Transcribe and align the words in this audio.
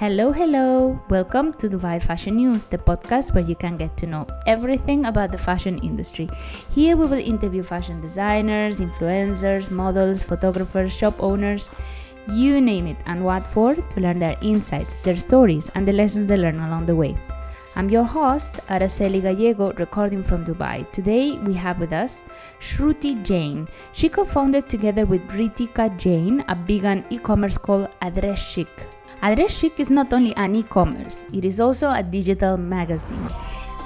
Hello, 0.00 0.32
hello! 0.32 0.98
Welcome 1.10 1.52
to 1.60 1.68
Dubai 1.68 2.02
Fashion 2.02 2.36
News, 2.36 2.64
the 2.64 2.78
podcast 2.78 3.34
where 3.34 3.44
you 3.44 3.54
can 3.54 3.76
get 3.76 3.98
to 3.98 4.06
know 4.06 4.26
everything 4.46 5.04
about 5.04 5.30
the 5.30 5.36
fashion 5.36 5.76
industry. 5.80 6.26
Here 6.70 6.96
we 6.96 7.04
will 7.04 7.18
interview 7.32 7.62
fashion 7.62 8.00
designers, 8.00 8.80
influencers, 8.80 9.70
models, 9.70 10.22
photographers, 10.22 10.96
shop 10.96 11.22
owners, 11.22 11.68
you 12.32 12.62
name 12.62 12.86
it, 12.86 12.96
and 13.04 13.22
what 13.22 13.42
for 13.42 13.74
to 13.74 14.00
learn 14.00 14.18
their 14.18 14.36
insights, 14.40 14.96
their 15.04 15.16
stories, 15.16 15.70
and 15.74 15.86
the 15.86 15.92
lessons 15.92 16.24
they 16.24 16.38
learn 16.38 16.60
along 16.60 16.86
the 16.86 16.96
way. 16.96 17.14
I'm 17.76 17.90
your 17.90 18.04
host, 18.04 18.54
Araceli 18.70 19.20
Gallego, 19.20 19.74
recording 19.74 20.24
from 20.24 20.46
Dubai. 20.46 20.90
Today 20.92 21.36
we 21.40 21.52
have 21.52 21.78
with 21.78 21.92
us 21.92 22.24
Shruti 22.58 23.22
Jain. 23.22 23.68
She 23.92 24.08
co 24.08 24.24
founded 24.24 24.66
together 24.66 25.04
with 25.04 25.28
Ritika 25.28 25.94
Jain 25.98 26.42
a 26.48 26.54
vegan 26.54 27.04
e 27.10 27.18
commerce 27.18 27.58
called 27.58 27.90
Address 28.00 28.40
Chic. 29.22 29.50
Chic 29.50 29.80
is 29.80 29.90
not 29.90 30.12
only 30.14 30.34
an 30.36 30.54
e 30.54 30.62
commerce, 30.62 31.28
it 31.34 31.44
is 31.44 31.60
also 31.60 31.90
a 31.90 32.02
digital 32.02 32.56
magazine. 32.56 33.28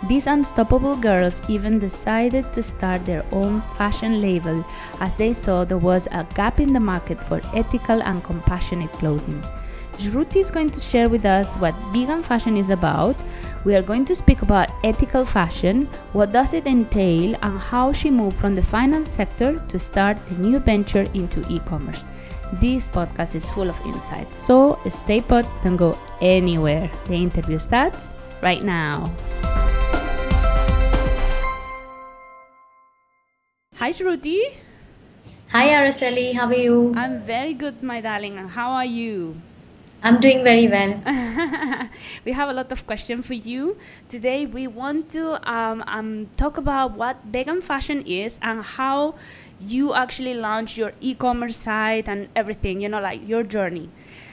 These 0.09 0.29
unstoppable 0.29 0.97
girls 0.97 1.41
even 1.48 1.79
decided 1.79 2.52
to 2.52 2.62
start 2.62 3.05
their 3.05 3.25
own 3.33 3.62
fashion 3.77 4.20
label 4.20 4.65
as 5.01 5.15
they 5.15 5.33
saw 5.33 5.65
there 5.65 5.78
was 5.78 6.06
a 6.12 6.27
gap 6.34 6.61
in 6.61 6.73
the 6.73 6.80
market 6.80 7.20
for 7.20 7.41
ethical 7.55 8.02
and 8.02 8.23
compassionate 8.23 8.92
clothing. 8.92 9.42
Shruti 9.98 10.37
is 10.37 10.51
going 10.51 10.70
to 10.70 10.80
share 10.80 11.09
with 11.09 11.25
us 11.25 11.56
what 11.56 11.75
vegan 11.92 12.23
fashion 12.23 12.56
is 12.56 12.70
about. 12.70 13.16
We 13.64 13.75
are 13.75 13.83
going 13.83 14.05
to 14.06 14.14
speak 14.14 14.42
about 14.42 14.70
ethical 14.84 15.25
fashion, 15.25 15.87
what 16.12 16.33
does 16.33 16.53
it 16.53 16.66
entail, 16.66 17.34
and 17.42 17.59
how 17.59 17.92
she 17.92 18.11
moved 18.11 18.37
from 18.37 18.55
the 18.55 18.62
finance 18.62 19.11
sector 19.11 19.59
to 19.69 19.78
start 19.78 20.19
the 20.27 20.34
new 20.37 20.59
venture 20.59 21.06
into 21.14 21.41
e-commerce. 21.48 22.05
This 22.63 22.87
podcast 22.87 23.35
is 23.35 23.51
full 23.51 23.69
of 23.69 23.75
insights, 23.83 24.39
so 24.39 24.79
stay 24.87 25.21
put, 25.21 25.43
don't 25.62 25.77
go 25.77 25.98
anywhere. 26.23 26.87
The 27.11 27.19
interview 27.19 27.59
starts 27.59 28.15
right 28.42 28.62
now. 28.62 29.11
Hi, 33.75 33.91
Shruti. 33.91 34.55
Hi, 35.51 35.75
Araceli. 35.75 36.31
How 36.34 36.47
are 36.47 36.55
you? 36.55 36.95
I'm 36.95 37.23
very 37.27 37.55
good, 37.55 37.83
my 37.83 38.01
darling. 38.01 38.39
How 38.39 38.71
are 38.71 38.87
you? 38.87 39.34
I'm 40.05 40.20
doing 40.20 40.44
very 40.44 40.69
well. 40.69 41.00
we 42.27 42.33
have 42.33 42.50
a 42.50 42.52
lot 42.52 42.70
of 42.70 42.86
questions 42.86 43.24
for 43.24 43.33
you. 43.33 43.78
Today, 44.10 44.44
we 44.44 44.66
want 44.66 45.08
to 45.16 45.41
um, 45.50 45.83
um, 45.86 46.28
talk 46.36 46.58
about 46.58 46.92
what 46.92 47.24
vegan 47.24 47.62
fashion 47.62 48.02
is 48.06 48.38
and 48.42 48.62
how 48.62 49.14
you 49.58 49.94
actually 49.94 50.34
launch 50.34 50.77
your 50.77 50.92
e-commerce 51.00 51.56
site 51.56 52.06
and 52.06 52.28
everything 52.36 52.82
you 52.82 52.88
know 52.91 53.00
like 53.00 53.27
your 53.27 53.42
journey. 53.42 53.88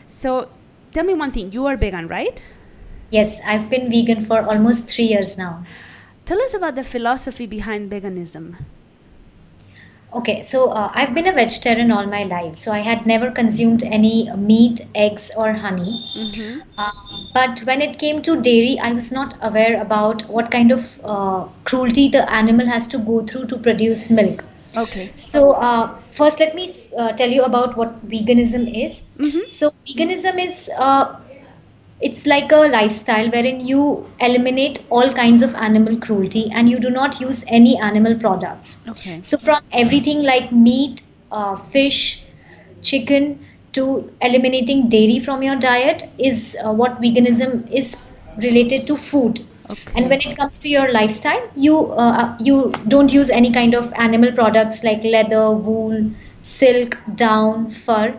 So 0.07 0.49
tell 0.91 1.05
me 1.05 1.13
one 1.13 1.31
thing. 1.31 1.53
You 1.53 1.65
are 1.67 1.77
vegan 1.77 2.09
right? 2.09 2.41
Yes 3.11 3.41
i've 3.47 3.69
been 3.69 3.89
vegan 3.89 4.23
for 4.25 4.41
almost 4.41 4.91
three 4.91 5.05
years 5.05 5.37
now. 5.37 5.63
Tell 6.25 6.41
us 6.41 6.53
about 6.53 6.75
the 6.75 6.83
philosophy 6.83 7.47
behind 7.47 7.89
veganism 7.89 8.55
Okay, 10.13 10.41
so 10.41 10.69
uh, 10.71 10.91
I've 10.93 11.13
been 11.13 11.27
a 11.27 11.31
vegetarian 11.31 11.89
all 11.89 12.05
my 12.05 12.23
life, 12.25 12.55
so 12.55 12.71
I 12.73 12.79
had 12.79 13.05
never 13.05 13.31
consumed 13.31 13.83
any 13.83 14.29
meat, 14.35 14.81
eggs, 14.93 15.31
or 15.37 15.53
honey. 15.53 16.03
Mm-hmm. 16.15 16.59
Uh, 16.77 16.91
but 17.33 17.59
when 17.61 17.81
it 17.81 17.97
came 17.97 18.21
to 18.23 18.41
dairy, 18.41 18.77
I 18.79 18.91
was 18.91 19.11
not 19.13 19.35
aware 19.41 19.81
about 19.81 20.23
what 20.23 20.51
kind 20.51 20.71
of 20.71 20.99
uh, 21.05 21.47
cruelty 21.63 22.09
the 22.09 22.29
animal 22.29 22.65
has 22.65 22.87
to 22.87 22.97
go 22.97 23.21
through 23.25 23.45
to 23.47 23.57
produce 23.57 24.09
milk. 24.09 24.43
Okay. 24.75 25.11
So, 25.15 25.51
uh, 25.53 25.97
first, 26.09 26.41
let 26.41 26.55
me 26.55 26.69
uh, 26.97 27.13
tell 27.13 27.29
you 27.29 27.43
about 27.43 27.77
what 27.77 28.05
veganism 28.07 28.69
is. 28.83 29.15
Mm-hmm. 29.17 29.45
So, 29.45 29.71
veganism 29.87 30.43
is 30.43 30.69
uh, 30.77 31.19
it's 32.01 32.25
like 32.25 32.51
a 32.51 32.61
lifestyle 32.75 33.29
wherein 33.31 33.59
you 33.59 34.05
eliminate 34.19 34.85
all 34.89 35.11
kinds 35.11 35.41
of 35.41 35.53
animal 35.55 35.97
cruelty 35.97 36.49
and 36.51 36.69
you 36.69 36.79
do 36.79 36.89
not 36.89 37.19
use 37.19 37.45
any 37.49 37.77
animal 37.77 38.15
products. 38.15 38.87
Okay. 38.89 39.21
So, 39.21 39.37
from 39.37 39.61
everything 39.71 40.23
like 40.23 40.51
meat, 40.51 41.01
uh, 41.31 41.55
fish, 41.55 42.25
chicken 42.81 43.39
to 43.73 44.11
eliminating 44.21 44.89
dairy 44.89 45.19
from 45.19 45.43
your 45.43 45.55
diet 45.55 46.03
is 46.17 46.57
uh, 46.65 46.73
what 46.73 47.01
veganism 47.01 47.69
is 47.71 48.13
related 48.37 48.87
to 48.87 48.97
food 48.97 49.39
Okay. 49.71 49.91
And 49.95 50.09
when 50.09 50.19
it 50.21 50.37
comes 50.37 50.59
to 50.59 50.69
your 50.69 50.91
lifestyle, 50.91 51.49
you 51.55 51.91
uh, 51.91 52.13
uh, 52.23 52.37
you 52.39 52.71
don't 52.87 53.13
use 53.13 53.29
any 53.29 53.51
kind 53.51 53.73
of 53.73 53.91
animal 53.93 54.31
products 54.33 54.83
like 54.83 55.03
leather, 55.03 55.51
wool, 55.51 56.11
silk, 56.41 56.97
down, 57.15 57.69
fur. 57.69 58.13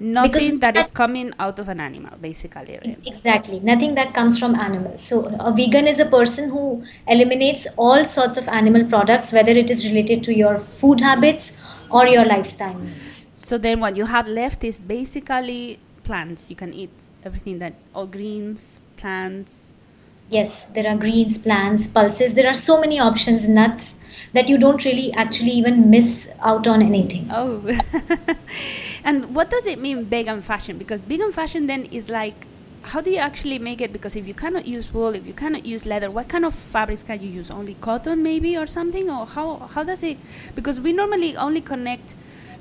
Nothing 0.00 0.60
that 0.60 0.76
is 0.76 0.88
coming 0.92 1.32
out 1.40 1.58
of 1.58 1.68
an 1.68 1.80
animal, 1.80 2.16
basically. 2.20 2.78
Right? 2.84 2.98
Exactly, 3.04 3.58
nothing 3.60 3.94
that 3.96 4.14
comes 4.14 4.38
from 4.38 4.54
animals. 4.54 5.02
So 5.02 5.34
a 5.40 5.52
vegan 5.52 5.88
is 5.88 5.98
a 5.98 6.06
person 6.06 6.50
who 6.50 6.84
eliminates 7.08 7.76
all 7.76 8.04
sorts 8.04 8.36
of 8.36 8.46
animal 8.48 8.84
products, 8.84 9.32
whether 9.32 9.52
it 9.52 9.70
is 9.70 9.84
related 9.86 10.22
to 10.24 10.34
your 10.34 10.56
food 10.56 11.00
habits 11.00 11.66
or 11.90 12.06
your 12.06 12.24
lifestyle 12.24 12.78
needs. 12.78 13.34
So 13.38 13.58
then, 13.58 13.80
what 13.80 13.96
you 13.96 14.04
have 14.04 14.28
left 14.28 14.62
is 14.62 14.78
basically 14.78 15.80
plants. 16.04 16.48
You 16.48 16.56
can 16.56 16.72
eat 16.72 16.90
everything 17.24 17.58
that 17.58 17.74
all 17.92 18.06
greens, 18.06 18.78
plants, 18.96 19.74
yes 20.30 20.72
there 20.72 20.86
are 20.86 20.96
greens 20.96 21.38
plants 21.38 21.86
pulses 21.86 22.34
there 22.34 22.46
are 22.46 22.54
so 22.54 22.80
many 22.80 23.00
options 23.00 23.48
nuts 23.48 24.26
that 24.34 24.48
you 24.48 24.58
don't 24.58 24.84
really 24.84 25.12
actually 25.14 25.50
even 25.50 25.88
miss 25.88 26.36
out 26.42 26.66
on 26.66 26.82
anything 26.82 27.26
oh 27.32 27.62
and 29.04 29.34
what 29.34 29.50
does 29.50 29.66
it 29.66 29.78
mean 29.78 30.04
vegan 30.04 30.42
fashion 30.42 30.78
because 30.78 31.02
vegan 31.02 31.32
fashion 31.32 31.66
then 31.66 31.84
is 31.86 32.08
like 32.08 32.46
how 32.82 33.00
do 33.00 33.10
you 33.10 33.18
actually 33.18 33.58
make 33.58 33.80
it 33.80 33.92
because 33.92 34.16
if 34.16 34.26
you 34.26 34.34
cannot 34.34 34.66
use 34.66 34.92
wool 34.92 35.14
if 35.14 35.26
you 35.26 35.32
cannot 35.32 35.66
use 35.66 35.84
leather 35.84 36.10
what 36.10 36.28
kind 36.28 36.44
of 36.44 36.54
fabrics 36.54 37.02
can 37.02 37.20
you 37.20 37.28
use 37.28 37.50
only 37.50 37.74
cotton 37.80 38.22
maybe 38.22 38.56
or 38.56 38.66
something 38.66 39.10
or 39.10 39.26
how 39.26 39.56
how 39.74 39.82
does 39.82 40.02
it 40.02 40.16
because 40.54 40.80
we 40.80 40.92
normally 40.92 41.36
only 41.36 41.60
connect 41.60 42.14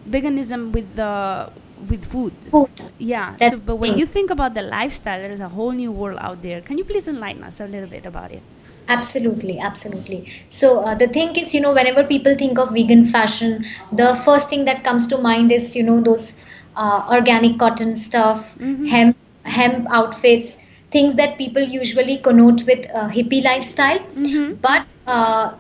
veganism 0.09 0.71
with 0.71 0.95
the 0.95 1.49
with 1.89 2.05
food. 2.05 2.33
Food. 2.49 2.69
Yeah. 2.97 3.35
so, 3.37 3.59
but 3.59 3.75
when 3.75 3.97
you 3.97 4.05
think 4.05 4.31
about 4.31 4.53
the 4.53 4.61
lifestyle, 4.61 5.21
there 5.21 5.31
is 5.31 5.39
a 5.39 5.49
whole 5.49 5.71
new 5.71 5.91
world 5.91 6.17
out 6.19 6.41
there. 6.41 6.61
Can 6.61 6.77
you 6.77 6.83
please 6.83 7.07
enlighten 7.07 7.43
us 7.43 7.59
a 7.59 7.67
little 7.67 7.89
bit 7.89 8.05
about 8.05 8.31
it? 8.31 8.41
Absolutely, 8.89 9.59
absolutely. 9.59 10.31
So 10.47 10.83
uh, 10.83 10.95
the 10.95 11.07
thing 11.07 11.35
is, 11.35 11.53
you 11.53 11.61
know, 11.61 11.73
whenever 11.73 12.03
people 12.03 12.35
think 12.35 12.57
of 12.57 12.71
vegan 12.71 13.03
fashion, 13.05 13.65
the 13.91 14.15
first 14.15 14.49
thing 14.49 14.65
that 14.65 14.83
comes 14.83 15.07
to 15.07 15.17
mind 15.17 15.51
is, 15.51 15.75
you 15.75 15.83
know, 15.83 16.01
those 16.01 16.43
uh, 16.75 17.05
organic 17.11 17.59
cotton 17.59 17.95
stuff, 17.95 18.55
mm-hmm. 18.57 18.85
hemp, 18.85 19.17
hemp 19.43 19.87
outfits, 19.89 20.65
things 20.89 21.15
that 21.15 21.37
people 21.37 21.61
usually 21.61 22.17
connote 22.17 22.65
with 22.65 22.85
a 22.93 23.09
hippie 23.09 23.43
lifestyle. 23.43 23.99
Mm-hmm. 23.99 24.53
But 24.55 24.85
uh, 25.05 25.55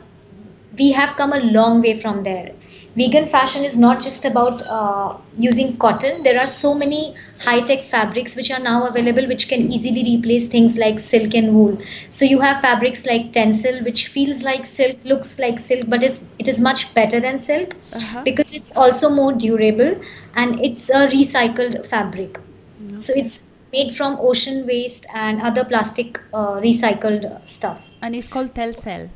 we 0.77 0.91
have 0.93 1.15
come 1.17 1.33
a 1.33 1.39
long 1.39 1.81
way 1.81 1.97
from 1.97 2.23
there 2.23 2.51
vegan 2.97 3.27
fashion 3.27 3.63
is 3.63 3.77
not 3.77 4.01
just 4.01 4.25
about 4.25 4.61
uh, 4.67 5.15
using 5.37 5.77
cotton. 5.77 6.23
There 6.23 6.39
are 6.39 6.47
so 6.47 6.73
many 6.73 7.15
high 7.39 7.59
tech 7.61 7.81
fabrics 7.81 8.35
which 8.35 8.49
are 8.51 8.59
now 8.59 8.87
available 8.87 9.27
which 9.27 9.47
can 9.47 9.71
easily 9.71 10.03
replace 10.15 10.47
things 10.47 10.77
like 10.77 10.99
silk 10.99 11.35
and 11.35 11.53
wool. 11.53 11.77
So 12.09 12.25
you 12.25 12.39
have 12.39 12.61
fabrics 12.61 13.05
like 13.05 13.31
tencel 13.31 13.83
which 13.83 14.07
feels 14.07 14.43
like 14.43 14.65
silk 14.65 14.97
looks 15.05 15.37
like 15.39 15.59
silk 15.59 15.89
but 15.89 16.03
is 16.03 16.15
it 16.39 16.47
is 16.47 16.59
much 16.59 16.93
better 16.95 17.19
than 17.19 17.37
silk 17.37 17.75
uh-huh. 17.93 18.23
because 18.23 18.55
it's 18.55 18.75
also 18.75 19.09
more 19.09 19.33
durable 19.33 20.01
and 20.35 20.59
it's 20.59 20.89
a 20.89 21.07
recycled 21.07 21.85
fabric. 21.85 22.39
Okay. 22.85 22.99
so 22.99 23.13
it's 23.15 23.43
made 23.73 23.93
from 23.93 24.17
ocean 24.19 24.65
waste 24.65 25.07
and 25.13 25.41
other 25.41 25.63
plastic 25.65 26.19
uh, 26.33 26.55
recycled 26.67 27.47
stuff. 27.47 27.91
And 28.01 28.15
it's 28.15 28.27
called 28.27 28.53
tencel. 28.53 29.09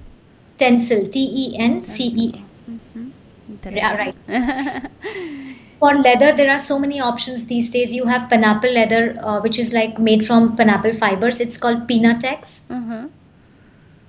Tencel 0.58 1.12
t 1.12 1.20
e 1.44 1.56
n 1.58 1.82
c 1.82 2.14
e 2.28 2.32
mm-hmm. 3.62 3.78
Yeah, 3.78 3.96
right. 3.96 4.16
For 5.80 5.94
leather, 5.96 6.32
there 6.34 6.52
are 6.52 6.60
so 6.60 6.78
many 6.78 7.02
options 7.02 7.48
these 7.48 7.72
days. 7.72 7.96
You 7.96 8.06
have 8.06 8.30
pineapple 8.30 8.72
leather, 8.72 9.18
uh, 9.24 9.42
which 9.42 9.58
is 9.58 9.74
like 9.74 9.98
made 9.98 10.24
from 10.24 10.56
pineapple 10.56 10.94
fibers. 10.94 11.42
It's 11.42 11.58
called 11.58 11.88
Pinatex. 11.88 12.70
Mm-hmm. 12.70 13.08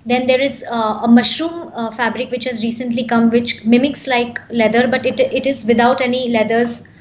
Then 0.04 0.26
there 0.26 0.40
is 0.40 0.64
uh, 0.70 1.00
a 1.04 1.08
mushroom 1.08 1.70
uh, 1.74 1.90
fabric 1.90 2.30
which 2.30 2.44
has 2.44 2.62
recently 2.62 3.06
come, 3.06 3.30
which 3.30 3.64
mimics 3.64 4.06
like 4.06 4.38
leather, 4.50 4.86
but 4.88 5.06
it 5.06 5.20
it 5.20 5.46
is 5.46 5.64
without 5.66 6.02
any 6.02 6.28
leathers 6.28 6.92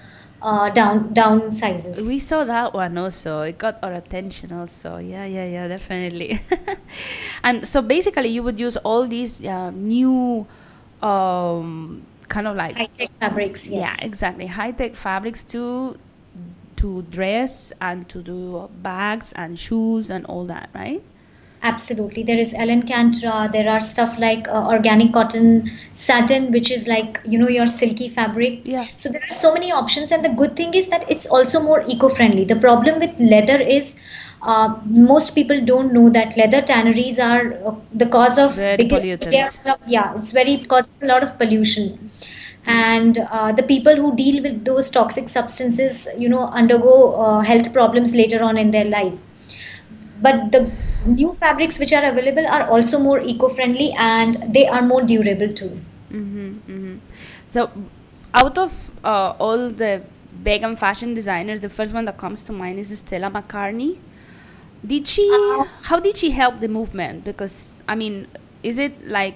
uh, 0.41 0.69
down 0.69 1.13
down 1.13 1.51
sizes. 1.51 2.07
We 2.07 2.19
saw 2.19 2.43
that 2.43 2.73
one 2.73 2.97
also. 2.97 3.41
It 3.41 3.57
got 3.57 3.77
our 3.83 3.93
attention 3.93 4.53
also. 4.53 4.97
Yeah, 4.97 5.25
yeah, 5.25 5.45
yeah, 5.45 5.67
definitely. 5.67 6.41
and 7.43 7.67
so 7.67 7.81
basically, 7.81 8.29
you 8.29 8.43
would 8.43 8.59
use 8.59 8.77
all 8.77 9.07
these 9.07 9.43
uh, 9.45 9.71
new 9.71 10.45
um, 11.01 12.05
kind 12.31 12.47
of 12.47 12.55
like 12.55 12.77
high 12.77 12.85
tech 12.85 13.11
fabrics. 13.19 13.69
Yes. 13.69 13.99
Yeah, 14.01 14.07
exactly. 14.07 14.47
High 14.47 14.71
tech 14.71 14.95
fabrics 14.95 15.43
to 15.55 15.97
to 16.77 17.03
dress 17.03 17.71
and 17.79 18.09
to 18.09 18.23
do 18.23 18.69
bags 18.81 19.33
and 19.33 19.59
shoes 19.59 20.09
and 20.09 20.25
all 20.25 20.45
that, 20.45 20.69
right? 20.73 21.03
Absolutely. 21.63 22.23
There 22.23 22.39
is 22.39 22.55
Alcantara. 22.55 23.49
There 23.53 23.69
are 23.69 23.79
stuff 23.79 24.17
like 24.17 24.47
uh, 24.47 24.65
organic 24.67 25.13
cotton 25.13 25.69
satin, 25.93 26.51
which 26.51 26.71
is 26.71 26.87
like, 26.87 27.19
you 27.23 27.37
know, 27.37 27.47
your 27.47 27.67
silky 27.67 28.07
fabric. 28.09 28.61
Yeah. 28.63 28.87
So 28.95 29.11
there 29.11 29.21
are 29.21 29.33
so 29.33 29.53
many 29.53 29.71
options. 29.71 30.11
And 30.11 30.25
the 30.25 30.29
good 30.29 30.55
thing 30.55 30.73
is 30.73 30.89
that 30.89 31.05
it's 31.07 31.27
also 31.27 31.61
more 31.61 31.83
eco 31.87 32.09
friendly. 32.09 32.45
The 32.45 32.55
problem 32.55 32.97
with 32.97 33.19
leather 33.19 33.61
is 33.61 34.01
uh, 34.43 34.79
most 34.85 35.35
people 35.35 35.63
don't 35.63 35.93
know 35.93 36.09
that 36.09 36.35
leather 36.37 36.61
tanneries 36.61 37.19
are 37.19 37.53
uh, 37.65 37.75
the 37.93 38.07
cause 38.07 38.37
of 38.37 38.55
Very 38.55 38.87
are- 39.65 39.77
yeah, 39.87 40.15
it's 40.17 40.31
very 40.31 40.57
cause 40.57 40.89
a 41.01 41.05
lot 41.05 41.23
of 41.23 41.37
pollution. 41.37 42.09
And 42.65 43.17
uh, 43.17 43.51
the 43.51 43.63
people 43.63 43.95
who 43.95 44.15
deal 44.15 44.41
with 44.43 44.65
those 44.65 44.89
toxic 44.89 45.27
substances, 45.27 46.07
you 46.17 46.29
know, 46.29 46.45
undergo 46.45 47.13
uh, 47.13 47.39
health 47.41 47.73
problems 47.73 48.15
later 48.15 48.43
on 48.43 48.57
in 48.57 48.71
their 48.71 48.85
life. 48.85 49.13
But 50.21 50.51
the 50.51 50.71
new 51.05 51.33
fabrics 51.33 51.79
which 51.79 51.93
are 51.93 52.05
available 52.05 52.47
are 52.47 52.69
also 52.69 52.99
more 52.99 53.19
eco-friendly 53.19 53.93
and 53.97 54.35
they 54.53 54.67
are 54.67 54.81
more 54.81 55.01
durable 55.01 55.51
too. 55.53 55.81
Mm-hmm, 56.11 56.97
So, 57.49 57.71
out 58.33 58.57
of 58.57 58.91
uh, 59.03 59.31
all 59.39 59.69
the 59.69 60.03
vegan 60.43 60.75
fashion 60.75 61.13
designers, 61.13 61.61
the 61.61 61.69
first 61.69 61.93
one 61.93 62.05
that 62.05 62.17
comes 62.17 62.43
to 62.43 62.51
mind 62.51 62.79
is 62.79 62.97
Stella 62.99 63.31
McCartney. 63.31 63.97
Did 64.85 65.07
she? 65.07 65.29
Uh, 65.31 65.65
how 65.83 65.99
did 65.99 66.17
she 66.17 66.31
help 66.31 66.59
the 66.59 66.67
movement? 66.67 67.23
Because 67.23 67.77
I 67.87 67.95
mean, 67.95 68.27
is 68.63 68.77
it 68.79 69.07
like 69.07 69.35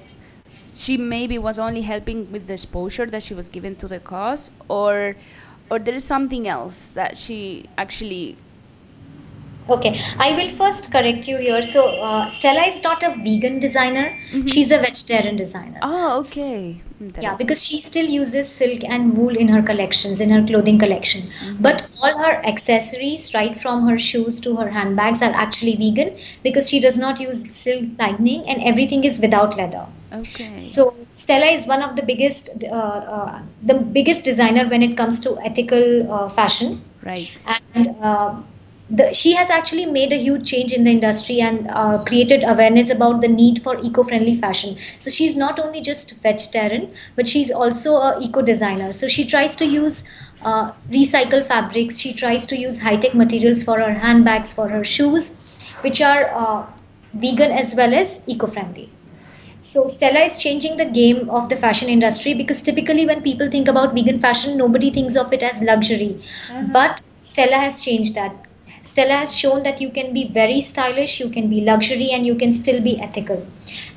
she 0.76 0.98
maybe 0.98 1.38
was 1.38 1.60
only 1.60 1.82
helping 1.82 2.32
with 2.32 2.48
the 2.48 2.54
exposure 2.54 3.06
that 3.06 3.24
she 3.24 3.34
was 3.34 3.48
given 3.48 3.76
to 3.78 3.88
the 3.88 4.00
cause, 4.00 4.50
or 4.68 5.16
or 5.70 5.80
there 5.80 5.94
is 5.94 6.04
something 6.04 6.48
else 6.48 6.92
that 6.92 7.18
she 7.18 7.70
actually? 7.78 8.38
Okay, 9.68 10.00
I 10.20 10.36
will 10.36 10.50
first 10.50 10.92
correct 10.92 11.28
you 11.28 11.38
here. 11.38 11.62
So, 11.62 12.00
uh, 12.00 12.28
Stella 12.28 12.68
is 12.68 12.84
not 12.84 13.02
a 13.02 13.16
vegan 13.24 13.58
designer, 13.58 14.14
she's 14.46 14.72
a 14.72 14.78
vegetarian 14.78 15.36
designer. 15.36 15.80
Oh, 15.82 16.20
okay. 16.20 16.82
Yeah, 17.00 17.06
Interesting. 17.08 17.38
because 17.38 17.66
she 17.66 17.80
still 17.82 18.06
uses 18.06 18.50
silk 18.50 18.84
and 18.84 19.18
wool 19.18 19.36
in 19.36 19.48
her 19.50 19.62
collections, 19.62 20.22
in 20.22 20.30
her 20.30 20.46
clothing 20.46 20.80
collection. 20.80 21.30
But 21.60 21.88
all 22.02 22.18
her 22.18 22.46
accessories, 22.46 23.34
right 23.34 23.58
from 23.58 23.88
her 23.88 23.98
shoes 23.98 24.40
to 24.42 24.56
her 24.58 24.70
handbags, 24.70 25.22
are 25.22 25.32
actually 25.34 25.76
vegan 25.76 26.18
because 26.44 26.70
she 26.70 26.80
does 26.80 26.98
not 26.98 27.20
use 27.20 27.40
silk 27.56 27.86
lining 28.00 28.48
and 28.48 28.64
everything 28.64 29.04
is 29.04 29.20
without 29.22 29.58
leather. 29.58 29.86
Okay. 30.14 30.56
So 30.58 30.96
Stella 31.14 31.48
is 31.48 31.66
one 31.68 31.82
of 31.82 31.96
the 31.96 32.04
biggest, 32.04 32.64
uh, 32.64 32.68
uh, 33.18 33.42
the 33.64 33.76
biggest 33.80 34.24
designer 34.26 34.68
when 34.68 34.82
it 34.84 34.96
comes 34.98 35.20
to 35.22 35.38
ethical 35.44 36.12
uh, 36.12 36.30
fashion 36.30 36.76
Right. 37.04 37.30
and 37.74 37.88
uh, 38.02 38.42
the, 38.90 39.14
she 39.14 39.34
has 39.36 39.50
actually 39.50 39.86
made 39.86 40.14
a 40.14 40.18
huge 40.18 40.50
change 40.50 40.72
in 40.72 40.84
the 40.84 40.92
industry 40.92 41.42
and 41.42 41.68
uh, 41.72 42.04
created 42.04 42.44
awareness 42.44 42.94
about 42.94 43.22
the 43.22 43.28
need 43.28 43.62
for 43.62 43.80
eco-friendly 43.82 44.36
fashion. 44.36 44.78
So 45.00 45.10
she's 45.10 45.36
not 45.36 45.60
only 45.60 45.82
just 45.82 46.22
vegetarian 46.22 46.94
but 47.16 47.28
she's 47.28 47.52
also 47.52 47.96
a 47.96 48.20
eco 48.22 48.42
designer 48.42 48.92
so 48.92 49.08
she 49.08 49.26
tries 49.26 49.56
to 49.58 49.66
use 49.66 50.10
uh, 50.44 50.72
recycled 50.92 51.46
fabrics. 51.46 52.00
She 52.00 52.14
tries 52.14 52.46
to 52.48 52.58
use 52.58 52.80
high-tech 52.82 53.16
materials 53.16 53.64
for 53.64 53.80
her 53.80 53.94
handbags 53.94 54.54
for 54.54 54.70
her 54.70 54.84
shoes 54.84 55.64
which 55.82 56.02
are 56.02 56.30
uh, 56.34 56.68
vegan 57.14 57.52
as 57.52 57.74
well 57.76 57.94
as 57.94 58.24
eco-friendly. 58.28 58.90
So 59.62 59.88
Stella 59.88 60.20
is 60.22 60.42
changing 60.44 60.78
the 60.78 60.86
game 60.86 61.30
of 61.30 61.50
the 61.50 61.56
fashion 61.56 61.90
industry 61.90 62.34
because 62.36 62.62
typically 62.62 63.06
when 63.06 63.22
people 63.24 63.50
think 63.50 63.68
about 63.68 63.94
vegan 63.96 64.20
fashion, 64.20 64.58
nobody 64.58 64.92
thinks 64.92 65.16
of 65.18 65.34
it 65.34 65.44
as 65.44 65.64
luxury. 65.64 66.22
But 66.72 67.02
Stella 67.22 67.58
has 67.58 67.84
changed 67.84 68.16
that. 68.16 68.48
Stella 68.86 69.16
has 69.22 69.36
shown 69.36 69.64
that 69.64 69.82
you 69.82 69.90
can 69.90 70.14
be 70.14 70.28
very 70.30 70.62
stylish, 70.62 71.20
you 71.20 71.30
can 71.30 71.50
be 71.50 71.62
luxury, 71.62 72.10
and 72.12 72.24
you 72.24 72.36
can 72.36 72.52
still 72.52 72.84
be 72.84 73.02
ethical. 73.02 73.44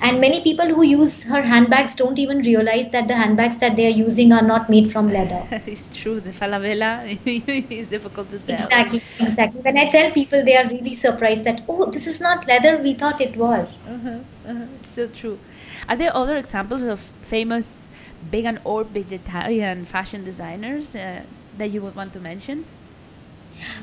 And 0.00 0.18
many 0.18 0.40
people 0.40 0.66
who 0.66 0.82
use 0.82 1.28
her 1.28 1.42
handbags 1.42 1.94
don't 1.94 2.18
even 2.18 2.38
realize 2.38 2.90
that 2.92 3.06
the 3.06 3.14
handbags 3.14 3.58
that 3.58 3.76
they 3.76 3.86
are 3.86 3.96
using 4.06 4.32
are 4.32 4.42
not 4.42 4.70
made 4.70 4.90
from 4.90 5.12
leather. 5.12 5.42
it's 5.66 5.94
true. 5.94 6.20
The 6.20 6.30
falabella 6.30 7.18
is 7.26 7.88
difficult 7.88 8.30
to 8.30 8.38
tell. 8.38 8.54
Exactly, 8.54 9.02
exactly. 9.20 9.60
When 9.60 9.76
I 9.76 9.90
tell 9.90 10.10
people, 10.12 10.42
they 10.42 10.56
are 10.56 10.66
really 10.66 10.94
surprised 10.94 11.44
that, 11.44 11.62
oh, 11.68 11.90
this 11.90 12.06
is 12.06 12.22
not 12.22 12.48
leather, 12.48 12.78
we 12.78 12.94
thought 12.94 13.20
it 13.20 13.36
was. 13.36 13.90
Uh-huh, 13.90 14.08
uh-huh. 14.48 14.64
It's 14.80 14.90
so 14.90 15.06
true. 15.08 15.38
Are 15.86 15.96
there 15.96 16.16
other 16.16 16.36
examples 16.36 16.80
of 16.80 17.00
famous 17.22 17.90
vegan 18.30 18.58
or 18.64 18.84
vegetarian 18.84 19.84
fashion 19.84 20.24
designers 20.24 20.94
uh, 20.94 21.24
that 21.58 21.70
you 21.70 21.82
would 21.82 21.94
want 21.94 22.14
to 22.14 22.20
mention? 22.20 22.64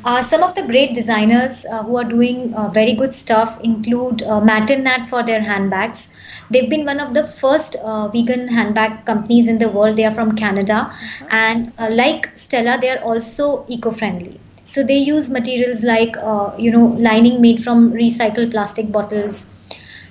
Uh, 0.04 0.22
some 0.22 0.44
of 0.44 0.54
the 0.56 0.62
great 0.68 0.94
designers 0.94 1.66
uh, 1.72 1.84
who 1.84 1.98
are 1.98 2.04
doing 2.04 2.54
uh, 2.54 2.70
very 2.70 2.94
good 2.94 3.14
stuff 3.14 3.60
include 3.64 4.22
uh, 4.24 4.40
Matt 4.40 4.70
and 4.70 4.84
Nat 4.84 5.06
for 5.10 5.24
their 5.24 5.42
handbags. 5.42 6.16
They've 6.50 6.70
been 6.70 6.86
one 6.86 7.00
of 7.00 7.14
the 7.14 7.24
first 7.24 7.76
uh, 7.84 8.08
vegan 8.10 8.48
handbag 8.48 9.06
companies 9.06 9.48
in 9.48 9.58
the 9.58 9.70
world. 9.70 9.98
They 9.98 10.06
are 10.06 10.12
from 10.12 10.36
Canada, 10.36 10.94
and 11.30 11.74
uh, 11.80 11.90
like 11.92 12.28
Stella, 12.38 12.78
they 12.80 12.90
are 12.92 13.04
also 13.04 13.66
eco-friendly. 13.68 14.40
So 14.64 14.84
they 14.84 14.98
use 14.98 15.30
materials 15.30 15.84
like 15.84 16.16
uh, 16.18 16.56
you 16.58 16.72
know 16.72 16.86
lining 17.10 17.42
made 17.42 17.64
from 17.64 17.92
recycled 17.94 18.52
plastic 18.52 18.92
bottles, 18.92 19.44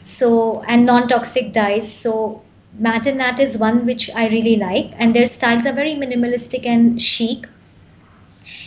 so 0.03 0.63
and 0.69 0.85
non-toxic 0.87 1.53
dyes. 1.53 1.91
So 2.03 2.43
Matt 2.79 3.07
and 3.07 3.19
Nat 3.19 3.39
is 3.41 3.59
one 3.59 3.87
which 3.87 4.11
I 4.15 4.29
really 4.29 4.57
like, 4.57 4.93
and 4.99 5.15
their 5.15 5.27
styles 5.27 5.67
are 5.67 5.73
very 5.73 5.95
minimalistic 5.95 6.67
and 6.67 7.01
chic 7.01 7.47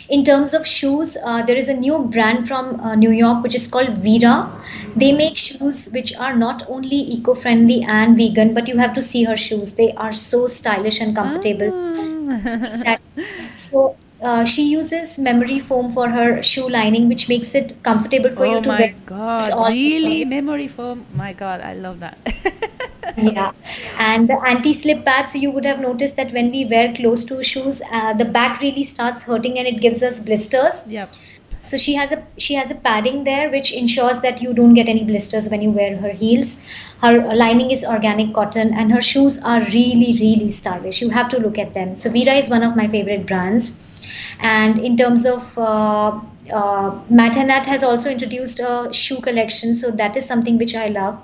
in 0.08 0.24
terms 0.24 0.54
of 0.54 0.66
shoes, 0.66 1.16
uh, 1.24 1.42
there 1.42 1.56
is 1.56 1.68
a 1.68 1.78
new 1.78 2.04
brand 2.04 2.48
from 2.48 2.80
uh, 2.80 2.94
New 2.94 3.10
York 3.10 3.42
which 3.42 3.54
is 3.54 3.68
called 3.68 3.88
Veerah. 4.06 4.50
They 4.96 5.12
make 5.12 5.36
shoes 5.36 5.88
which 5.92 6.12
are 6.16 6.36
not 6.36 6.62
only 6.68 6.96
eco 6.96 7.34
friendly 7.34 7.82
and 7.82 8.16
vegan, 8.16 8.54
but 8.54 8.68
you 8.68 8.76
have 8.78 8.92
to 8.94 9.02
see 9.02 9.24
her 9.24 9.36
shoes. 9.36 9.74
They 9.76 9.92
are 9.96 10.12
so 10.12 10.46
stylish 10.46 11.00
and 11.00 11.14
comfortable. 11.14 11.72
Ah. 11.74 12.06
Exactly. 12.68 13.26
So 13.54 13.96
uh, 14.22 14.44
she 14.44 14.68
uses 14.70 15.18
memory 15.18 15.58
foam 15.58 15.88
for 15.88 16.08
her 16.08 16.42
shoe 16.42 16.68
lining, 16.68 17.08
which 17.08 17.28
makes 17.28 17.54
it 17.54 17.74
comfortable 17.82 18.30
for 18.30 18.46
oh 18.46 18.54
you 18.56 18.60
to 18.62 18.68
wear. 18.68 18.94
god, 19.06 19.40
It's 19.40 19.50
all 19.50 19.70
really? 19.70 20.24
Memory 20.24 20.68
foam? 20.68 21.06
My 21.14 21.32
god, 21.32 21.60
I 21.60 21.74
love 21.74 22.00
that. 22.00 22.18
Yeah, 23.16 23.50
and 23.98 24.28
the 24.28 24.38
anti-slip 24.46 25.04
pad. 25.04 25.28
So 25.28 25.38
you 25.38 25.50
would 25.50 25.64
have 25.64 25.80
noticed 25.80 26.16
that 26.16 26.30
when 26.32 26.52
we 26.52 26.66
wear 26.66 26.92
closed-toe 26.94 27.42
shoes, 27.42 27.82
uh, 27.92 28.12
the 28.12 28.26
back 28.26 28.60
really 28.60 28.84
starts 28.84 29.26
hurting 29.26 29.58
and 29.58 29.66
it 29.66 29.80
gives 29.80 30.04
us 30.04 30.20
blisters. 30.20 30.86
yep. 30.88 31.08
So 31.60 31.76
she 31.76 31.94
has 31.94 32.12
a 32.12 32.24
she 32.36 32.54
has 32.54 32.70
a 32.70 32.76
padding 32.76 33.24
there 33.24 33.50
which 33.50 33.72
ensures 33.72 34.20
that 34.20 34.40
you 34.40 34.54
don't 34.54 34.74
get 34.74 34.88
any 34.88 35.02
blisters 35.04 35.48
when 35.50 35.62
you 35.62 35.70
wear 35.72 35.96
her 35.96 36.10
heels. 36.12 36.68
Her 37.02 37.34
lining 37.34 37.72
is 37.72 37.84
organic 37.84 38.32
cotton 38.34 38.72
and 38.74 38.92
her 38.92 39.00
shoes 39.00 39.42
are 39.42 39.60
really 39.62 40.16
really 40.20 40.48
stylish. 40.50 41.02
You 41.02 41.10
have 41.10 41.28
to 41.30 41.38
look 41.40 41.58
at 41.58 41.74
them. 41.74 41.96
So 41.96 42.10
Veerah 42.10 42.38
is 42.38 42.48
one 42.48 42.62
of 42.62 42.76
my 42.76 42.86
favorite 42.86 43.26
brands. 43.26 43.87
And 44.40 44.78
in 44.78 44.96
terms 44.96 45.26
of 45.26 45.58
uh, 45.58 46.20
uh, 46.52 47.00
Matt 47.10 47.36
and 47.36 47.48
Nat 47.48 47.66
has 47.66 47.82
also 47.82 48.10
introduced 48.10 48.60
a 48.60 48.88
shoe 48.92 49.20
collection, 49.20 49.74
so 49.74 49.90
that 49.92 50.16
is 50.16 50.26
something 50.26 50.58
which 50.58 50.74
I 50.74 50.86
love. 50.86 51.20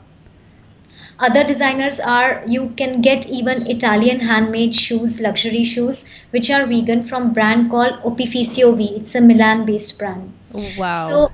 Other 1.18 1.44
designers 1.44 2.00
are 2.00 2.42
you 2.46 2.70
can 2.76 3.00
get 3.00 3.28
even 3.30 3.70
Italian 3.70 4.18
handmade 4.20 4.74
shoes, 4.74 5.20
luxury 5.20 5.62
shoes, 5.62 6.12
which 6.30 6.50
are 6.50 6.66
vegan 6.66 7.04
from 7.04 7.32
brand 7.32 7.70
called 7.70 7.94
Opificio 8.02 8.76
V. 8.76 8.96
It's 8.96 9.14
a 9.14 9.20
Milan 9.20 9.64
based 9.64 9.96
brand. 9.98 10.32
Wow. 10.76 10.90
So 10.90 11.32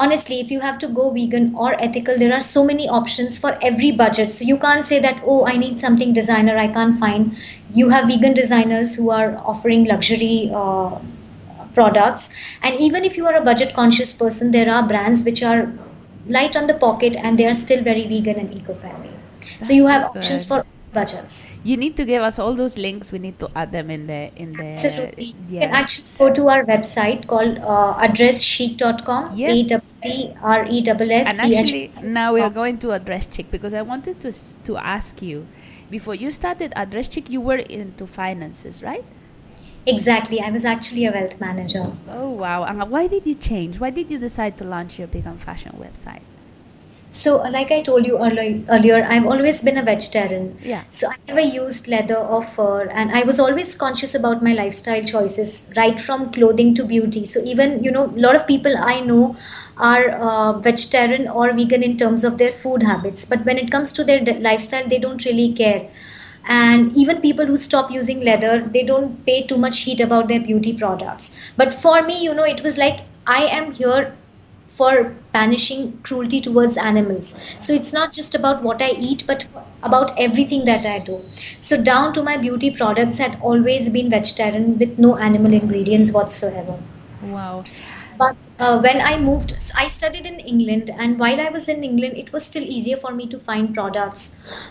honestly, 0.00 0.40
if 0.40 0.50
you 0.50 0.60
have 0.60 0.78
to 0.78 0.88
go 0.88 1.10
vegan 1.10 1.54
or 1.54 1.74
ethical, 1.80 2.18
there 2.18 2.32
are 2.34 2.40
so 2.40 2.64
many 2.64 2.88
options 2.88 3.38
for 3.38 3.56
every 3.62 3.92
budget. 3.92 4.32
So 4.32 4.44
you 4.44 4.58
can't 4.58 4.84
say 4.84 4.98
that, 5.00 5.22
oh, 5.26 5.46
I 5.46 5.56
need 5.56 5.78
something 5.78 6.12
designer 6.12 6.56
I 6.58 6.68
can't 6.68 6.98
find. 6.98 7.36
You 7.74 7.90
have 7.90 8.08
vegan 8.08 8.34
designers 8.34 8.94
who 8.96 9.10
are 9.10 9.36
offering 9.44 9.84
luxury 9.84 10.50
uh, 10.54 10.98
products. 11.74 12.34
And 12.62 12.80
even 12.80 13.04
if 13.04 13.16
you 13.16 13.26
are 13.26 13.36
a 13.36 13.44
budget 13.44 13.74
conscious 13.74 14.12
person, 14.12 14.50
there 14.52 14.70
are 14.72 14.86
brands 14.86 15.24
which 15.24 15.42
are 15.42 15.72
light 16.26 16.56
on 16.56 16.66
the 16.66 16.74
pocket 16.74 17.16
and 17.22 17.38
they 17.38 17.46
are 17.46 17.54
still 17.54 17.82
very 17.84 18.06
vegan 18.08 18.38
and 18.38 18.54
eco 18.54 18.74
friendly. 18.74 19.10
So 19.60 19.72
you 19.74 19.86
have 19.86 20.04
options 20.04 20.46
for 20.46 20.64
budgets. 20.92 21.60
you 21.64 21.76
need 21.76 21.96
to 21.96 22.04
give 22.04 22.22
us 22.22 22.38
all 22.38 22.54
those 22.54 22.76
links. 22.78 23.12
We 23.12 23.18
need 23.18 23.38
to 23.38 23.50
add 23.54 23.72
them 23.72 23.90
in 23.90 24.06
the 24.06 24.30
in 24.36 24.52
the 24.52 24.66
Absolutely. 24.66 25.34
You 25.48 25.60
can 25.60 25.70
actually 25.70 26.08
go 26.18 26.34
to 26.34 26.48
our 26.48 26.64
website 26.64 27.26
called 27.26 27.58
uh, 27.58 28.06
addresschic.com. 28.06 29.36
Yes. 29.36 29.72
A-D-D-R-E-S-S-C-H. 29.72 31.40
And 31.42 31.54
actually, 31.54 31.90
now 32.04 32.32
we 32.34 32.40
are 32.40 32.50
going 32.50 32.78
to 32.78 32.92
Address 32.92 33.28
Chic 33.30 33.50
because 33.50 33.74
I 33.74 33.82
wanted 33.82 34.20
to 34.20 34.32
to 34.64 34.76
ask 34.76 35.22
you 35.22 35.46
before 35.90 36.14
you 36.14 36.30
started 36.30 36.72
Address 36.76 37.12
Chic, 37.12 37.28
you 37.28 37.40
were 37.40 37.58
into 37.58 38.06
finances, 38.06 38.82
right? 38.82 39.04
Exactly. 39.86 40.40
I 40.40 40.50
was 40.50 40.64
actually 40.64 41.06
a 41.06 41.12
wealth 41.12 41.40
manager. 41.40 41.82
Oh 42.08 42.30
wow! 42.30 42.64
And 42.64 42.90
why 42.90 43.06
did 43.08 43.26
you 43.26 43.34
change? 43.34 43.80
Why 43.80 43.90
did 43.90 44.10
you 44.10 44.18
decide 44.18 44.56
to 44.58 44.64
launch 44.64 44.98
your 44.98 45.08
vegan 45.08 45.38
fashion 45.38 45.72
website? 45.80 46.22
So, 47.10 47.38
like 47.38 47.70
I 47.72 47.82
told 47.82 48.06
you 48.06 48.18
earlier, 48.18 48.62
earlier, 48.70 49.04
I've 49.08 49.26
always 49.26 49.62
been 49.62 49.76
a 49.78 49.82
vegetarian. 49.82 50.56
Yeah. 50.62 50.84
So 50.90 51.08
I 51.08 51.16
never 51.28 51.40
used 51.40 51.88
leather 51.88 52.16
or 52.16 52.40
fur, 52.42 52.88
and 52.88 53.10
I 53.10 53.22
was 53.24 53.38
always 53.40 53.76
conscious 53.76 54.14
about 54.14 54.42
my 54.42 54.52
lifestyle 54.54 55.02
choices, 55.02 55.72
right 55.76 56.00
from 56.00 56.30
clothing 56.32 56.74
to 56.76 56.84
beauty. 56.84 57.24
So 57.24 57.40
even 57.44 57.82
you 57.84 57.90
know, 57.90 58.06
a 58.06 58.20
lot 58.26 58.36
of 58.36 58.46
people 58.46 58.76
I 58.78 59.00
know 59.00 59.36
are 59.76 60.10
uh, 60.10 60.52
vegetarian 60.60 61.28
or 61.28 61.52
vegan 61.52 61.82
in 61.82 61.96
terms 61.96 62.24
of 62.24 62.38
their 62.38 62.52
food 62.52 62.82
habits, 62.82 63.24
but 63.24 63.44
when 63.44 63.58
it 63.58 63.70
comes 63.70 63.92
to 63.94 64.04
their 64.04 64.20
d- 64.20 64.34
lifestyle, 64.34 64.86
they 64.88 64.98
don't 64.98 65.24
really 65.24 65.52
care. 65.52 65.88
And 66.48 66.96
even 66.96 67.20
people 67.20 67.46
who 67.46 67.56
stop 67.56 67.90
using 67.90 68.20
leather, 68.20 68.60
they 68.60 68.82
don't 68.82 69.24
pay 69.24 69.42
too 69.46 69.56
much 69.58 69.80
heat 69.82 70.00
about 70.00 70.28
their 70.28 70.40
beauty 70.40 70.76
products. 70.76 71.50
But 71.56 71.72
for 71.72 72.02
me, 72.02 72.22
you 72.22 72.34
know, 72.34 72.44
it 72.44 72.62
was 72.62 72.76
like 72.78 73.00
I 73.26 73.44
am 73.46 73.72
here 73.72 74.14
for 74.76 75.14
banishing 75.32 75.98
cruelty 76.02 76.40
towards 76.40 76.76
animals. 76.76 77.56
So 77.60 77.72
it's 77.72 77.92
not 77.92 78.12
just 78.12 78.34
about 78.34 78.62
what 78.62 78.82
I 78.82 78.90
eat, 78.92 79.24
but 79.26 79.46
about 79.82 80.12
everything 80.18 80.64
that 80.66 80.86
I 80.86 80.98
do. 80.98 81.20
So 81.60 81.82
down 81.82 82.12
to 82.14 82.22
my 82.22 82.36
beauty 82.36 82.70
products 82.70 83.18
had 83.18 83.38
always 83.40 83.90
been 83.90 84.10
vegetarian 84.10 84.78
with 84.78 84.98
no 84.98 85.16
animal 85.18 85.52
ingredients 85.52 86.12
whatsoever. 86.12 86.78
Wow. 87.22 87.64
But 88.18 88.36
uh, 88.58 88.80
when 88.80 89.00
I 89.00 89.18
moved, 89.18 89.50
so 89.62 89.74
I 89.78 89.86
studied 89.86 90.26
in 90.26 90.40
England, 90.40 90.90
and 90.98 91.18
while 91.18 91.40
I 91.40 91.48
was 91.48 91.68
in 91.68 91.82
England, 91.82 92.18
it 92.18 92.32
was 92.32 92.44
still 92.44 92.62
easier 92.62 92.96
for 92.98 93.12
me 93.12 93.26
to 93.28 93.38
find 93.38 93.72
products. 93.72 94.24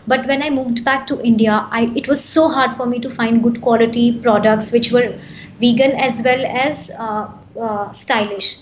But 0.08 0.28
when 0.28 0.44
I 0.44 0.50
moved 0.52 0.86
back 0.86 1.08
to 1.08 1.20
India, 1.22 1.68
I, 1.72 1.92
it 1.96 2.08
was 2.08 2.24
so 2.24 2.48
hard 2.48 2.76
for 2.78 2.86
me 2.86 3.00
to 3.00 3.10
find 3.10 3.42
good 3.42 3.62
quality 3.62 4.20
products 4.22 4.72
which 4.72 4.92
were 4.92 5.20
vegan 5.60 5.92
as 5.92 6.22
well 6.24 6.46
as 6.46 6.92
uh, 7.00 7.28
uh, 7.60 7.92
stylish. 7.92 8.60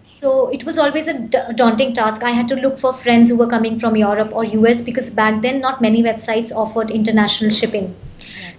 So 0.00 0.48
it 0.50 0.64
was 0.64 0.78
always 0.78 1.08
a 1.08 1.28
daunting 1.54 1.92
task. 1.92 2.22
I 2.22 2.30
had 2.30 2.48
to 2.48 2.56
look 2.56 2.78
for 2.78 2.92
friends 2.92 3.28
who 3.28 3.38
were 3.38 3.48
coming 3.48 3.78
from 3.78 3.96
Europe 3.96 4.32
or 4.32 4.44
US 4.44 4.82
because 4.84 5.10
back 5.14 5.42
then 5.42 5.60
not 5.60 5.82
many 5.82 6.02
websites 6.02 6.52
offered 6.52 6.90
international 6.90 7.50
shipping. 7.50 7.94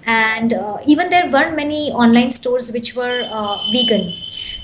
And 0.05 0.53
uh, 0.53 0.77
even 0.85 1.09
there 1.09 1.29
weren't 1.29 1.55
many 1.55 1.91
online 1.91 2.29
stores 2.29 2.71
which 2.71 2.95
were 2.95 3.27
uh, 3.31 3.57
vegan. 3.71 4.13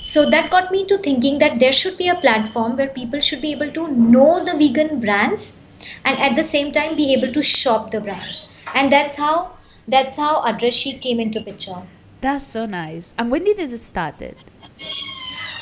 So 0.00 0.28
that 0.30 0.50
got 0.50 0.70
me 0.70 0.84
to 0.86 0.98
thinking 0.98 1.38
that 1.38 1.58
there 1.58 1.72
should 1.72 1.96
be 1.96 2.08
a 2.08 2.14
platform 2.14 2.76
where 2.76 2.88
people 2.88 3.20
should 3.20 3.40
be 3.40 3.52
able 3.52 3.70
to 3.72 3.88
know 3.88 4.44
the 4.44 4.52
vegan 4.52 5.00
brands 5.00 5.64
and 6.04 6.18
at 6.18 6.36
the 6.36 6.42
same 6.42 6.72
time 6.72 6.96
be 6.96 7.14
able 7.14 7.32
to 7.32 7.42
shop 7.42 7.90
the 7.90 8.00
brands. 8.00 8.64
And 8.74 8.92
that's 8.92 9.18
how 9.18 9.56
that's 9.88 10.16
how 10.16 10.42
Address 10.44 10.74
Chic 10.76 11.00
came 11.00 11.20
into 11.20 11.40
picture. 11.40 11.82
That's 12.20 12.46
so 12.46 12.64
nice. 12.66 13.12
And 13.18 13.30
when 13.30 13.44
did 13.44 13.58
it 13.58 13.78
start? 13.78 14.14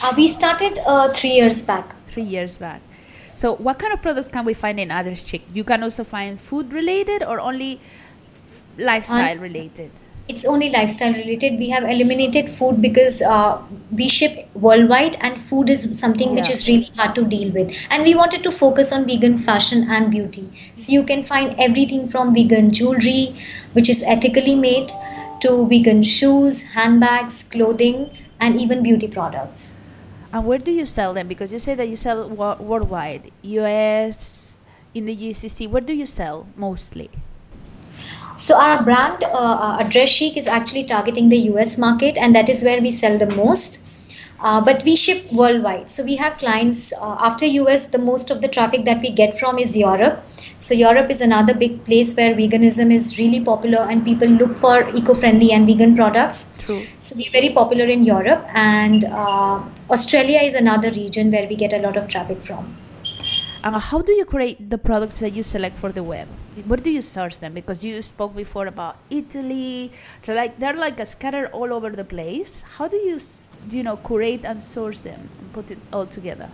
Uh, 0.02 0.12
we 0.16 0.26
started 0.26 0.80
uh, 0.84 1.08
three 1.12 1.30
years 1.30 1.64
back. 1.64 1.94
Three 2.08 2.24
years 2.24 2.56
back. 2.56 2.80
So, 3.36 3.54
what 3.54 3.78
kind 3.78 3.92
of 3.92 4.02
products 4.02 4.26
can 4.26 4.44
we 4.44 4.52
find 4.52 4.80
in 4.80 5.14
Chic? 5.14 5.42
You 5.54 5.62
can 5.62 5.84
also 5.84 6.02
find 6.02 6.40
food 6.40 6.72
related 6.72 7.22
or 7.22 7.38
only 7.38 7.78
f- 8.50 8.62
lifestyle 8.78 9.38
related? 9.38 9.92
It's 10.26 10.44
only 10.44 10.70
lifestyle 10.70 11.12
related. 11.12 11.56
We 11.58 11.68
have 11.68 11.84
eliminated 11.84 12.48
food 12.50 12.82
because 12.82 13.22
uh, 13.22 13.62
we 13.92 14.08
ship 14.08 14.48
worldwide, 14.54 15.16
and 15.20 15.40
food 15.40 15.70
is 15.70 15.98
something 16.00 16.34
which 16.34 16.50
is 16.50 16.66
really 16.66 16.90
hard 16.96 17.14
to 17.14 17.24
deal 17.24 17.52
with. 17.52 17.70
And 17.90 18.02
we 18.02 18.16
wanted 18.16 18.42
to 18.42 18.50
focus 18.50 18.92
on 18.92 19.06
vegan 19.06 19.38
fashion 19.38 19.86
and 19.88 20.10
beauty. 20.10 20.50
So 20.74 20.92
you 20.92 21.04
can 21.04 21.22
find 21.22 21.54
everything 21.60 22.08
from 22.08 22.34
vegan 22.34 22.70
jewelry, 22.70 23.36
which 23.74 23.88
is 23.88 24.02
ethically 24.02 24.56
made, 24.56 24.90
to 25.40 25.68
vegan 25.68 26.02
shoes, 26.02 26.72
handbags, 26.72 27.48
clothing, 27.48 28.10
and 28.40 28.60
even 28.60 28.82
beauty 28.82 29.06
products. 29.06 29.81
And 30.32 30.46
where 30.46 30.58
do 30.58 30.70
you 30.72 30.86
sell 30.86 31.12
them? 31.12 31.28
Because 31.28 31.52
you 31.52 31.58
say 31.58 31.74
that 31.74 31.88
you 31.88 31.96
sell 31.96 32.28
wo- 32.28 32.56
worldwide, 32.58 33.30
US, 33.42 34.54
in 34.94 35.06
the 35.06 35.14
GCC. 35.14 35.66
Where 35.68 35.82
do 35.82 35.92
you 35.92 36.06
sell 36.06 36.46
mostly? 36.56 37.10
So 38.36 38.58
our 38.58 38.82
brand, 38.82 39.24
uh, 39.24 39.76
Address 39.80 40.08
Chic, 40.08 40.36
is 40.36 40.48
actually 40.48 40.84
targeting 40.84 41.28
the 41.28 41.38
US 41.52 41.76
market, 41.78 42.16
and 42.16 42.34
that 42.34 42.48
is 42.48 42.62
where 42.64 42.80
we 42.80 42.90
sell 42.90 43.18
the 43.18 43.30
most. 43.36 44.16
Uh, 44.40 44.60
but 44.60 44.82
we 44.84 44.96
ship 44.96 45.22
worldwide. 45.32 45.88
So 45.88 46.02
we 46.04 46.16
have 46.16 46.38
clients 46.38 46.92
uh, 47.00 47.16
after 47.20 47.46
US. 47.46 47.88
The 47.88 47.98
most 47.98 48.30
of 48.30 48.40
the 48.40 48.48
traffic 48.48 48.84
that 48.86 49.00
we 49.00 49.10
get 49.12 49.38
from 49.38 49.58
is 49.58 49.76
Europe. 49.76 50.24
So 50.62 50.74
Europe 50.74 51.10
is 51.10 51.20
another 51.20 51.54
big 51.54 51.84
place 51.86 52.16
where 52.16 52.34
veganism 52.34 52.92
is 52.92 53.18
really 53.18 53.40
popular, 53.40 53.80
and 53.80 54.04
people 54.04 54.28
look 54.28 54.54
for 54.54 54.88
eco-friendly 55.00 55.50
and 55.50 55.66
vegan 55.66 55.96
products. 55.96 56.64
True. 56.64 56.82
So 57.00 57.16
we're 57.16 57.32
very 57.32 57.50
popular 57.50 57.86
in 57.86 58.04
Europe, 58.04 58.46
and 58.54 59.04
uh, 59.06 59.60
Australia 59.90 60.38
is 60.38 60.54
another 60.54 60.92
region 60.92 61.32
where 61.32 61.48
we 61.48 61.56
get 61.56 61.72
a 61.72 61.78
lot 61.78 61.96
of 61.96 62.06
traffic 62.06 62.40
from. 62.44 62.76
And 63.64 63.74
how 63.74 64.02
do 64.02 64.12
you 64.12 64.24
create 64.24 64.70
the 64.70 64.78
products 64.78 65.18
that 65.18 65.32
you 65.32 65.42
select 65.42 65.76
for 65.76 65.90
the 65.90 66.04
web? 66.04 66.28
Where 66.68 66.78
do 66.78 66.90
you 66.90 67.02
source 67.02 67.38
them? 67.38 67.54
Because 67.54 67.82
you 67.82 68.00
spoke 68.00 68.36
before 68.36 68.68
about 68.68 68.98
Italy, 69.10 69.90
so 70.20 70.32
like 70.32 70.60
they're 70.60 70.76
like 70.76 71.04
scattered 71.08 71.50
all 71.50 71.72
over 71.72 71.90
the 71.90 72.04
place. 72.04 72.62
How 72.78 72.86
do 72.86 72.96
you, 72.96 73.18
you 73.68 73.82
know, 73.82 73.96
curate 73.96 74.44
and 74.44 74.62
source 74.62 75.00
them 75.00 75.28
and 75.40 75.52
put 75.52 75.72
it 75.72 75.78
all 75.92 76.06
together? 76.06 76.48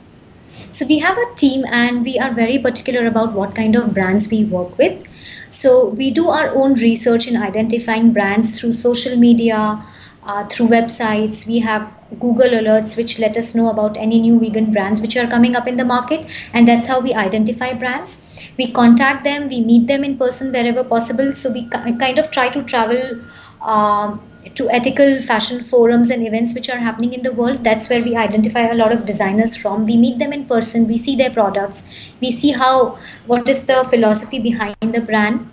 So 0.71 0.87
we 0.87 0.99
have 0.99 1.17
a 1.17 1.35
team 1.35 1.65
and 1.71 2.05
we 2.05 2.19
are 2.19 2.33
very 2.33 2.59
particular 2.59 3.07
about 3.07 3.33
what 3.33 3.55
kind 3.55 3.77
of 3.77 3.95
brands 3.95 4.31
we 4.31 4.45
work 4.45 4.77
with. 4.79 5.03
So 5.51 5.89
we 5.89 6.11
do 6.11 6.29
our 6.29 6.55
own 6.55 6.75
research 6.75 7.27
in 7.27 7.37
identifying 7.37 8.13
brands 8.13 8.61
through 8.61 8.73
social 8.73 9.17
media, 9.17 9.83
uh, 10.25 10.45
through 10.47 10.69
websites. 10.69 11.47
We 11.47 11.59
have 11.61 11.97
Google 12.21 12.51
alerts 12.51 12.97
which 12.97 13.19
let 13.19 13.37
us 13.37 13.55
know 13.55 13.71
about 13.71 13.97
any 13.99 14.21
new 14.21 14.39
vegan 14.39 14.73
brands 14.73 15.01
which 15.01 15.17
are 15.17 15.27
coming 15.27 15.57
up 15.57 15.67
in 15.67 15.77
the 15.77 15.85
market, 15.85 16.27
and 16.53 16.69
that's 16.69 16.87
how 16.87 17.01
we 17.01 17.15
identify 17.15 17.73
brands. 17.73 18.51
We 18.59 18.71
contact 18.71 19.25
them, 19.25 19.47
we 19.49 19.61
meet 19.61 19.87
them 19.87 20.05
in 20.05 20.19
person 20.19 20.53
wherever 20.53 20.85
possible. 20.85 21.33
So 21.33 21.53
we 21.53 21.67
kind 21.69 22.19
of 22.19 22.31
try 22.31 22.49
to 22.51 22.63
travel. 22.65 23.21
Um, 23.63 24.28
to 24.55 24.71
ethical 24.71 25.21
fashion 25.21 25.61
forums 25.63 26.11
and 26.11 26.27
events 26.27 26.55
which 26.55 26.69
are 26.69 26.79
happening 26.79 27.13
in 27.13 27.23
the 27.23 27.33
world 27.33 27.63
that's 27.65 27.89
where 27.91 28.03
we 28.03 28.15
identify 28.17 28.67
a 28.69 28.75
lot 28.75 28.93
of 28.93 29.05
designers 29.05 29.57
from. 29.57 29.87
We 29.87 29.97
meet 29.97 30.19
them 30.19 30.33
in 30.33 30.47
person 30.47 30.87
we 30.89 30.97
see 30.97 31.17
their 31.17 31.31
products 31.31 32.11
we 32.21 32.31
see 32.31 32.53
how 32.53 32.99
what 33.27 33.49
is 33.49 33.67
the 33.67 33.85
philosophy 33.91 34.41
behind 34.41 34.77
the 34.81 35.01
brand. 35.01 35.51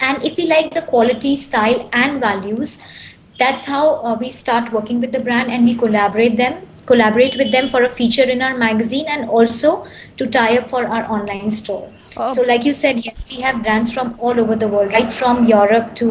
And 0.00 0.22
if 0.24 0.36
we 0.36 0.46
like 0.46 0.74
the 0.74 0.82
quality 0.82 1.36
style 1.36 1.88
and 1.92 2.20
values 2.20 3.14
that's 3.38 3.66
how 3.66 3.96
uh, 4.02 4.16
we 4.20 4.30
start 4.30 4.72
working 4.72 5.00
with 5.00 5.12
the 5.12 5.20
brand 5.20 5.50
and 5.50 5.64
we 5.64 5.74
collaborate 5.74 6.36
them 6.36 6.62
collaborate 6.86 7.36
with 7.36 7.50
them 7.52 7.66
for 7.66 7.82
a 7.82 7.88
feature 7.88 8.28
in 8.36 8.42
our 8.42 8.56
magazine 8.56 9.06
and 9.08 9.28
also 9.28 9.86
to 10.16 10.26
tie 10.26 10.56
up 10.58 10.66
for 10.66 10.86
our 10.86 11.04
online 11.18 11.50
store 11.50 11.90
Oh. 12.16 12.24
so 12.32 12.42
like 12.48 12.64
you 12.64 12.72
said 12.72 13.04
yes 13.04 13.22
we 13.34 13.42
have 13.42 13.60
brands 13.64 13.92
from 13.92 14.14
all 14.20 14.38
over 14.38 14.54
the 14.54 14.68
world 14.68 14.92
right 14.92 15.12
from 15.12 15.46
europe 15.48 15.96
to 15.96 16.10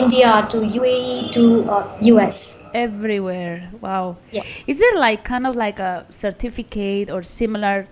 india 0.00 0.46
to 0.50 0.58
uae 0.58 1.30
to 1.32 1.64
uh, 1.70 2.24
us 2.24 2.68
Everywhere. 2.74 3.70
Wow. 3.80 4.16
yes 4.30 4.68
Is 4.68 4.78
there 4.78 4.96
like 4.96 5.24
kind 5.24 5.46
of 5.46 5.56
like 5.56 5.78
a 5.78 6.06
certificate 6.10 7.10
or 7.10 7.22
similar 7.22 7.86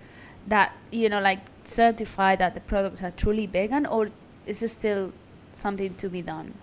that 0.47 0.73
you 0.91 1.09
know 1.09 1.21
like 1.21 1.39
certify 1.63 2.35
that 2.35 2.53
the 2.53 2.59
products 2.61 3.01
are 3.03 3.11
truly 3.11 3.45
vegan, 3.45 3.85
or 3.85 4.09
is 4.47 4.61
it 4.63 4.69
still 4.69 5.13
something 5.53 5.93
to 5.95 6.09
be 6.09 6.21
done? 6.21 6.53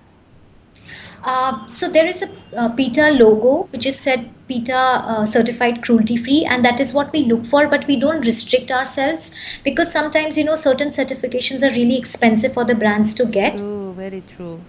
Uh, 1.24 1.66
so 1.66 1.88
there 1.88 2.06
is 2.06 2.22
a 2.22 2.58
uh, 2.58 2.68
PETA 2.70 3.10
logo 3.12 3.68
which 3.72 3.86
is 3.86 3.98
said 3.98 4.30
PETA 4.46 4.74
uh, 4.74 5.24
certified 5.26 5.82
cruelty 5.82 6.16
free, 6.16 6.44
and 6.44 6.64
that 6.64 6.80
is 6.80 6.94
what 6.94 7.12
we 7.12 7.24
look 7.24 7.44
for. 7.44 7.66
But 7.66 7.86
we 7.86 7.98
don't 7.98 8.24
restrict 8.24 8.70
ourselves 8.70 9.58
because 9.64 9.92
sometimes 9.92 10.38
you 10.38 10.44
know 10.44 10.54
certain 10.54 10.88
certifications 10.88 11.68
are 11.68 11.74
really 11.74 11.98
expensive 11.98 12.54
for 12.54 12.64
the 12.64 12.74
brands 12.74 13.14
to 13.14 13.26
get. 13.26 13.58
True. 13.58 13.92
Very 13.94 14.22
true. 14.28 14.60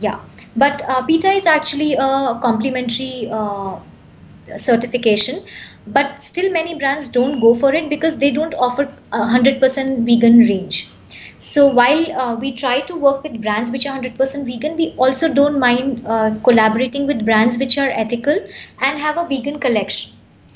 Yeah, 0.00 0.20
but 0.56 0.82
uh, 0.88 1.04
PETA 1.06 1.28
is 1.28 1.46
actually 1.46 1.94
a 1.94 2.38
complimentary 2.42 3.28
uh, 3.30 3.78
certification. 4.56 5.40
But 5.86 6.20
still, 6.20 6.52
many 6.52 6.74
brands 6.74 7.08
don't 7.08 7.40
go 7.40 7.54
for 7.54 7.74
it 7.74 7.88
because 7.88 8.18
they 8.18 8.30
don't 8.30 8.54
offer 8.54 8.92
a 9.10 9.26
hundred 9.26 9.58
percent 9.58 10.00
vegan 10.06 10.40
range. 10.40 10.90
So 11.38 11.68
while 11.68 12.12
uh, 12.12 12.36
we 12.36 12.52
try 12.52 12.80
to 12.80 12.96
work 12.96 13.22
with 13.22 13.40
brands 13.40 13.70
which 13.70 13.86
are 13.86 13.98
100% 13.98 14.46
vegan, 14.46 14.76
we 14.76 14.94
also 14.96 15.32
don't 15.32 15.58
mind 15.58 16.02
uh, 16.06 16.34
collaborating 16.42 17.06
with 17.06 17.24
brands 17.24 17.58
which 17.58 17.78
are 17.78 17.90
ethical 17.90 18.36
and 18.80 18.98
have 18.98 19.16
a 19.16 19.26
vegan 19.26 19.58
collection. 19.60 20.12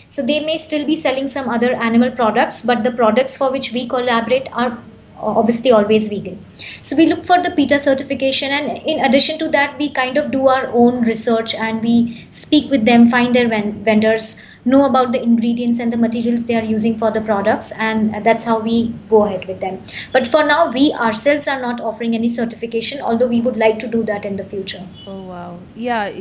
So 0.08 0.24
they 0.26 0.40
may 0.40 0.56
still 0.56 0.84
be 0.86 0.96
selling 0.96 1.26
some 1.26 1.48
other 1.48 1.72
animal 1.74 2.10
products, 2.10 2.62
but 2.62 2.84
the 2.84 2.92
products 2.92 3.36
for 3.36 3.50
which 3.50 3.72
we 3.72 3.86
collaborate 3.86 4.48
are 4.52 4.76
obviously 5.18 5.70
always 5.70 6.08
vegan. 6.08 6.44
So 6.58 6.96
we 6.96 7.06
look 7.06 7.24
for 7.24 7.40
the 7.40 7.52
PETA 7.52 7.78
certification, 7.78 8.50
and 8.50 8.78
in 8.78 9.04
addition 9.04 9.38
to 9.38 9.48
that, 9.48 9.78
we 9.78 9.88
kind 9.88 10.16
of 10.18 10.30
do 10.30 10.48
our 10.48 10.66
own 10.74 11.02
research 11.02 11.54
and 11.54 11.82
we 11.82 12.12
speak 12.30 12.70
with 12.70 12.84
them, 12.84 13.06
find 13.06 13.34
their 13.34 13.48
ven- 13.48 13.84
vendors, 13.84 14.42
know 14.64 14.84
about 14.84 15.12
the 15.12 15.22
ingredients 15.22 15.80
and 15.80 15.92
the 15.92 15.96
materials 15.96 16.46
they 16.46 16.54
are 16.54 16.64
using 16.64 16.96
for 16.96 17.10
the 17.10 17.20
products, 17.20 17.72
and 17.78 18.24
that's 18.24 18.44
how 18.44 18.60
we 18.60 18.94
go 19.08 19.24
ahead 19.24 19.46
with 19.46 19.60
them. 19.60 19.80
But 20.12 20.26
for 20.26 20.44
now, 20.44 20.70
we 20.70 20.92
ourselves 20.92 21.48
are 21.48 21.60
not 21.60 21.80
offering 21.80 22.14
any 22.14 22.28
certification, 22.28 23.00
although 23.00 23.26
we 23.26 23.40
would 23.40 23.56
like 23.56 23.78
to 23.80 23.88
do 23.88 24.02
that 24.04 24.24
in 24.24 24.36
the 24.36 24.44
future. 24.44 24.82
Oh 25.06 25.22
wow. 25.22 25.58
Yeah. 25.74 26.12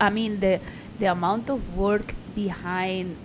I 0.00 0.10
mean 0.10 0.40
the 0.40 0.60
the 0.98 1.06
amount 1.06 1.48
of 1.48 1.76
work 1.76 2.14
behind 2.34 3.16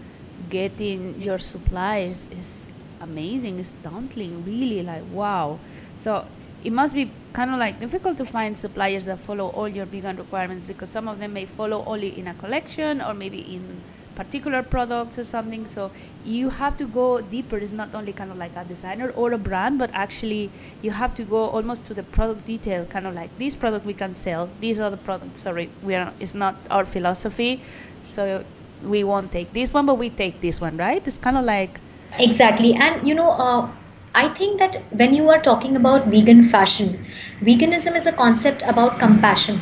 getting 0.50 1.22
your 1.22 1.40
supplies 1.40 2.26
is 2.32 2.68
amazing. 3.02 3.60
It's 3.60 3.74
daunting. 3.84 4.46
Really. 4.46 4.82
Like 4.84 5.04
wow. 5.12 5.60
So 5.98 6.26
it 6.64 6.72
must 6.72 6.96
be 6.96 7.12
kind 7.34 7.52
of 7.52 7.60
like 7.60 7.80
difficult 7.80 8.18
to 8.18 8.26
find 8.26 8.58
suppliers 8.58 9.06
that 9.06 9.20
follow 9.20 9.50
all 9.50 9.68
your 9.68 9.86
vegan 9.86 10.16
requirements 10.16 10.68
because 10.68 10.90
some 10.90 11.08
of 11.08 11.20
them 11.20 11.34
may 11.34 11.46
follow 11.46 11.84
only 11.86 12.18
in 12.18 12.28
a 12.28 12.34
collection 12.36 13.02
or 13.02 13.14
maybe 13.14 13.40
in 13.40 13.82
particular 14.16 14.62
products 14.62 15.18
or 15.18 15.26
something 15.26 15.66
so 15.68 15.92
you 16.24 16.50
have 16.50 16.78
to 16.78 16.88
go 16.88 17.22
deeper 17.22 17.58
it's 17.58 17.72
not 17.72 17.94
only 17.96 18.14
kind 18.14 18.32
of 18.32 18.38
like 18.38 18.56
a 18.56 18.64
designer 18.66 19.10
or 19.12 19.32
a 19.34 19.38
brand 19.38 19.78
but 19.78 19.90
actually 19.94 20.50
you 20.82 20.92
have 20.92 21.16
to 21.16 21.24
go 21.24 21.48
almost 21.50 21.84
to 21.84 21.94
the 21.94 22.04
product 22.04 22.46
detail 22.46 22.86
kind 22.86 23.08
of 23.08 23.14
like 23.14 23.36
this 23.38 23.56
product 23.56 23.86
we 23.86 23.94
can 23.94 24.14
sell 24.14 24.50
these 24.60 24.80
are 24.80 24.90
the 24.90 24.98
products 24.98 25.42
sorry 25.42 25.70
we 25.82 25.96
are 25.96 26.14
it's 26.20 26.36
not 26.36 26.56
our 26.70 26.86
philosophy 26.86 27.62
so 28.04 28.44
we 28.84 29.04
won't 29.04 29.32
take 29.32 29.54
this 29.54 29.74
one, 29.74 29.86
but 29.86 29.96
we 29.96 30.10
take 30.10 30.42
this 30.42 30.60
one, 30.60 30.78
right? 30.78 31.02
It's 31.06 31.18
kind 31.18 31.38
of 31.38 31.46
like 31.46 31.80
exactly, 32.20 32.74
and 32.74 33.06
you 33.08 33.16
know. 33.16 33.32
Uh, 33.32 33.70
I 34.16 34.30
think 34.30 34.60
that 34.60 34.76
when 34.92 35.16
you 35.16 35.30
are 35.32 35.42
talking 35.42 35.76
about 35.76 36.06
vegan 36.06 36.44
fashion, 36.44 36.90
veganism 37.42 37.96
is 37.96 38.06
a 38.06 38.16
concept 38.16 38.64
about 38.70 39.00
compassion. 39.00 39.60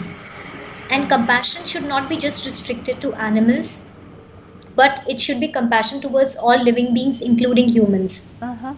And 0.92 1.08
compassion 1.10 1.66
should 1.66 1.86
not 1.86 2.10
be 2.10 2.18
just 2.18 2.44
restricted 2.44 3.00
to 3.00 3.14
animals, 3.14 3.94
but 4.76 5.04
it 5.08 5.22
should 5.22 5.40
be 5.40 5.48
compassion 5.48 6.02
towards 6.02 6.36
all 6.36 6.62
living 6.64 6.94
beings, 6.94 7.22
including 7.22 7.68
humans. 7.70 8.34
uh-huh. 8.42 8.74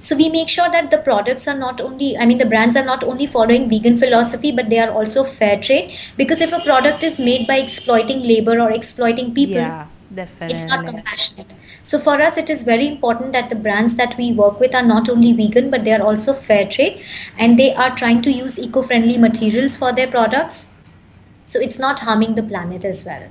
So 0.00 0.16
we 0.16 0.28
make 0.28 0.48
sure 0.48 0.70
that 0.70 0.90
the 0.90 0.98
products 0.98 1.48
are 1.48 1.58
not 1.58 1.80
only, 1.80 2.16
I 2.16 2.26
mean, 2.26 2.38
the 2.38 2.46
brands 2.46 2.76
are 2.76 2.84
not 2.84 3.02
only 3.02 3.26
following 3.26 3.68
vegan 3.68 3.96
philosophy, 3.96 4.52
but 4.52 4.70
they 4.70 4.78
are 4.78 4.90
also 4.90 5.24
fair 5.24 5.56
trade. 5.60 5.96
Because 6.16 6.40
if 6.40 6.52
a 6.52 6.60
product 6.60 7.02
is 7.02 7.18
made 7.18 7.46
by 7.46 7.56
exploiting 7.58 8.22
labor 8.22 8.60
or 8.60 8.70
exploiting 8.70 9.34
people, 9.34 9.56
yeah, 9.56 9.86
definitely. 10.14 10.54
it's 10.54 10.68
not 10.68 10.86
compassionate. 10.86 11.54
So 11.82 11.98
for 11.98 12.20
us, 12.22 12.38
it 12.38 12.48
is 12.50 12.62
very 12.62 12.86
important 12.86 13.32
that 13.32 13.48
the 13.48 13.56
brands 13.56 13.96
that 13.96 14.16
we 14.16 14.32
work 14.32 14.60
with 14.60 14.74
are 14.74 14.84
not 14.86 15.08
only 15.08 15.32
vegan, 15.32 15.70
but 15.70 15.84
they 15.84 15.92
are 15.92 16.02
also 16.02 16.32
fair 16.32 16.68
trade, 16.68 17.04
and 17.38 17.58
they 17.58 17.74
are 17.74 17.94
trying 17.96 18.22
to 18.22 18.32
use 18.32 18.58
eco-friendly 18.60 19.18
materials 19.18 19.76
for 19.76 19.92
their 19.92 20.06
products. 20.06 20.76
So 21.44 21.58
it's 21.60 21.78
not 21.78 22.00
harming 22.00 22.34
the 22.36 22.42
planet 22.44 22.84
as 22.84 23.04
well. 23.04 23.28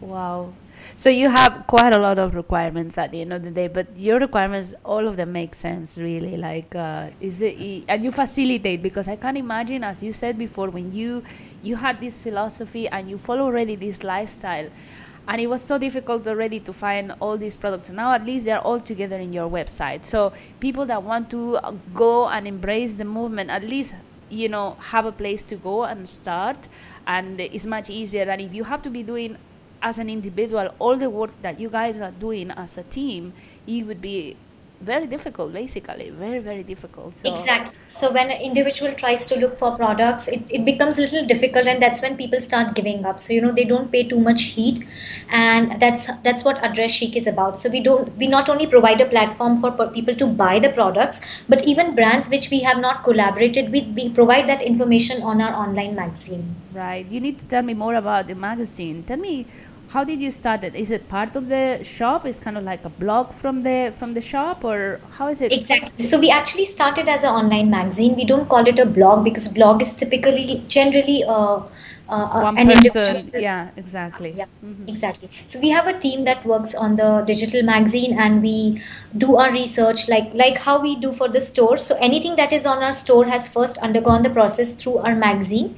Wow. 0.00 0.54
So 1.00 1.08
you 1.08 1.30
have 1.30 1.66
quite 1.66 1.96
a 1.96 1.98
lot 1.98 2.18
of 2.18 2.34
requirements 2.34 2.98
at 2.98 3.10
the 3.10 3.22
end 3.22 3.32
of 3.32 3.42
the 3.42 3.50
day, 3.50 3.68
but 3.68 3.86
your 3.96 4.18
requirements, 4.18 4.74
all 4.84 5.08
of 5.08 5.16
them 5.16 5.32
make 5.32 5.54
sense, 5.54 5.96
really. 5.96 6.36
Like, 6.36 6.74
uh, 6.74 7.08
is 7.22 7.40
it, 7.40 7.84
and 7.88 8.04
you 8.04 8.12
facilitate 8.12 8.82
because 8.82 9.08
I 9.08 9.16
can't 9.16 9.38
imagine, 9.38 9.82
as 9.82 10.02
you 10.02 10.12
said 10.12 10.36
before, 10.36 10.68
when 10.68 10.92
you 10.92 11.22
you 11.62 11.76
had 11.76 12.02
this 12.02 12.22
philosophy 12.22 12.86
and 12.86 13.08
you 13.08 13.16
follow 13.16 13.44
already 13.44 13.76
this 13.76 14.04
lifestyle, 14.04 14.68
and 15.26 15.40
it 15.40 15.46
was 15.46 15.62
so 15.62 15.78
difficult 15.78 16.28
already 16.28 16.60
to 16.60 16.72
find 16.74 17.14
all 17.18 17.38
these 17.38 17.56
products. 17.56 17.88
Now 17.88 18.12
at 18.12 18.26
least 18.26 18.44
they're 18.44 18.60
all 18.60 18.78
together 18.78 19.16
in 19.16 19.32
your 19.32 19.48
website. 19.48 20.04
So 20.04 20.34
people 20.60 20.84
that 20.84 21.02
want 21.02 21.30
to 21.30 21.56
uh, 21.56 21.72
go 21.94 22.28
and 22.28 22.46
embrace 22.46 22.92
the 22.92 23.06
movement, 23.06 23.48
at 23.48 23.64
least 23.64 23.94
you 24.28 24.50
know 24.50 24.76
have 24.92 25.06
a 25.06 25.12
place 25.12 25.44
to 25.44 25.56
go 25.56 25.84
and 25.84 26.06
start, 26.06 26.68
and 27.06 27.40
it's 27.40 27.64
much 27.64 27.88
easier 27.88 28.26
than 28.26 28.40
if 28.40 28.52
you 28.52 28.64
have 28.64 28.82
to 28.82 28.90
be 28.90 29.02
doing 29.02 29.38
as 29.82 29.98
an 29.98 30.10
individual 30.10 30.68
all 30.78 30.96
the 30.96 31.10
work 31.10 31.30
that 31.42 31.58
you 31.60 31.68
guys 31.68 32.00
are 32.00 32.12
doing 32.12 32.50
as 32.52 32.76
a 32.78 32.82
team 32.84 33.32
it 33.66 33.84
would 33.84 34.00
be 34.00 34.36
very 34.80 35.06
difficult 35.06 35.52
basically 35.52 36.08
very 36.10 36.38
very 36.38 36.62
difficult 36.62 37.16
so 37.18 37.30
Exactly. 37.30 37.76
So 37.86 38.12
when 38.12 38.30
an 38.30 38.40
individual 38.40 38.94
tries 38.94 39.28
to 39.28 39.38
look 39.40 39.56
for 39.56 39.76
products, 39.76 40.28
it, 40.28 40.42
it 40.48 40.64
becomes 40.64 40.98
a 40.98 41.02
little 41.02 41.26
difficult, 41.26 41.66
and 41.66 41.82
that's 41.82 42.02
when 42.02 42.16
people 42.16 42.40
start 42.40 42.74
giving 42.74 43.04
up. 43.04 43.18
So 43.18 43.32
you 43.34 43.42
know 43.42 43.52
they 43.52 43.64
don't 43.64 43.90
pay 43.92 44.04
too 44.04 44.20
much 44.20 44.42
heed, 44.42 44.78
and 45.30 45.78
that's 45.80 46.06
that's 46.22 46.44
what 46.44 46.62
Address 46.64 46.92
Chic 46.92 47.16
is 47.16 47.26
about. 47.26 47.58
So 47.58 47.68
we 47.68 47.80
don't 47.80 48.16
we 48.16 48.26
not 48.26 48.48
only 48.48 48.66
provide 48.66 49.00
a 49.00 49.06
platform 49.06 49.56
for 49.56 49.72
people 49.88 50.14
to 50.14 50.26
buy 50.26 50.60
the 50.60 50.70
products, 50.70 51.42
but 51.48 51.66
even 51.66 51.94
brands 51.94 52.30
which 52.30 52.48
we 52.50 52.60
have 52.60 52.78
not 52.78 53.02
collaborated 53.02 53.70
with, 53.72 53.92
we 53.94 54.08
provide 54.08 54.48
that 54.48 54.62
information 54.62 55.22
on 55.22 55.40
our 55.42 55.52
online 55.52 55.94
magazine. 55.94 56.54
right 56.72 57.06
you 57.06 57.20
need 57.22 57.38
to 57.38 57.46
tell 57.46 57.62
me 57.62 57.74
more 57.74 57.94
about 57.96 58.26
the 58.26 58.34
magazine 58.34 59.02
tell 59.06 59.16
me 59.16 59.46
how 59.92 60.02
did 60.04 60.20
you 60.22 60.30
start 60.30 60.62
it 60.64 60.74
is 60.80 60.90
it 60.96 61.08
part 61.08 61.36
of 61.40 61.48
the 61.48 61.62
shop 61.84 62.26
is 62.30 62.38
kind 62.38 62.56
of 62.58 62.64
like 62.64 62.84
a 62.84 62.88
blog 63.02 63.32
from 63.40 63.62
the 63.62 63.92
from 63.98 64.14
the 64.14 64.20
shop 64.20 64.64
or 64.64 65.00
how 65.18 65.28
is 65.28 65.40
it 65.40 65.52
Exactly. 65.52 66.04
So 66.04 66.18
we 66.20 66.30
actually 66.30 66.64
started 66.64 67.08
as 67.08 67.24
an 67.24 67.30
online 67.30 67.70
magazine. 67.70 68.14
We 68.16 68.24
don't 68.24 68.48
call 68.48 68.66
it 68.68 68.78
a 68.78 68.86
blog 68.86 69.24
because 69.24 69.48
blog 69.48 69.82
is 69.82 69.94
typically 69.94 70.62
generally 70.68 71.24
uh, 71.24 71.56
uh, 72.08 72.28
uh, 72.36 72.42
one 72.42 72.56
an 72.56 72.68
person 72.68 72.76
individual. 72.76 73.42
yeah 73.42 73.70
exactly 73.76 74.30
Yeah, 74.40 74.46
exactly. 74.86 75.28
So 75.46 75.60
we 75.60 75.70
have 75.70 75.88
a 75.88 75.98
team 75.98 76.24
that 76.24 76.44
works 76.44 76.74
on 76.74 76.96
the 76.96 77.10
digital 77.26 77.62
magazine 77.62 78.18
and 78.18 78.42
we 78.42 78.78
do 79.16 79.36
our 79.36 79.52
research 79.52 80.08
like 80.08 80.32
like 80.34 80.58
how 80.68 80.80
we 80.80 80.96
do 81.06 81.12
for 81.12 81.28
the 81.28 81.40
store. 81.40 81.76
So 81.76 81.96
anything 82.10 82.36
that 82.36 82.52
is 82.52 82.66
on 82.74 82.82
our 82.82 82.92
store 83.02 83.24
has 83.34 83.52
first 83.58 83.78
undergone 83.78 84.22
the 84.22 84.30
process 84.40 84.74
through 84.82 84.98
our 84.98 85.16
magazine. 85.16 85.74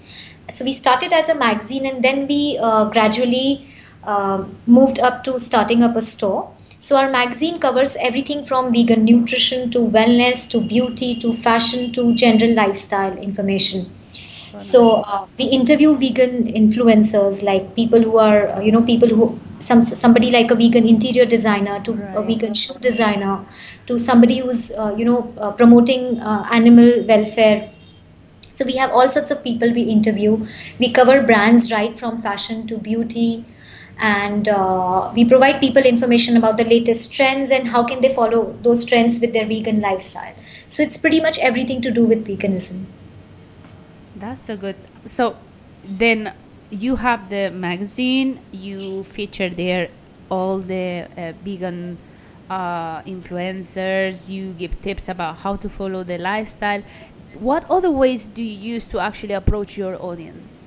So 0.49 0.65
we 0.65 0.73
started 0.73 1.13
as 1.13 1.29
a 1.29 1.35
magazine 1.35 1.87
and 1.87 2.03
then 2.03 2.27
we 2.27 2.59
uh, 2.61 2.85
gradually 2.91 3.67
uh, 4.05 4.45
moved 4.67 4.99
up 5.01 5.25
to 5.25 5.39
starting 5.39 5.83
up 5.83 5.97
a 5.97 6.01
store. 6.01 6.53
So 6.79 6.97
our 6.97 7.11
magazine 7.11 7.59
covers 7.61 7.97
everything 8.01 8.45
from 8.45 8.73
vegan 8.73 9.05
nutrition 9.05 9.71
to 9.73 9.79
wellness 9.79 10.51
to 10.51 10.61
beauty 10.67 11.15
to 11.21 11.33
fashion 11.33 11.93
to 11.93 12.15
general 12.15 12.55
lifestyle 12.55 13.17
information. 13.17 13.87
So 14.57 15.03
uh, 15.07 15.27
we 15.39 15.45
interview 15.47 15.97
vegan 15.97 16.45
influencers 16.61 17.45
like 17.45 17.75
people 17.75 18.01
who 18.03 18.19
are 18.19 18.49
uh, 18.51 18.61
you 18.61 18.73
know 18.73 18.83
people 18.83 19.09
who 19.09 19.39
some 19.59 19.83
somebody 19.83 20.31
like 20.31 20.51
a 20.51 20.55
vegan 20.57 20.87
interior 20.89 21.25
designer 21.27 21.81
to 21.89 21.93
a 22.15 22.23
vegan 22.23 22.55
shoe 22.55 22.79
designer 22.81 23.47
to 23.87 23.99
somebody 23.99 24.39
who's 24.39 24.63
uh, 24.79 24.95
you 24.97 25.05
know 25.05 25.35
uh, 25.39 25.53
promoting 25.53 26.21
uh, 26.21 26.47
animal 26.51 27.05
welfare. 27.07 27.71
So 28.53 28.65
we 28.67 28.77
have 28.77 28.93
all 28.93 29.09
sorts 29.09 29.31
of 29.31 29.43
people 29.45 29.73
we 29.73 29.83
interview. 29.83 30.47
We 30.79 30.93
cover 30.93 31.23
brands 31.23 31.73
right 31.73 31.99
from 31.99 32.19
fashion 32.19 32.67
to 32.69 32.79
beauty 32.79 33.45
and 33.99 34.49
uh, 34.49 35.13
we 35.15 35.25
provide 35.25 35.61
people 35.61 35.83
information 35.83 36.37
about 36.37 36.57
the 36.57 36.65
latest 36.65 37.15
trends 37.15 37.51
and 37.51 37.67
how 37.69 37.85
can 37.85 38.01
they 38.01 38.15
follow 38.15 38.53
those 38.63 38.85
trends 38.85 39.21
with 39.21 39.33
their 39.33 39.47
vegan 39.47 39.81
lifestyle. 39.81 40.35
So 40.69 40.83
it's 40.83 40.97
pretty 40.97 41.21
much 41.21 41.39
everything 41.39 41.81
to 41.83 41.91
do 41.91 42.05
with 42.05 42.27
veganism. 42.27 42.87
That's 44.17 44.43
so 44.43 44.57
good. 44.57 44.77
So 45.05 45.37
then 45.85 46.33
you 46.71 46.97
have 46.97 47.29
the 47.29 47.51
magazine, 47.51 48.41
you 48.51 49.03
feature 49.05 49.51
there 49.51 49.89
all 50.31 50.59
the 50.59 51.07
uh, 51.17 51.33
vegan 51.45 51.99
uh, 52.49 53.03
influencers, 53.03 54.29
you 54.29 54.53
give 54.55 54.81
tips 54.81 55.09
about 55.09 55.39
how 55.39 55.57
to 55.57 55.69
follow 55.69 56.03
the 56.03 56.19
lifestyle. 56.19 56.83
What 57.39 57.69
other 57.71 57.91
ways 57.91 58.27
do 58.27 58.43
you 58.43 58.75
use 58.75 58.87
to 58.89 58.99
actually 58.99 59.35
approach 59.35 59.77
your 59.77 60.01
audience? 60.03 60.62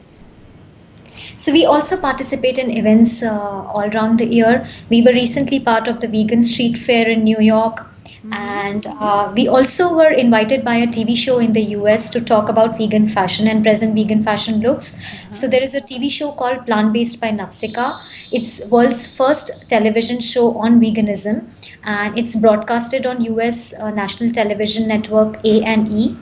So 1.37 1.51
we 1.51 1.65
also 1.65 1.99
participate 1.99 2.57
in 2.57 2.71
events 2.71 3.23
uh, 3.23 3.31
all 3.31 3.89
around 3.93 4.19
the 4.19 4.25
year. 4.25 4.67
We 4.89 5.01
were 5.01 5.11
recently 5.13 5.59
part 5.59 5.87
of 5.87 5.99
the 5.99 6.07
Vegan 6.07 6.41
Street 6.41 6.77
Fair 6.77 7.09
in 7.09 7.23
New 7.23 7.39
York. 7.39 7.91
And 8.31 8.87
uh, 8.87 9.31
we 9.35 9.47
also 9.47 9.95
were 9.95 10.11
invited 10.11 10.65
by 10.65 10.75
a 10.77 10.87
TV 10.87 11.15
show 11.15 11.37
in 11.37 11.53
the 11.53 11.61
US 11.77 12.09
to 12.09 12.23
talk 12.23 12.49
about 12.49 12.77
vegan 12.77 13.05
fashion 13.05 13.47
and 13.47 13.63
present 13.63 13.93
vegan 13.93 14.23
fashion 14.23 14.61
looks. 14.61 14.99
So 15.29 15.47
there 15.47 15.61
is 15.61 15.75
a 15.75 15.81
TV 15.81 16.09
show 16.09 16.31
called 16.31 16.65
Plant 16.65 16.91
Based 16.91 17.21
by 17.21 17.29
Nafsika. 17.29 18.01
It's 18.31 18.67
world's 18.71 19.15
first 19.15 19.69
television 19.69 20.19
show 20.19 20.57
on 20.57 20.79
veganism, 20.81 21.43
and 21.83 22.17
it's 22.17 22.39
broadcasted 22.39 23.05
on 23.05 23.21
US 23.21 23.79
uh, 23.79 23.91
national 23.91 24.31
television 24.31 24.87
network 24.87 25.37
A 25.45 25.61
and 25.61 25.87
E 25.87 26.17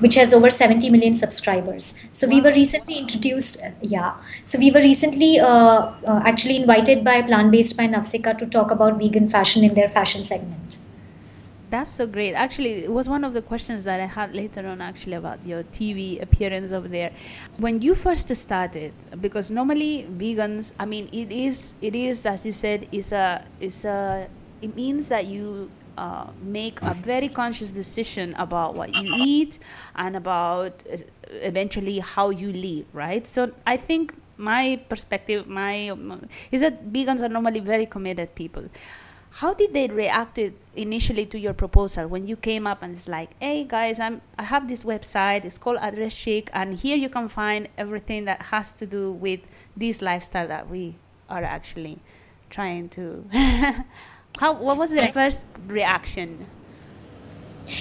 which 0.00 0.14
has 0.16 0.34
over 0.34 0.50
70 0.50 0.90
million 0.90 1.14
subscribers. 1.14 2.08
So 2.12 2.28
we 2.28 2.40
were 2.40 2.50
recently 2.50 2.98
introduced, 2.98 3.62
yeah. 3.82 4.16
So 4.44 4.58
we 4.58 4.70
were 4.70 4.80
recently 4.80 5.38
uh, 5.38 5.46
uh, 5.46 6.20
actually 6.24 6.56
invited 6.56 7.04
by 7.04 7.22
Plant 7.22 7.52
Based 7.52 7.76
by 7.76 7.86
Nafsika 7.86 8.36
to 8.38 8.46
talk 8.46 8.70
about 8.70 8.98
vegan 8.98 9.28
fashion 9.28 9.64
in 9.64 9.74
their 9.74 9.88
fashion 9.88 10.24
segment. 10.24 10.78
That's 11.70 11.92
so 11.92 12.04
great. 12.04 12.34
Actually, 12.34 12.82
it 12.82 12.90
was 12.90 13.08
one 13.08 13.22
of 13.22 13.32
the 13.32 13.42
questions 13.42 13.84
that 13.84 14.00
I 14.00 14.06
had 14.06 14.34
later 14.34 14.66
on 14.66 14.80
actually 14.80 15.14
about 15.14 15.38
your 15.46 15.62
TV 15.62 16.20
appearance 16.20 16.72
over 16.72 16.88
there. 16.88 17.12
When 17.58 17.80
you 17.80 17.94
first 17.94 18.34
started, 18.34 18.92
because 19.20 19.52
normally 19.52 20.04
vegans, 20.10 20.72
I 20.80 20.86
mean, 20.86 21.08
it 21.12 21.30
is, 21.30 21.76
it 21.80 21.94
is 21.94 22.26
as 22.26 22.44
you 22.44 22.50
said, 22.50 22.88
is 22.90 23.12
a, 23.12 23.44
is 23.60 23.84
a, 23.84 24.28
it 24.60 24.74
means 24.74 25.06
that 25.08 25.26
you 25.26 25.70
uh, 25.96 26.26
make 26.42 26.80
a 26.82 26.94
very 26.94 27.28
conscious 27.28 27.72
decision 27.72 28.34
about 28.34 28.74
what 28.74 28.94
you 28.94 29.14
eat 29.16 29.58
and 29.96 30.16
about 30.16 30.82
uh, 30.92 30.96
eventually 31.42 31.98
how 31.98 32.30
you 32.30 32.52
live, 32.52 32.86
right? 32.92 33.26
So 33.26 33.52
I 33.66 33.76
think 33.76 34.14
my 34.36 34.82
perspective, 34.88 35.46
my 35.46 35.90
is 36.50 36.60
that 36.62 36.92
vegans 36.92 37.20
are 37.22 37.28
normally 37.28 37.60
very 37.60 37.86
committed 37.86 38.34
people 38.34 38.64
how 39.30 39.54
did 39.54 39.72
they 39.72 39.86
react 39.86 40.38
initially 40.74 41.24
to 41.24 41.38
your 41.38 41.54
proposal 41.54 42.08
when 42.08 42.26
you 42.26 42.36
came 42.36 42.66
up 42.66 42.82
and 42.82 42.96
it's 42.96 43.08
like 43.08 43.30
hey 43.40 43.64
guys 43.64 44.00
i'm 44.00 44.20
i 44.38 44.42
have 44.42 44.68
this 44.68 44.84
website 44.84 45.44
it's 45.44 45.56
called 45.56 45.78
address 45.80 46.12
chic 46.12 46.50
and 46.52 46.78
here 46.78 46.96
you 46.96 47.08
can 47.08 47.28
find 47.28 47.68
everything 47.78 48.24
that 48.24 48.42
has 48.42 48.72
to 48.72 48.86
do 48.86 49.12
with 49.12 49.40
this 49.76 50.02
lifestyle 50.02 50.48
that 50.48 50.68
we 50.68 50.96
are 51.28 51.44
actually 51.44 52.00
trying 52.50 52.88
to 52.88 53.24
how 54.38 54.52
what 54.52 54.76
was 54.76 54.90
the 54.90 55.02
Right. 55.02 55.12
first 55.12 55.44
reaction 55.66 56.46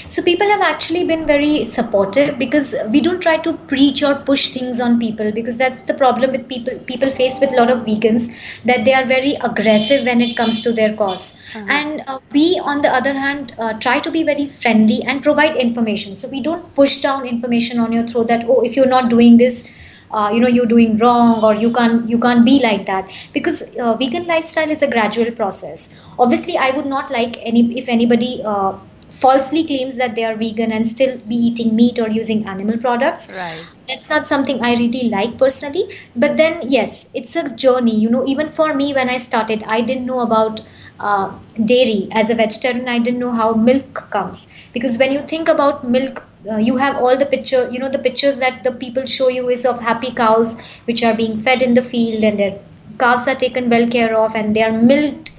So 0.07 0.21
people 0.23 0.47
have 0.47 0.61
actually 0.61 1.05
been 1.05 1.25
very 1.25 1.63
supportive 1.63 2.37
because 2.37 2.75
we 2.91 3.01
don't 3.01 3.21
try 3.21 3.37
to 3.37 3.53
preach 3.71 4.03
or 4.03 4.15
push 4.15 4.49
things 4.49 4.79
on 4.79 4.99
people 4.99 5.31
because 5.31 5.57
that's 5.57 5.83
the 5.83 5.93
problem 5.93 6.31
with 6.31 6.47
people 6.47 6.77
people 6.91 7.09
face 7.09 7.39
with 7.39 7.51
a 7.53 7.55
lot 7.55 7.69
of 7.69 7.79
vegans 7.85 8.27
that 8.63 8.85
they 8.85 8.93
are 8.93 9.05
very 9.05 9.33
aggressive 9.49 10.05
when 10.05 10.21
it 10.21 10.35
comes 10.37 10.59
to 10.61 10.71
their 10.73 10.93
cause. 10.95 11.25
And 11.67 12.01
uh, 12.07 12.19
we 12.31 12.59
on 12.63 12.81
the 12.81 12.89
other 12.89 13.13
hand 13.13 13.53
uh, 13.57 13.73
try 13.79 13.99
to 13.99 14.11
be 14.11 14.23
very 14.23 14.45
friendly 14.47 15.01
and 15.03 15.21
provide 15.23 15.55
information. 15.55 16.15
So 16.15 16.29
we 16.29 16.41
don't 16.41 16.73
push 16.75 17.01
down 17.01 17.25
information 17.25 17.79
on 17.79 17.91
your 17.91 18.05
throat 18.07 18.27
that 18.27 18.45
oh 18.47 18.61
if 18.61 18.75
you're 18.75 18.93
not 18.97 19.09
doing 19.09 19.37
this 19.37 19.73
uh, 20.11 20.29
you 20.33 20.39
know 20.41 20.47
you're 20.47 20.65
doing 20.73 20.97
wrong 20.97 21.43
or 21.43 21.53
you 21.55 21.71
can't 21.71 22.09
you 22.09 22.19
can't 22.19 22.45
be 22.45 22.59
like 22.61 22.85
that. 22.85 23.09
Because 23.33 23.77
uh, 23.77 23.95
vegan 23.97 24.25
lifestyle 24.27 24.69
is 24.69 24.81
a 24.81 24.89
gradual 24.89 25.31
process. 25.31 26.01
Obviously 26.17 26.57
i 26.57 26.69
would 26.71 26.85
not 26.85 27.11
like 27.11 27.37
any 27.41 27.63
if 27.77 27.89
anybody 27.89 28.41
uh, 28.45 28.77
falsely 29.09 29.63
claims 29.65 29.97
that 29.97 30.15
they 30.15 30.23
are 30.23 30.35
vegan 30.35 30.71
and 30.71 30.85
still 30.87 31.17
be 31.27 31.35
eating 31.35 31.75
meat 31.75 31.99
or 31.99 32.09
using 32.09 32.45
animal 32.47 32.77
products. 32.77 33.33
Right. 33.35 33.65
that's 33.89 34.07
not 34.09 34.27
something 34.31 34.61
i 34.61 34.73
really 34.79 35.09
like 35.09 35.37
personally. 35.37 35.83
But 36.15 36.37
then 36.37 36.59
yes 36.63 37.11
it's 37.15 37.35
a 37.35 37.55
journey. 37.55 37.95
You 37.99 38.09
know 38.09 38.25
even 38.27 38.49
for 38.49 38.73
me 38.73 38.93
when 38.93 39.09
i 39.09 39.17
started 39.17 39.63
i 39.77 39.81
didn't 39.81 40.05
know 40.05 40.19
about 40.19 40.61
uh, 40.99 41.27
dairy. 41.65 42.07
As 42.11 42.29
a 42.29 42.35
vegetarian 42.35 42.87
i 42.87 42.99
didn't 42.99 43.19
know 43.19 43.31
how 43.31 43.53
milk 43.53 44.05
comes. 44.17 44.41
Because 44.73 44.97
when 44.97 45.11
you 45.11 45.21
think 45.21 45.47
about 45.47 45.87
milk 45.97 46.23
uh, 46.51 46.57
you 46.57 46.77
have 46.77 46.95
all 46.97 47.17
the 47.17 47.25
picture 47.25 47.69
you 47.71 47.79
know 47.79 47.89
the 47.89 47.99
pictures 48.07 48.39
that 48.39 48.63
the 48.63 48.71
people 48.71 49.05
show 49.05 49.27
you 49.29 49.49
is 49.49 49.65
of 49.65 49.79
happy 49.81 50.11
cows 50.11 50.77
which 50.85 51.03
are 51.03 51.15
being 51.15 51.37
fed 51.37 51.61
in 51.61 51.73
the 51.73 51.81
field 51.81 52.23
and 52.23 52.39
their 52.39 52.57
calves 52.97 53.27
are 53.27 53.35
taken 53.35 53.69
well 53.69 53.87
care 53.87 54.15
of 54.17 54.35
and 54.35 54.55
they 54.55 54.63
are 54.63 54.71
milked 54.71 55.31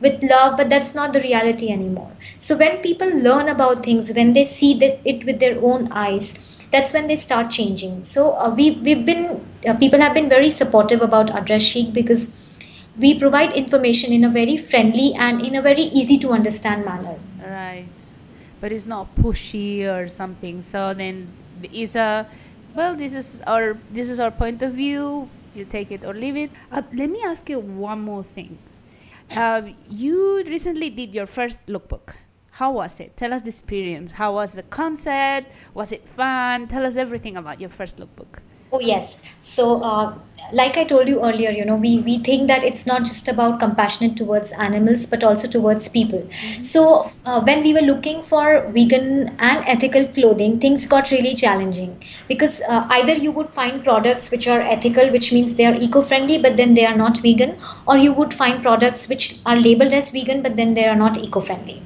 with 0.00 0.22
love 0.22 0.56
but 0.56 0.68
that's 0.68 0.94
not 0.94 1.12
the 1.12 1.20
reality 1.20 1.70
anymore. 1.72 2.12
So 2.38 2.56
when 2.56 2.78
people 2.82 3.08
learn 3.22 3.48
about 3.48 3.84
things 3.84 4.12
when 4.14 4.32
they 4.32 4.44
see 4.44 4.78
that 4.78 5.00
it 5.04 5.24
with 5.24 5.40
their 5.40 5.58
own 5.62 5.90
eyes 5.92 6.64
that's 6.70 6.92
when 6.94 7.06
they 7.06 7.16
start 7.16 7.50
changing. 7.50 8.04
So 8.04 8.34
uh, 8.36 8.54
we 8.54 8.70
we've 8.86 9.04
been 9.04 9.24
uh, 9.68 9.74
people 9.74 10.00
have 10.00 10.14
been 10.14 10.28
very 10.28 10.50
supportive 10.50 11.02
about 11.02 11.30
address 11.30 11.62
chic 11.62 11.92
because 11.92 12.22
we 12.98 13.18
provide 13.18 13.52
information 13.52 14.12
in 14.12 14.24
a 14.24 14.28
very 14.28 14.56
friendly 14.56 15.14
and 15.14 15.44
in 15.44 15.56
a 15.56 15.62
very 15.62 15.82
easy 16.02 16.16
to 16.18 16.30
understand 16.30 16.84
manner. 16.84 17.18
Right. 17.40 17.86
But 18.60 18.72
it's 18.72 18.86
not 18.86 19.14
pushy 19.16 19.86
or 19.86 20.08
something. 20.08 20.62
So 20.62 20.94
then 20.94 21.28
is 21.72 21.96
a 21.96 22.26
well 22.74 22.94
this 22.94 23.14
is 23.14 23.40
our 23.46 23.76
this 23.90 24.08
is 24.10 24.20
our 24.20 24.30
point 24.30 24.62
of 24.62 24.72
view. 24.72 25.28
You 25.54 25.64
take 25.64 25.90
it 25.90 26.04
or 26.04 26.14
leave 26.14 26.36
it. 26.36 26.50
Uh, 26.70 26.82
let 26.92 27.10
me 27.10 27.22
ask 27.22 27.48
you 27.48 27.58
one 27.58 28.00
more 28.00 28.22
thing. 28.22 28.58
Uh, 29.34 29.62
you 29.88 30.42
recently 30.44 30.90
did 30.90 31.14
your 31.14 31.26
first 31.26 31.66
lookbook. 31.66 32.14
How 32.52 32.72
was 32.72 32.98
it? 33.00 33.16
Tell 33.16 33.32
us 33.32 33.42
the 33.42 33.48
experience. 33.48 34.12
How 34.12 34.34
was 34.34 34.52
the 34.52 34.64
concept? 34.64 35.52
Was 35.74 35.92
it 35.92 36.08
fun? 36.08 36.66
Tell 36.66 36.84
us 36.84 36.96
everything 36.96 37.36
about 37.36 37.60
your 37.60 37.70
first 37.70 37.98
lookbook. 37.98 38.40
Oh 38.72 38.80
yes. 38.80 39.34
So, 39.40 39.82
uh, 39.82 40.14
like 40.52 40.76
I 40.78 40.84
told 40.84 41.08
you 41.08 41.20
earlier, 41.22 41.50
you 41.50 41.64
know, 41.66 41.76
we 41.76 42.00
we 42.08 42.18
think 42.28 42.48
that 42.48 42.64
it's 42.64 42.86
not 42.86 43.00
just 43.10 43.28
about 43.32 43.58
compassionate 43.60 44.16
towards 44.16 44.52
animals, 44.66 45.04
but 45.06 45.24
also 45.24 45.48
towards 45.54 45.88
people. 45.88 46.22
So, 46.70 46.84
uh, 47.26 47.40
when 47.48 47.62
we 47.62 47.72
were 47.74 47.82
looking 47.88 48.22
for 48.22 48.46
vegan 48.76 49.08
and 49.50 49.64
ethical 49.74 50.06
clothing, 50.18 50.58
things 50.60 50.86
got 50.94 51.10
really 51.10 51.34
challenging 51.34 51.92
because 52.28 52.60
uh, 52.68 52.86
either 52.98 53.14
you 53.26 53.32
would 53.32 53.52
find 53.52 53.84
products 53.84 54.30
which 54.30 54.48
are 54.56 54.60
ethical, 54.76 55.10
which 55.18 55.30
means 55.32 55.54
they 55.56 55.66
are 55.66 55.74
eco-friendly, 55.88 56.38
but 56.48 56.56
then 56.56 56.72
they 56.74 56.86
are 56.86 56.96
not 57.04 57.18
vegan, 57.28 57.56
or 57.86 57.98
you 57.98 58.12
would 58.14 58.32
find 58.42 58.62
products 58.62 59.08
which 59.10 59.28
are 59.46 59.56
labeled 59.56 59.92
as 60.02 60.10
vegan, 60.10 60.42
but 60.42 60.56
then 60.56 60.72
they 60.74 60.86
are 60.86 60.96
not 61.04 61.18
eco-friendly 61.18 61.82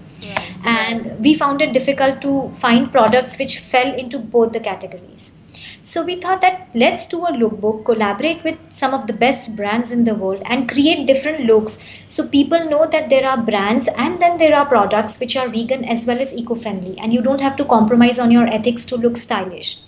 and 0.65 1.25
we 1.25 1.35
found 1.35 1.61
it 1.63 1.73
difficult 1.73 2.21
to 2.23 2.49
find 2.65 2.91
products 2.93 3.39
which 3.39 3.59
fell 3.59 3.95
into 3.95 4.19
both 4.19 4.53
the 4.53 4.61
categories. 4.61 5.42
So 5.83 6.05
we 6.07 6.17
thought 6.17 6.41
that 6.41 6.69
let's 6.75 7.07
do 7.07 7.27
a 7.27 7.33
lookbook, 7.33 7.85
collaborate 7.85 8.43
with 8.45 8.59
some 8.71 8.95
of 8.95 9.07
the 9.07 9.13
best 9.13 9.57
brands 9.57 9.93
in 9.93 10.05
the 10.05 10.15
world, 10.15 10.43
and 10.47 10.71
create 10.71 11.07
different 11.07 11.45
looks 11.45 12.05
so 12.09 12.29
people 12.29 12.65
know 12.71 12.87
that 12.87 13.11
there 13.11 13.27
are 13.29 13.37
brands 13.43 13.89
and 13.99 14.21
then 14.21 14.39
there 14.39 14.57
are 14.57 14.67
products 14.67 15.21
which 15.21 15.37
are 15.37 15.49
vegan 15.49 15.85
as 15.85 16.07
well 16.07 16.21
as 16.21 16.35
eco 16.37 16.55
friendly, 16.55 16.97
and 16.99 17.13
you 17.13 17.21
don't 17.21 17.41
have 17.41 17.57
to 17.57 17.65
compromise 17.67 18.19
on 18.19 18.31
your 18.31 18.47
ethics 18.47 18.87
to 18.87 18.97
look 18.97 19.17
stylish. 19.17 19.79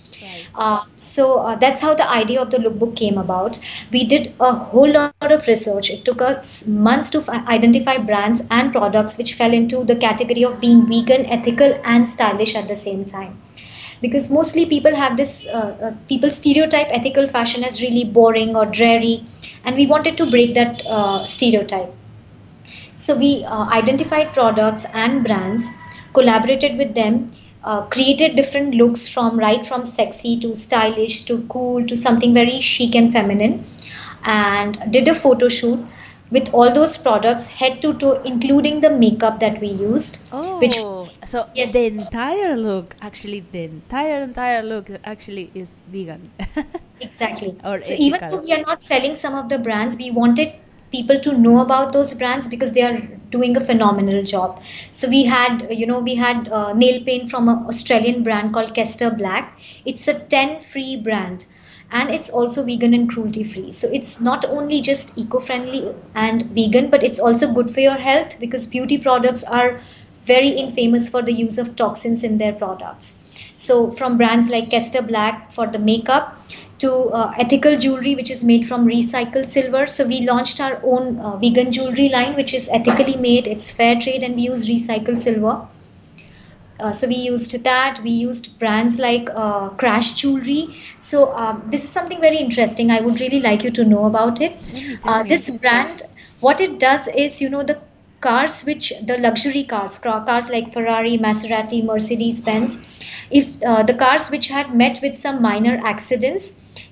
Uh, 0.55 0.81
so 0.95 1.39
uh, 1.39 1.55
that's 1.55 1.81
how 1.81 1.93
the 1.95 2.09
idea 2.11 2.41
of 2.41 2.51
the 2.51 2.57
lookbook 2.57 2.95
came 2.95 3.17
about. 3.17 3.57
We 3.91 4.05
did 4.05 4.29
a 4.39 4.53
whole 4.53 4.91
lot 4.91 5.13
of 5.13 5.31
research. 5.31 5.73
It 5.73 5.89
took 5.89 6.21
us 6.21 6.67
months 6.67 6.97
to 6.97 7.21
fi- 7.21 7.31
identify 7.33 7.87
brands 7.87 8.43
and 8.49 8.71
products 8.71 9.17
which 9.17 9.33
fell 9.33 9.53
into 9.53 9.83
the 9.83 9.95
category 9.95 10.43
of 10.43 10.59
being 10.59 10.85
vegan, 10.87 11.25
ethical, 11.25 11.77
and 11.83 12.07
stylish 12.07 12.55
at 12.55 12.67
the 12.67 12.75
same 12.75 13.05
time. 13.05 13.39
Because 14.01 14.31
mostly 14.31 14.65
people 14.65 14.95
have 14.95 15.17
this, 15.17 15.47
uh, 15.47 15.77
uh, 15.81 15.91
people 16.07 16.29
stereotype 16.29 16.87
ethical 16.91 17.27
fashion 17.27 17.63
as 17.63 17.81
really 17.81 18.03
boring 18.05 18.55
or 18.55 18.65
dreary, 18.65 19.23
and 19.63 19.75
we 19.75 19.87
wanted 19.87 20.17
to 20.17 20.29
break 20.29 20.53
that 20.55 20.85
uh, 20.85 21.25
stereotype. 21.25 21.93
So 22.95 23.17
we 23.17 23.43
uh, 23.45 23.65
identified 23.71 24.33
products 24.33 24.85
and 24.93 25.23
brands, 25.23 25.71
collaborated 26.13 26.77
with 26.77 26.93
them, 26.95 27.27
uh, 27.63 27.83
created 27.87 28.35
different 28.35 28.75
looks 28.75 29.07
from 29.07 29.37
right 29.39 29.65
from 29.65 29.85
sexy 29.85 30.37
to 30.39 30.55
stylish 30.55 31.21
to 31.23 31.41
cool 31.47 31.85
to 31.85 31.95
something 31.95 32.33
very 32.33 32.59
chic 32.59 32.95
and 32.95 33.11
feminine, 33.11 33.63
and 34.23 34.77
did 34.91 35.07
a 35.07 35.15
photo 35.15 35.47
shoot 35.49 35.85
with 36.31 36.53
all 36.53 36.71
those 36.73 36.97
products 36.97 37.49
head 37.49 37.81
to 37.81 37.93
toe, 37.97 38.21
including 38.23 38.79
the 38.81 38.89
makeup 38.89 39.39
that 39.39 39.59
we 39.61 39.67
used, 39.67 40.33
which 40.59 40.77
Oh, 40.79 40.95
was 40.95 41.29
so 41.29 41.47
yes. 41.53 41.73
the 41.73 41.85
entire 41.85 42.55
look, 42.57 42.95
actually, 43.01 43.41
the 43.51 43.63
entire 43.63 44.23
entire 44.23 44.63
look 44.63 44.89
actually 45.03 45.51
is 45.53 45.81
vegan. 45.87 46.31
Exactly. 47.01 47.57
Or 47.63 47.81
so 47.81 47.93
even 47.97 48.21
though 48.29 48.41
we 48.41 48.53
are 48.53 48.61
not 48.61 48.81
selling 48.81 49.15
some 49.15 49.35
of 49.35 49.49
the 49.49 49.59
brands, 49.59 49.97
we 49.97 50.11
wanted 50.11 50.53
people 50.91 51.19
to 51.19 51.37
know 51.37 51.59
about 51.59 51.91
those 51.93 52.13
brands 52.13 52.47
because 52.47 52.73
they 52.73 52.81
are 52.81 52.97
doing 53.29 53.57
a 53.57 53.59
phenomenal 53.59 54.23
job. 54.23 54.63
So 54.63 55.09
we 55.09 55.25
had, 55.25 55.67
you 55.69 55.85
know, 55.85 55.99
we 55.99 56.15
had 56.15 56.47
uh, 56.49 56.73
nail 56.73 57.03
paint 57.03 57.29
from 57.29 57.49
an 57.49 57.65
Australian 57.67 58.23
brand 58.23 58.53
called 58.53 58.73
Kester 58.73 59.13
Black. 59.15 59.59
It's 59.85 60.07
a 60.07 60.17
10 60.27 60.61
free 60.61 60.95
brand 60.95 61.45
and 61.91 62.09
it's 62.09 62.29
also 62.29 62.63
vegan 62.63 62.93
and 62.93 63.09
cruelty 63.09 63.43
free. 63.43 63.71
So 63.71 63.87
it's 63.91 64.21
not 64.21 64.45
only 64.45 64.81
just 64.81 65.17
eco-friendly 65.17 65.93
and 66.15 66.41
vegan, 66.43 66.89
but 66.89 67.03
it's 67.03 67.19
also 67.19 67.53
good 67.53 67.69
for 67.69 67.79
your 67.79 67.97
health 67.97 68.39
because 68.39 68.67
beauty 68.67 68.97
products 68.97 69.43
are 69.43 69.79
very 70.21 70.49
infamous 70.49 71.07
for 71.09 71.21
the 71.21 71.31
use 71.33 71.57
of 71.57 71.75
toxins 71.75 72.23
in 72.23 72.37
their 72.37 72.53
products. 72.53 73.21
So 73.55 73.91
from 73.91 74.17
brands 74.17 74.51
like 74.51 74.69
Kester 74.71 75.01
Black 75.01 75.51
for 75.51 75.67
the 75.67 75.79
makeup 75.79 76.37
to 76.79 76.91
uh, 76.93 77.33
ethical 77.37 77.77
jewelry 77.77 78.15
which 78.15 78.29
is 78.29 78.43
made 78.43 78.65
from 78.67 78.85
recycled 78.87 79.45
silver. 79.45 79.85
So 79.85 80.07
we 80.07 80.21
launched 80.21 80.59
our 80.59 80.81
own 80.83 81.19
uh, 81.19 81.37
vegan 81.37 81.71
jewelry 81.71 82.09
line 82.09 82.35
which 82.35 82.53
is 82.53 82.69
ethically 82.71 83.15
made. 83.15 83.47
It's 83.47 83.71
fair 83.71 83.99
trade 83.99 84.23
and 84.23 84.35
we 84.35 84.43
use 84.43 84.67
recycled 84.67 85.17
silver. 85.17 85.67
Uh, 86.79 86.91
so 86.91 87.07
we 87.07 87.15
used 87.15 87.63
that. 87.63 87.99
We 88.03 88.11
used 88.11 88.59
brands 88.59 88.99
like 88.99 89.29
uh, 89.33 89.69
Crash 89.69 90.13
Jewelry. 90.13 90.75
So 90.99 91.35
um, 91.35 91.63
this 91.67 91.83
is 91.83 91.89
something 91.89 92.19
very 92.19 92.37
interesting. 92.37 92.91
I 92.91 93.01
would 93.01 93.19
really 93.19 93.41
like 93.41 93.63
you 93.63 93.71
to 93.71 93.85
know 93.85 94.05
about 94.05 94.41
it. 94.41 94.53
Uh, 95.03 95.23
this 95.23 95.49
brand, 95.57 96.01
what 96.41 96.59
it 96.59 96.79
does 96.79 97.07
is, 97.07 97.41
you 97.41 97.49
know, 97.49 97.63
the 97.63 97.81
cars 98.27 98.63
which 98.65 98.91
the 99.11 99.17
luxury 99.27 99.63
cars, 99.63 99.97
car- 99.99 100.23
cars 100.25 100.49
like 100.51 100.69
Ferrari, 100.73 101.17
Maserati, 101.17 101.83
Mercedes 101.83 102.41
Benz, 102.45 102.75
if 103.31 103.61
uh, 103.63 103.83
the 103.83 103.93
cars 103.93 104.29
which 104.29 104.47
had 104.49 104.73
met 104.75 104.99
with 105.01 105.15
some 105.15 105.41
minor 105.41 105.79
accidents, 105.83 106.45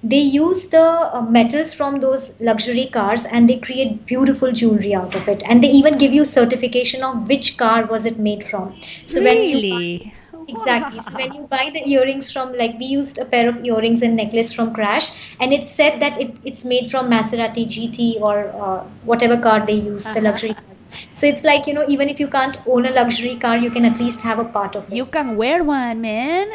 they 0.04 0.19
use 0.19 0.69
the 0.69 0.82
uh, 0.84 1.22
metals 1.30 1.74
from 1.74 2.00
those 2.00 2.41
luxury 2.41 2.88
cars 2.93 3.26
and 3.26 3.50
they 3.50 3.60
create 3.60 4.06
beautiful 4.06 4.52
jewelry 4.52 4.93
out 4.93 5.15
of 5.15 5.28
it 5.28 5.43
and 5.48 5.63
they 5.63 5.72
even 5.72 5.98
give 5.98 6.13
you 6.13 6.26
certification 6.26 7.04
of 7.04 7.28
which 7.30 7.58
car 7.58 7.86
was 7.86 8.06
it 8.06 8.19
made 8.19 8.43
from 8.43 8.76
so 9.06 9.22
when 9.24 9.43
you 9.46 9.60
buy- 9.69 9.82
really? 9.91 10.13
Exactly. 10.48 11.00
So 11.00 11.15
when 11.15 11.34
you 11.34 11.48
buy 11.50 11.69
the 11.74 11.82
earrings 11.89 12.32
from, 12.32 12.54
like 12.58 12.78
we 12.80 12.86
used 12.86 13.17
a 13.17 13.26
pair 13.26 13.48
of 13.50 13.63
earrings 13.65 14.02
and 14.02 14.15
necklace 14.15 14.54
from 14.54 14.74
Crash, 14.74 15.36
and 15.39 15.54
it 15.54 15.67
said 15.67 16.00
that 16.02 16.19
it, 16.22 16.38
it's 16.43 16.65
made 16.65 16.91
from 16.91 17.10
Maserati 17.10 17.67
GT 17.67 18.17
or 18.22 18.50
uh, 18.56 18.84
whatever 19.04 19.39
car 19.41 19.65
they 19.65 19.74
use, 19.76 20.12
the 20.12 20.22
luxury 20.22 20.54
car. 20.54 20.73
So 21.14 21.28
it's 21.28 21.44
like, 21.44 21.68
you 21.68 21.74
know, 21.74 21.86
even 21.88 22.10
if 22.10 22.20
you 22.20 22.28
can't 22.28 22.58
own 22.68 22.86
a 22.86 22.92
luxury 22.92 23.36
car, 23.36 23.58
you 23.58 23.70
can 23.70 23.86
at 23.86 24.00
least 24.00 24.22
have 24.22 24.40
a 24.40 24.46
part 24.46 24.76
of 24.76 24.88
it. 24.92 24.96
You 24.96 25.06
can 25.06 25.36
wear 25.36 25.64
one, 25.64 26.02
man. 26.02 26.52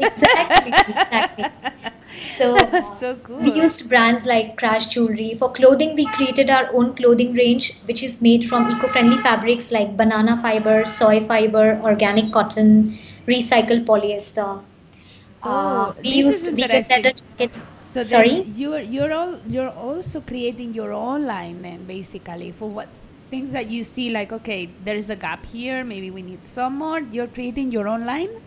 Exactly, 0.00 0.72
exactly. 0.88 1.44
So 2.20 2.56
uh, 2.56 2.94
so 3.00 3.14
cool. 3.16 3.38
we 3.38 3.52
used 3.52 3.88
brands 3.88 4.26
like 4.26 4.56
Crash 4.56 4.94
Jewelry. 4.94 5.34
For 5.34 5.50
clothing, 5.50 5.94
we 5.94 6.06
created 6.06 6.50
our 6.50 6.68
own 6.74 6.94
clothing 6.94 7.34
range, 7.34 7.80
which 7.82 8.02
is 8.02 8.20
made 8.22 8.44
from 8.44 8.70
eco-friendly 8.70 9.18
fabrics 9.18 9.72
like 9.72 9.96
banana 9.96 10.36
fiber, 10.36 10.84
soy 10.84 11.20
fiber, 11.20 11.80
organic 11.82 12.32
cotton, 12.32 12.98
recycled 13.26 13.84
polyester. 13.84 14.62
Uh, 15.42 15.92
we 16.02 16.10
used 16.10 16.52
vegan 16.54 16.84
leather 16.88 17.12
jacket. 17.12 17.58
So 17.84 18.00
Sorry? 18.00 18.42
you're 18.56 18.80
you're 18.80 19.12
all 19.12 19.38
you're 19.46 19.68
also 19.68 20.20
creating 20.20 20.72
your 20.72 20.92
own 20.92 21.26
line 21.26 21.60
then 21.62 21.84
basically 21.84 22.50
for 22.50 22.70
what 22.70 22.88
things 23.34 23.52
that 23.58 23.70
you 23.74 23.82
see 23.90 24.08
like 24.20 24.32
okay 24.38 24.60
there 24.86 24.96
is 25.02 25.10
a 25.16 25.18
gap 25.26 25.44
here 25.56 25.82
maybe 25.92 26.10
we 26.16 26.22
need 26.30 26.46
some 26.54 26.80
more 26.84 27.00
you're 27.16 27.32
creating 27.38 27.70
your 27.76 27.86
own 27.88 28.04
line 28.14 28.40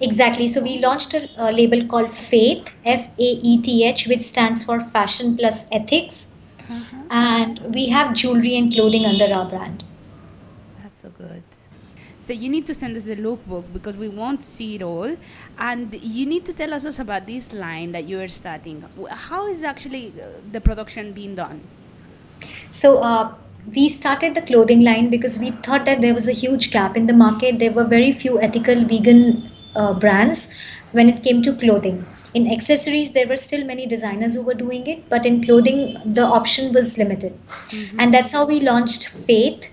Exactly. 0.00 0.46
So 0.46 0.62
we 0.62 0.78
launched 0.78 1.14
a, 1.14 1.28
a 1.36 1.52
label 1.52 1.84
called 1.84 2.06
Faeth, 2.08 2.74
F-A-E-T-H, 2.84 4.06
which 4.08 4.20
stands 4.20 4.64
for 4.64 4.80
Fashion 4.80 5.36
Plus 5.36 5.70
Ethics. 5.72 6.36
And 7.10 7.58
we 7.74 7.88
have 7.88 8.14
jewelry 8.14 8.56
and 8.56 8.72
clothing 8.72 9.04
under 9.04 9.32
our 9.34 9.48
brand. 9.48 9.84
That's 10.80 11.02
so 11.02 11.10
good. 11.10 11.42
So 12.20 12.32
you 12.32 12.48
need 12.48 12.66
to 12.66 12.74
send 12.74 12.96
us 12.96 13.04
the 13.04 13.16
lookbook 13.16 13.64
because 13.72 13.96
we 13.96 14.08
want 14.08 14.42
to 14.42 14.46
see 14.46 14.76
it 14.76 14.82
all. 14.82 15.16
And 15.58 15.92
you 16.00 16.26
need 16.26 16.46
to 16.46 16.52
tell 16.52 16.72
us 16.72 16.86
also 16.86 17.02
about 17.02 17.26
this 17.26 17.52
line 17.52 17.92
that 17.92 18.04
you 18.04 18.20
are 18.20 18.28
starting. 18.28 18.84
How 19.10 19.48
is 19.48 19.64
actually 19.64 20.12
uh, 20.16 20.26
the 20.52 20.60
production 20.60 21.12
being 21.12 21.34
done? 21.34 21.60
So 22.70 23.02
uh, 23.02 23.34
we 23.74 23.88
started 23.88 24.34
the 24.34 24.42
clothing 24.42 24.80
line 24.82 25.10
because 25.10 25.38
we 25.38 25.50
thought 25.50 25.84
that 25.86 26.00
there 26.00 26.14
was 26.14 26.28
a 26.28 26.32
huge 26.32 26.70
gap 26.70 26.96
in 26.96 27.06
the 27.06 27.12
market. 27.12 27.58
There 27.58 27.72
were 27.72 27.84
very 27.84 28.12
few 28.12 28.40
ethical 28.40 28.84
vegan 28.84 29.50
uh, 29.76 29.94
brands 29.94 30.54
when 30.92 31.08
it 31.08 31.22
came 31.22 31.42
to 31.42 31.54
clothing. 31.54 32.04
In 32.34 32.50
accessories, 32.50 33.12
there 33.12 33.26
were 33.26 33.36
still 33.36 33.66
many 33.66 33.86
designers 33.86 34.34
who 34.34 34.44
were 34.44 34.54
doing 34.54 34.86
it, 34.86 35.08
but 35.08 35.26
in 35.26 35.42
clothing, 35.42 35.96
the 36.04 36.22
option 36.22 36.72
was 36.72 36.96
limited. 36.98 37.32
Mm-hmm. 37.68 38.00
And 38.00 38.14
that's 38.14 38.32
how 38.32 38.46
we 38.46 38.60
launched 38.60 39.02
Faeth. 39.02 39.70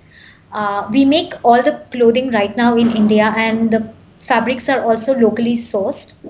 Uh, 0.52 0.88
we 0.92 1.06
make 1.06 1.34
all 1.44 1.62
the 1.62 1.84
clothing 1.92 2.32
right 2.32 2.56
now 2.58 2.76
in 2.76 2.88
India, 2.96 3.34
and 3.38 3.70
the 3.70 3.94
fabrics 4.20 4.70
are 4.70 4.84
also 4.84 5.14
locally 5.20 5.54
sourced. 5.54 6.26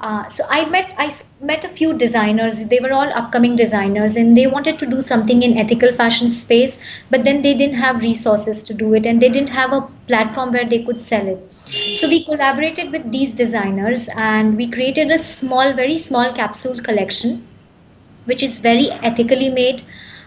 Uh, 0.00 0.26
so 0.28 0.44
I 0.50 0.64
met 0.70 0.94
I 0.98 1.10
met 1.42 1.64
a 1.64 1.68
few 1.68 1.92
designers. 1.96 2.68
They 2.68 2.78
were 2.80 2.92
all 2.92 3.12
upcoming 3.12 3.54
designers, 3.54 4.16
and 4.16 4.34
they 4.36 4.46
wanted 4.46 4.78
to 4.78 4.86
do 4.86 5.00
something 5.00 5.42
in 5.42 5.58
ethical 5.58 5.92
fashion 5.92 6.30
space, 6.30 7.02
but 7.10 7.22
then 7.24 7.42
they 7.42 7.52
didn't 7.54 7.76
have 7.76 8.02
resources 8.02 8.62
to 8.64 8.74
do 8.74 8.94
it, 8.94 9.04
and 9.04 9.20
they 9.20 9.28
didn't 9.28 9.50
have 9.50 9.74
a 9.74 9.82
platform 10.06 10.52
where 10.52 10.64
they 10.64 10.82
could 10.84 10.98
sell 10.98 11.28
it. 11.34 11.52
So 12.00 12.08
we 12.08 12.24
collaborated 12.24 12.90
with 12.92 13.12
these 13.12 13.34
designers, 13.34 14.08
and 14.16 14.56
we 14.56 14.70
created 14.70 15.10
a 15.10 15.18
small, 15.18 15.74
very 15.74 15.98
small 15.98 16.32
capsule 16.32 16.80
collection, 16.90 17.46
which 18.24 18.42
is 18.42 18.58
very 18.58 18.90
ethically 19.12 19.50
made 19.50 19.82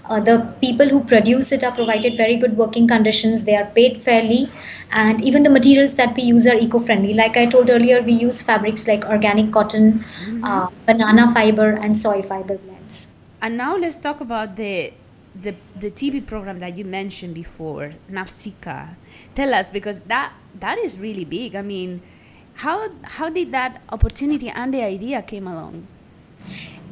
uh, 0.09 0.19
the 0.19 0.53
people 0.59 0.87
who 0.87 1.03
produce 1.03 1.51
it 1.51 1.63
are 1.63 1.71
provided 1.71 2.17
very 2.17 2.35
good 2.37 2.57
working 2.57 2.87
conditions. 2.87 3.45
They 3.45 3.55
are 3.55 3.65
paid 3.65 3.97
fairly, 3.97 4.49
and 4.91 5.21
even 5.23 5.43
the 5.43 5.49
materials 5.49 5.95
that 5.95 6.15
we 6.15 6.23
use 6.23 6.47
are 6.47 6.55
eco-friendly. 6.55 7.13
Like 7.13 7.37
I 7.37 7.45
told 7.45 7.69
earlier, 7.69 8.01
we 8.01 8.13
use 8.13 8.41
fabrics 8.41 8.87
like 8.87 9.05
organic 9.05 9.51
cotton, 9.51 9.93
mm-hmm. 9.93 10.43
uh, 10.43 10.67
banana 10.85 11.31
fiber, 11.33 11.69
and 11.71 11.95
soy 11.95 12.21
fiber 12.21 12.57
blends. 12.57 13.15
And 13.41 13.57
now 13.57 13.75
let's 13.75 13.97
talk 13.97 14.21
about 14.21 14.55
the 14.55 14.93
the 15.35 15.55
the 15.75 15.89
TV 15.89 16.25
program 16.25 16.59
that 16.59 16.77
you 16.77 16.85
mentioned 16.85 17.33
before, 17.33 17.93
Nafsika. 18.11 18.95
Tell 19.35 19.53
us 19.53 19.69
because 19.69 19.99
that 20.01 20.33
that 20.59 20.77
is 20.77 20.99
really 20.99 21.25
big. 21.25 21.55
I 21.55 21.61
mean, 21.61 22.01
how 22.55 22.89
how 23.03 23.29
did 23.29 23.51
that 23.51 23.81
opportunity 23.89 24.49
and 24.49 24.73
the 24.73 24.83
idea 24.83 25.21
came 25.21 25.47
along? 25.47 25.87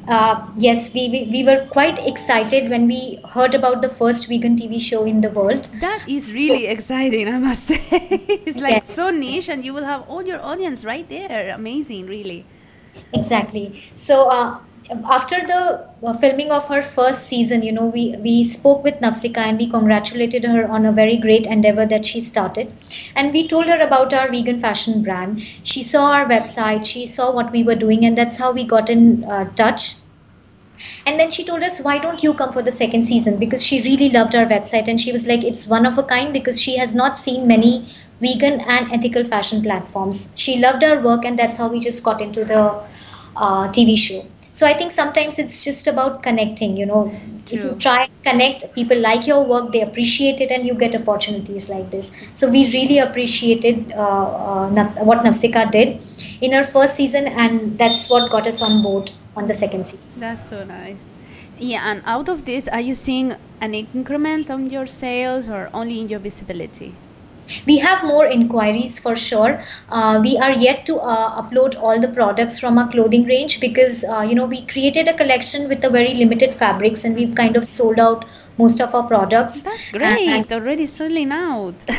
Uh, 0.08 0.48
yes, 0.58 0.94
we, 0.94 1.10
we, 1.10 1.30
we 1.32 1.44
were 1.44 1.66
quite 1.68 2.00
excited 2.08 2.70
when 2.70 2.88
we 2.88 3.20
heard 3.30 3.54
about 3.54 3.82
the 3.82 3.90
first 3.90 4.28
vegan 4.28 4.56
TV 4.56 4.82
show 4.82 5.06
in 5.06 5.22
the 5.22 5.30
world. 5.30 5.66
That 5.80 6.04
is 6.08 6.36
really 6.36 6.66
so, 6.66 6.72
exciting, 6.72 7.28
I 7.28 7.38
must 7.38 7.64
say. 7.72 7.80
it's 7.92 8.60
like 8.60 8.74
yes. 8.74 8.94
so 8.94 9.10
niche, 9.10 9.50
and 9.50 9.64
you 9.64 9.74
will 9.74 9.86
have 9.86 10.08
all 10.10 10.24
your 10.24 10.42
audience 10.42 10.84
right 10.84 11.08
there. 11.08 11.54
Amazing, 11.54 12.08
really. 12.08 12.46
Exactly. 13.14 13.84
So, 13.96 14.30
uh, 14.30 14.60
after 15.10 15.38
the 15.48 15.88
uh, 16.04 16.14
filming 16.14 16.52
of 16.52 16.68
her 16.68 16.82
first 16.82 17.28
season, 17.28 17.64
you 17.64 17.72
know, 17.72 17.86
we, 17.86 18.16
we 18.20 18.44
spoke 18.44 18.84
with 18.84 18.96
Nafsika 18.96 19.38
and 19.38 19.58
we 19.58 19.70
congratulated 19.70 20.44
her 20.44 20.68
on 20.70 20.86
a 20.86 20.92
very 20.92 21.18
great 21.18 21.46
endeavor 21.46 21.86
that 21.86 22.06
she 22.06 22.20
started. 22.20 22.72
And 23.16 23.32
we 23.32 23.48
told 23.48 23.68
her 23.68 23.82
about 23.82 24.14
our 24.14 24.30
vegan 24.30 24.60
fashion 24.60 25.02
brand. 25.02 25.42
She 25.64 25.84
saw 25.84 26.12
our 26.12 26.26
website, 26.26 26.86
she 26.86 27.06
saw 27.06 27.32
what 27.32 27.52
we 27.52 27.64
were 27.64 27.76
doing, 27.76 28.06
and 28.06 28.18
that's 28.18 28.38
how 28.38 28.52
we 28.52 28.66
got 28.66 28.90
in 28.90 29.24
uh, 29.24 29.46
touch. 29.54 29.96
And 31.06 31.20
then 31.20 31.30
she 31.30 31.46
told 31.46 31.62
us, 31.62 31.82
Why 31.84 32.00
don't 32.00 32.22
you 32.24 32.34
come 32.34 32.52
for 32.52 32.62
the 32.62 32.72
second 32.72 33.04
season? 33.04 33.40
Because 33.40 33.66
she 33.66 33.84
really 33.84 34.10
loved 34.10 34.36
our 34.36 34.46
website 34.46 34.88
and 34.88 35.00
she 35.00 35.12
was 35.12 35.28
like, 35.28 35.44
It's 35.44 35.68
one 35.68 35.86
of 35.86 35.98
a 35.98 36.04
kind 36.04 36.34
because 36.34 36.60
she 36.60 36.78
has 36.78 36.96
not 36.96 37.18
seen 37.18 37.48
many 37.48 37.88
vegan 38.20 38.62
and 38.62 38.92
ethical 38.92 39.24
fashion 39.24 39.62
platforms. 39.62 40.34
She 40.36 40.60
loved 40.60 40.84
our 40.84 41.00
work, 41.02 41.24
and 41.24 41.38
that's 41.38 41.58
how 41.58 41.70
we 41.70 41.80
just 41.80 42.04
got 42.04 42.22
into 42.22 42.44
the 42.44 42.62
uh, 43.36 43.68
TV 43.70 43.98
show 43.98 44.26
so 44.52 44.68
i 44.68 44.74
think 44.74 44.92
sometimes 44.92 45.40
it's 45.40 45.64
just 45.64 45.88
about 45.88 46.24
connecting 46.24 46.78
you 46.78 46.86
know. 46.86 47.04
True. 47.52 47.58
if 47.58 47.64
you 47.66 47.80
try 47.80 48.04
and 48.04 48.24
connect 48.24 48.74
people 48.76 49.00
like 49.00 49.28
your 49.28 49.44
work 49.44 49.72
they 49.72 49.82
appreciate 49.82 50.40
it 50.40 50.52
and 50.52 50.66
you 50.66 50.74
get 50.74 50.96
opportunities 50.96 51.70
like 51.70 51.92
this. 51.92 52.32
So 52.34 52.50
we 52.50 52.72
really 52.72 53.00
appreciated 53.00 53.92
uh, 53.92 54.68
uh, 54.72 54.86
what 55.04 55.20
Nafsika 55.26 55.70
did 55.70 56.02
in 56.42 56.54
her 56.54 56.64
first 56.64 56.96
season 56.96 57.28
and 57.28 57.78
that's 57.78 58.10
what 58.10 58.32
got 58.32 58.48
us 58.48 58.62
on 58.62 58.82
board 58.82 59.12
on 59.36 59.48
the 59.48 59.54
second 59.54 59.86
season. 59.86 60.20
That's 60.22 60.50
so 60.50 60.64
nice. 60.64 61.10
Yeah 61.60 61.92
and 61.92 62.02
out 62.06 62.30
of 62.30 62.46
this 62.46 62.68
are 62.68 62.82
you 62.82 62.96
seeing 62.96 63.36
an 63.60 63.76
increment 63.76 64.50
on 64.50 64.70
your 64.70 64.88
sales 64.88 65.48
or 65.48 65.70
only 65.74 66.00
in 66.00 66.10
your 66.10 66.20
visibility 66.20 66.94
we 67.66 67.78
have 67.78 68.04
more 68.04 68.26
inquiries 68.26 69.00
for 69.00 69.16
sure. 69.16 69.64
Uh, 69.90 70.20
we 70.24 70.38
are 70.38 70.52
yet 70.52 70.86
to 70.86 70.98
uh, 70.98 71.42
upload 71.42 71.76
all 71.78 72.00
the 72.00 72.10
products 72.10 72.60
from 72.60 72.78
our 72.78 72.90
clothing 72.90 73.26
range 73.26 73.60
because 73.60 74.06
uh, 74.10 74.22
you 74.22 74.36
know 74.36 74.46
we 74.46 74.66
created 74.68 75.08
a 75.08 75.14
collection 75.14 75.68
with 75.70 75.84
a 75.84 75.90
very 75.90 76.14
limited 76.14 76.54
fabrics 76.54 77.04
and 77.06 77.16
we've 77.16 77.36
kind 77.36 77.56
of 77.56 77.66
sold 77.66 78.00
out 78.00 78.26
most 78.58 78.82
of 78.82 78.94
our 78.96 79.08
products. 79.08 79.64
That's 79.64 79.90
great. 79.90 80.28
and, 80.28 80.52
already 80.52 80.86
selling 80.86 81.32
out. 81.32 81.86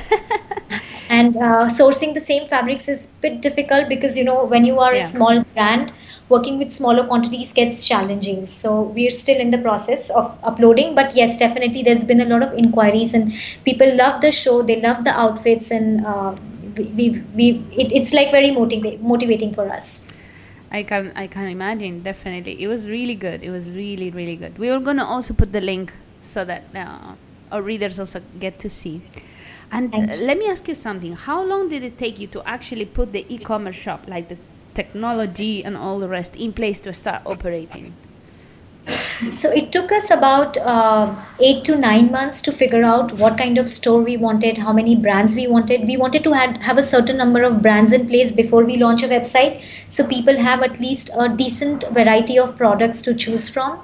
And 1.12 1.36
uh, 1.36 1.66
sourcing 1.68 2.14
the 2.14 2.20
same 2.20 2.46
fabrics 2.46 2.88
is 2.88 3.00
a 3.06 3.20
bit 3.20 3.42
difficult 3.42 3.86
because 3.86 4.16
you 4.16 4.24
know 4.24 4.44
when 4.44 4.64
you 4.64 4.78
are 4.78 4.94
yeah. 4.94 5.04
a 5.04 5.08
small 5.14 5.42
brand 5.54 5.92
working 6.34 6.58
with 6.58 6.70
smaller 6.78 7.04
quantities 7.06 7.52
gets 7.52 7.86
challenging. 7.86 8.44
So 8.46 8.82
we're 8.96 9.16
still 9.24 9.40
in 9.40 9.50
the 9.50 9.58
process 9.58 10.10
of 10.10 10.38
uploading. 10.42 10.94
But 10.94 11.14
yes, 11.14 11.36
definitely 11.36 11.82
there's 11.82 12.04
been 12.04 12.20
a 12.20 12.28
lot 12.32 12.42
of 12.42 12.52
inquiries 12.54 13.14
and 13.14 13.32
people 13.64 13.94
love 13.96 14.20
the 14.20 14.32
show. 14.32 14.62
They 14.62 14.80
love 14.80 15.04
the 15.04 15.14
outfits 15.26 15.70
and 15.70 16.06
uh, 16.06 16.34
we, 16.76 16.84
we, 16.98 17.20
we 17.34 17.46
it, 17.72 17.92
it's 17.92 18.12
like 18.14 18.30
very 18.30 18.50
motiva- 18.50 19.00
motivating 19.00 19.52
for 19.52 19.68
us. 19.68 20.12
I 20.70 20.82
can 20.82 21.12
I 21.14 21.26
can 21.26 21.48
imagine 21.48 22.02
definitely 22.02 22.62
it 22.62 22.66
was 22.66 22.88
really 22.88 23.14
good 23.14 23.42
it 23.42 23.50
was 23.50 23.70
really 23.70 24.08
really 24.10 24.36
good 24.36 24.56
we 24.58 24.70
are 24.70 24.80
gonna 24.80 25.04
also 25.04 25.34
put 25.34 25.52
the 25.52 25.60
link 25.60 25.92
so 26.24 26.46
that 26.46 26.74
uh, 26.74 27.12
our 27.52 27.60
readers 27.60 27.98
also 27.98 28.22
get 28.40 28.58
to 28.60 28.70
see 28.70 29.02
and 29.70 29.94
uh, 29.94 29.98
let 30.28 30.38
me 30.38 30.48
ask 30.48 30.66
you 30.68 30.74
something 30.74 31.12
how 31.14 31.44
long 31.44 31.68
did 31.68 31.82
it 31.82 31.98
take 31.98 32.18
you 32.18 32.26
to 32.26 32.42
actually 32.48 32.86
put 32.86 33.12
the 33.12 33.26
e-commerce 33.28 33.76
shop 33.76 34.08
like 34.08 34.30
the 34.30 34.38
technology 34.74 35.64
and 35.64 35.76
all 35.76 35.98
the 35.98 36.08
rest 36.08 36.36
in 36.36 36.52
place 36.52 36.80
to 36.80 36.92
start 36.92 37.22
operating? 37.26 37.94
So 38.84 39.48
it 39.50 39.70
took 39.70 39.92
us 39.92 40.10
about 40.10 40.56
uh, 40.58 41.14
eight 41.38 41.62
to 41.64 41.76
nine 41.76 42.10
months 42.10 42.42
to 42.42 42.52
figure 42.52 42.82
out 42.82 43.12
what 43.12 43.38
kind 43.38 43.56
of 43.56 43.68
store 43.68 44.02
we 44.02 44.16
wanted, 44.16 44.58
how 44.58 44.72
many 44.72 44.96
brands 44.96 45.36
we 45.36 45.46
wanted. 45.46 45.86
We 45.86 45.96
wanted 45.96 46.24
to 46.24 46.32
have, 46.32 46.56
have 46.56 46.78
a 46.78 46.82
certain 46.82 47.16
number 47.16 47.44
of 47.44 47.62
brands 47.62 47.92
in 47.92 48.08
place 48.08 48.32
before 48.32 48.64
we 48.64 48.78
launch 48.78 49.04
a 49.04 49.06
website 49.06 49.62
so 49.88 50.06
people 50.08 50.36
have 50.36 50.62
at 50.62 50.80
least 50.80 51.12
a 51.16 51.28
decent 51.28 51.84
variety 51.92 52.38
of 52.38 52.56
products 52.56 53.02
to 53.02 53.14
choose 53.14 53.48
from. 53.48 53.80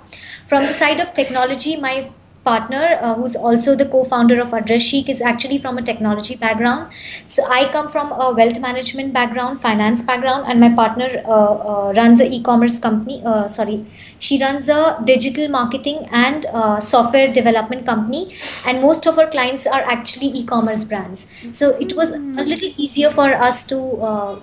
From 0.48 0.62
the 0.62 0.68
side 0.68 0.98
of 0.98 1.14
technology, 1.14 1.76
my 1.76 2.10
partner, 2.48 2.98
uh, 3.02 3.14
who's 3.14 3.36
also 3.36 3.76
the 3.76 3.86
co-founder 3.94 4.40
of 4.40 4.52
Address 4.52 4.82
Chic, 4.82 5.08
is 5.14 5.22
actually 5.22 5.58
from 5.58 5.78
a 5.78 5.82
technology 5.82 6.36
background. 6.36 6.92
So 7.34 7.42
I 7.58 7.60
come 7.72 7.88
from 7.88 8.12
a 8.12 8.32
wealth 8.40 8.60
management 8.66 9.12
background, 9.12 9.60
finance 9.60 10.02
background, 10.02 10.46
and 10.48 10.60
my 10.66 10.70
partner 10.82 11.08
uh, 11.24 11.54
uh, 11.70 11.92
runs 12.00 12.20
a 12.20 12.28
e-commerce 12.38 12.78
company. 12.88 13.22
Uh, 13.24 13.46
sorry, 13.48 13.78
she 14.18 14.40
runs 14.42 14.68
a 14.68 14.80
digital 15.04 15.48
marketing 15.48 16.06
and 16.12 16.46
uh, 16.52 16.78
software 16.80 17.32
development 17.32 17.86
company, 17.86 18.22
and 18.66 18.82
most 18.82 19.06
of 19.06 19.18
our 19.18 19.28
clients 19.36 19.66
are 19.66 19.82
actually 19.96 20.28
e-commerce 20.42 20.84
brands. 20.84 21.26
So 21.52 21.70
it 21.86 21.96
was 21.96 22.14
a 22.14 22.44
little 22.52 22.72
easier 22.76 23.10
for 23.10 23.28
us 23.50 23.66
to 23.68 23.78
uh, 24.10 24.40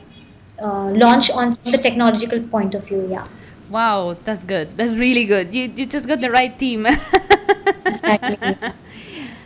launch 1.05 1.31
on 1.31 1.51
the 1.71 1.77
technological 1.77 2.41
point 2.55 2.75
of 2.75 2.87
view. 2.87 3.07
Yeah. 3.09 3.27
Wow, 3.69 4.15
that's 4.23 4.43
good. 4.43 4.77
That's 4.77 4.95
really 4.95 5.25
good. 5.25 5.53
You 5.53 5.73
you 5.75 5.85
just 5.85 6.07
got 6.07 6.21
the 6.21 6.29
right 6.29 6.57
team. 6.57 6.85
exactly. 7.85 8.37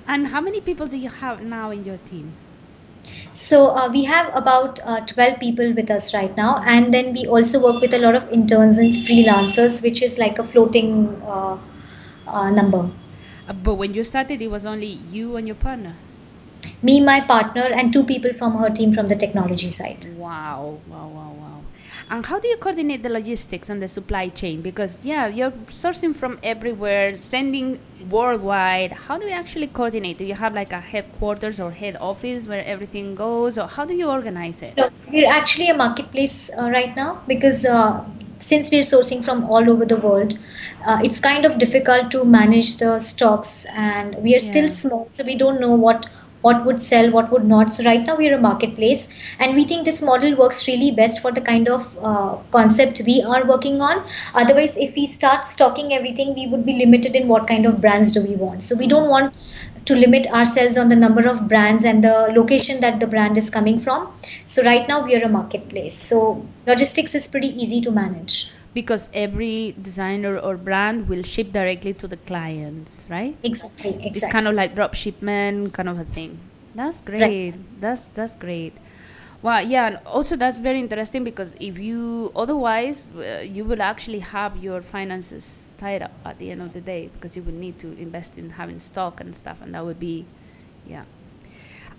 and 0.07 0.27
how 0.27 0.41
many 0.41 0.59
people 0.59 0.87
do 0.87 0.97
you 0.97 1.09
have 1.09 1.41
now 1.41 1.71
in 1.71 1.85
your 1.85 1.97
team? 1.97 2.33
So 3.31 3.69
uh, 3.75 3.89
we 3.91 4.03
have 4.03 4.29
about 4.35 4.79
uh, 4.85 4.99
12 5.05 5.39
people 5.39 5.73
with 5.73 5.89
us 5.89 6.13
right 6.13 6.35
now, 6.35 6.61
and 6.65 6.93
then 6.93 7.13
we 7.13 7.27
also 7.27 7.63
work 7.63 7.81
with 7.81 7.93
a 7.93 7.99
lot 7.99 8.15
of 8.15 8.27
interns 8.29 8.79
and 8.79 8.93
freelancers, 8.93 9.81
which 9.81 10.01
is 10.01 10.19
like 10.19 10.39
a 10.39 10.43
floating 10.43 11.07
uh, 11.23 11.57
uh 12.27 12.49
number. 12.49 12.89
Uh, 13.47 13.53
but 13.53 13.75
when 13.75 13.93
you 13.93 14.03
started, 14.03 14.41
it 14.41 14.51
was 14.51 14.65
only 14.65 14.99
you 15.17 15.37
and 15.37 15.47
your 15.47 15.55
partner. 15.55 15.95
Me, 16.81 16.99
my 16.99 17.21
partner, 17.21 17.67
and 17.71 17.93
two 17.93 18.03
people 18.03 18.33
from 18.33 18.57
her 18.57 18.69
team 18.69 18.91
from 18.91 19.07
the 19.07 19.15
technology 19.15 19.69
side. 19.69 20.05
Wow! 20.17 20.79
Wow! 20.87 21.07
Wow! 21.07 21.48
And 22.11 22.25
how 22.25 22.39
do 22.39 22.47
you 22.47 22.57
coordinate 22.57 23.03
the 23.03 23.09
logistics 23.09 23.69
and 23.69 23.81
the 23.81 23.87
supply 23.87 24.29
chain? 24.29 24.61
Because 24.61 24.97
yeah, 25.05 25.27
you're 25.27 25.51
sourcing 25.51 26.15
from 26.15 26.39
everywhere, 26.41 27.17
sending 27.17 27.79
worldwide. 28.09 28.93
How 28.93 29.19
do 29.19 29.27
you 29.27 29.31
actually 29.31 29.67
coordinate? 29.67 30.17
Do 30.17 30.25
you 30.25 30.33
have 30.33 30.55
like 30.55 30.73
a 30.73 30.79
headquarters 30.79 31.59
or 31.59 31.69
head 31.69 31.97
office 32.01 32.47
where 32.47 32.65
everything 32.65 33.13
goes, 33.13 33.59
or 33.59 33.67
how 33.67 33.85
do 33.85 33.93
you 33.93 34.09
organize 34.09 34.63
it? 34.63 34.75
No, 34.75 34.89
we're 35.11 35.29
actually 35.29 35.69
a 35.69 35.77
marketplace 35.77 36.51
uh, 36.57 36.71
right 36.71 36.95
now 36.95 37.21
because 37.27 37.63
uh, 37.65 38.03
since 38.39 38.71
we're 38.71 38.81
sourcing 38.81 39.23
from 39.23 39.43
all 39.43 39.69
over 39.69 39.85
the 39.85 39.97
world, 39.97 40.33
uh, 40.87 40.99
it's 41.03 41.19
kind 41.19 41.45
of 41.45 41.59
difficult 41.59 42.09
to 42.11 42.23
manage 42.23 42.77
the 42.77 42.97
stocks, 42.97 43.67
and 43.75 44.15
we 44.15 44.31
are 44.31 44.41
yeah. 44.41 44.51
still 44.51 44.67
small, 44.69 45.05
so 45.09 45.23
we 45.25 45.35
don't 45.35 45.61
know 45.61 45.75
what 45.75 46.09
what 46.41 46.65
would 46.65 46.79
sell, 46.79 47.11
what 47.11 47.31
would 47.31 47.45
not. 47.45 47.71
So 47.71 47.83
right 47.83 48.05
now 48.05 48.15
we 48.15 48.29
are 48.29 48.37
a 48.37 48.41
marketplace, 48.41 49.35
and 49.39 49.55
we 49.55 49.65
think 49.65 49.85
this 49.85 50.01
model 50.01 50.35
works 50.37 50.67
really 50.67 50.91
best 50.91 51.21
for 51.21 51.31
the 51.31 51.41
kind 51.41 51.69
of 51.69 51.97
uh, 52.01 52.37
concept 52.51 53.01
we 53.05 53.21
are 53.23 53.45
working 53.45 53.81
on. 53.81 54.05
Otherwise, 54.33 54.77
if 54.77 54.95
we 54.95 55.05
start 55.05 55.47
stocking 55.47 55.93
everything, 55.93 56.33
we 56.35 56.47
would 56.47 56.65
be 56.65 56.73
limited 56.73 57.15
in 57.15 57.27
what 57.27 57.47
kind 57.47 57.65
of 57.65 57.81
brands 57.81 58.11
do 58.11 58.25
we 58.25 58.35
want. 58.35 58.63
So 58.63 58.77
we 58.77 58.87
don't 58.87 59.09
want 59.09 59.33
to 59.85 59.95
limit 59.95 60.27
ourselves 60.27 60.77
on 60.77 60.87
the 60.87 60.95
number 60.95 61.27
of 61.27 61.47
brands 61.47 61.83
and 61.83 62.03
the 62.03 62.31
location 62.35 62.79
that 62.81 62.99
the 62.99 63.07
brand 63.07 63.37
is 63.37 63.49
coming 63.49 63.79
from. 63.79 64.13
So 64.45 64.63
right 64.63 64.87
now 64.87 65.03
we 65.03 65.15
are 65.15 65.25
a 65.25 65.29
marketplace. 65.29 65.95
So 65.95 66.45
logistics 66.67 67.15
is 67.15 67.27
pretty 67.27 67.59
easy 67.59 67.81
to 67.81 67.91
manage 67.91 68.51
because 68.73 69.09
every 69.13 69.75
designer 69.81 70.37
or 70.37 70.55
brand 70.57 71.09
will 71.09 71.23
ship 71.23 71.51
directly 71.51 71.93
to 71.93 72.07
the 72.07 72.17
clients, 72.17 73.05
right? 73.09 73.35
Exactly, 73.43 73.91
exactly. 73.91 74.09
It's 74.09 74.31
kind 74.31 74.47
of 74.47 74.55
like 74.55 74.75
drop 74.75 74.93
shipment 74.93 75.73
kind 75.73 75.89
of 75.89 75.99
a 75.99 76.05
thing. 76.05 76.39
That's 76.75 77.01
great. 77.01 77.21
Right. 77.21 77.53
That's 77.79 78.05
that's 78.07 78.35
great. 78.35 78.73
Well, 79.41 79.65
yeah, 79.65 79.87
and 79.87 79.99
also 80.05 80.35
that's 80.35 80.59
very 80.59 80.79
interesting 80.79 81.23
because 81.23 81.55
if 81.61 81.79
you 81.79 82.31
otherwise 82.35 83.05
uh, 83.15 83.39
you 83.39 83.63
will 83.63 83.81
actually 83.81 84.19
have 84.19 84.57
your 84.57 84.81
finances 84.81 85.71
tied 85.77 86.01
up 86.01 86.11
at 86.25 86.37
the 86.39 86.51
end 86.51 86.61
of 86.61 86.73
the 86.73 86.81
day 86.81 87.09
because 87.13 87.37
you 87.37 87.43
will 87.43 87.53
need 87.53 87.79
to 87.79 87.87
invest 87.97 88.37
in 88.37 88.51
having 88.51 88.79
stock 88.81 89.21
and 89.21 89.35
stuff, 89.35 89.61
and 89.61 89.73
that 89.73 89.85
would 89.85 89.99
be, 89.99 90.25
yeah. 90.85 91.05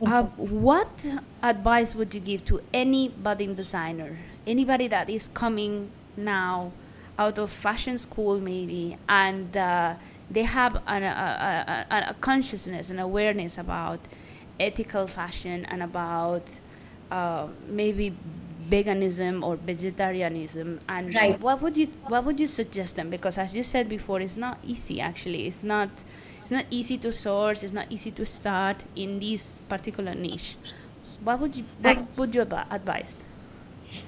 Uh, 0.04 0.24
what 0.37 1.14
advice 1.42 1.94
would 1.94 2.14
you 2.14 2.20
give 2.20 2.44
to 2.46 2.61
any 2.72 3.09
budding 3.09 3.54
designer, 3.54 4.18
anybody 4.46 4.88
that 4.88 5.11
is 5.11 5.28
coming 5.28 5.90
now 6.16 6.72
out 7.18 7.38
of 7.38 7.50
fashion 7.50 7.98
school 7.98 8.40
maybe 8.40 8.96
and 9.08 9.56
uh, 9.56 9.94
they 10.30 10.44
have 10.44 10.80
an, 10.86 11.02
a, 11.02 11.86
a, 11.90 11.96
a, 12.10 12.14
consciousness 12.14 12.88
and 12.88 13.00
awareness 13.00 13.58
about 13.58 13.98
ethical 14.58 15.06
fashion 15.06 15.64
and 15.66 15.82
about 15.82 16.44
uh, 17.10 17.48
maybe 17.66 18.14
veganism 18.68 19.42
or 19.42 19.56
vegetarianism. 19.56 20.80
And 20.88 21.12
right. 21.14 21.42
what 21.42 21.60
would 21.60 21.76
you 21.76 21.86
what 22.06 22.24
would 22.24 22.38
you 22.38 22.46
suggest 22.46 22.96
them? 22.96 23.10
Because 23.10 23.36
as 23.38 23.56
you 23.56 23.62
said 23.62 23.88
before 23.88 24.20
it's 24.20 24.36
not 24.36 24.58
easy 24.64 25.00
actually. 25.00 25.46
It's 25.46 25.64
not 25.64 25.90
it's 26.40 26.50
not 26.50 26.66
easy 26.70 26.96
to 26.98 27.12
source. 27.12 27.64
It's 27.64 27.72
not 27.72 27.86
easy 27.90 28.12
to 28.12 28.24
start 28.24 28.84
in 28.94 29.18
this 29.18 29.62
particular 29.68 30.14
niche. 30.14 30.56
What 31.24 31.40
would 31.40 31.56
you 31.56 31.64
what 31.82 32.16
would 32.16 32.34
you 32.34 32.42
advise 32.42 33.24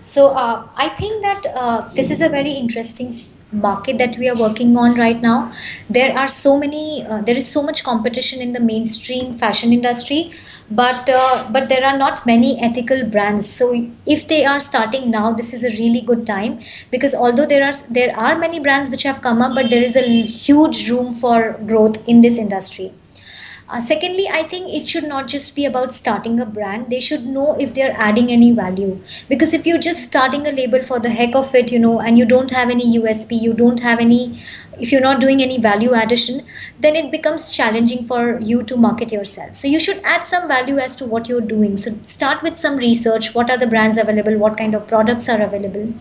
so 0.00 0.34
uh, 0.36 0.66
I 0.76 0.88
think 0.88 1.22
that 1.22 1.46
uh, 1.54 1.88
this 1.94 2.10
is 2.10 2.22
a 2.22 2.28
very 2.28 2.52
interesting 2.52 3.20
market 3.52 3.98
that 3.98 4.16
we 4.18 4.28
are 4.28 4.36
working 4.36 4.76
on 4.76 4.94
right 4.94 5.20
now. 5.20 5.52
There 5.90 6.16
are 6.18 6.26
so 6.26 6.58
many, 6.58 7.04
uh, 7.06 7.20
there 7.22 7.36
is 7.36 7.50
so 7.50 7.62
much 7.62 7.84
competition 7.84 8.40
in 8.40 8.52
the 8.52 8.60
mainstream 8.60 9.32
fashion 9.32 9.72
industry, 9.72 10.32
but 10.70 11.08
uh, 11.08 11.46
but 11.50 11.68
there 11.68 11.84
are 11.84 11.96
not 11.98 12.24
many 12.24 12.58
ethical 12.60 13.04
brands. 13.04 13.48
So 13.48 13.72
if 14.06 14.26
they 14.28 14.44
are 14.44 14.60
starting 14.60 15.10
now, 15.10 15.32
this 15.32 15.52
is 15.52 15.64
a 15.64 15.76
really 15.82 16.00
good 16.00 16.26
time 16.26 16.60
because 16.90 17.14
although 17.14 17.46
there 17.46 17.64
are 17.64 17.72
there 17.90 18.16
are 18.18 18.38
many 18.38 18.60
brands 18.60 18.90
which 18.90 19.02
have 19.02 19.20
come 19.20 19.42
up, 19.42 19.54
but 19.54 19.70
there 19.70 19.82
is 19.82 19.96
a 19.96 20.22
huge 20.22 20.88
room 20.90 21.12
for 21.12 21.58
growth 21.66 22.08
in 22.08 22.22
this 22.22 22.38
industry. 22.38 22.92
Uh, 23.72 23.80
secondly, 23.80 24.28
I 24.28 24.42
think 24.42 24.70
it 24.70 24.86
should 24.86 25.04
not 25.04 25.28
just 25.28 25.56
be 25.56 25.64
about 25.64 25.94
starting 25.94 26.38
a 26.40 26.44
brand. 26.44 26.90
They 26.90 27.00
should 27.00 27.24
know 27.24 27.56
if 27.58 27.72
they're 27.72 27.96
adding 27.96 28.30
any 28.30 28.52
value. 28.52 29.00
Because 29.30 29.54
if 29.54 29.66
you're 29.66 29.78
just 29.78 30.00
starting 30.00 30.46
a 30.46 30.52
label 30.52 30.82
for 30.82 31.00
the 31.00 31.08
heck 31.08 31.34
of 31.34 31.54
it, 31.54 31.72
you 31.72 31.78
know, 31.78 31.98
and 31.98 32.18
you 32.18 32.26
don't 32.26 32.50
have 32.50 32.68
any 32.68 32.98
USP, 32.98 33.40
you 33.40 33.54
don't 33.54 33.80
have 33.80 33.98
any, 33.98 34.42
if 34.78 34.92
you're 34.92 35.00
not 35.00 35.20
doing 35.20 35.40
any 35.40 35.58
value 35.58 35.94
addition, 35.94 36.42
then 36.80 36.96
it 36.96 37.10
becomes 37.10 37.56
challenging 37.56 38.04
for 38.04 38.38
you 38.42 38.62
to 38.64 38.76
market 38.76 39.10
yourself. 39.10 39.54
So 39.54 39.68
you 39.68 39.80
should 39.80 40.02
add 40.04 40.26
some 40.26 40.48
value 40.48 40.76
as 40.76 40.94
to 40.96 41.06
what 41.06 41.26
you're 41.26 41.40
doing. 41.40 41.78
So 41.78 41.92
start 42.02 42.42
with 42.42 42.54
some 42.54 42.76
research. 42.76 43.34
What 43.34 43.48
are 43.48 43.56
the 43.56 43.68
brands 43.68 43.96
available? 43.96 44.36
What 44.36 44.58
kind 44.58 44.74
of 44.74 44.86
products 44.86 45.30
are 45.30 45.40
available? 45.40 45.94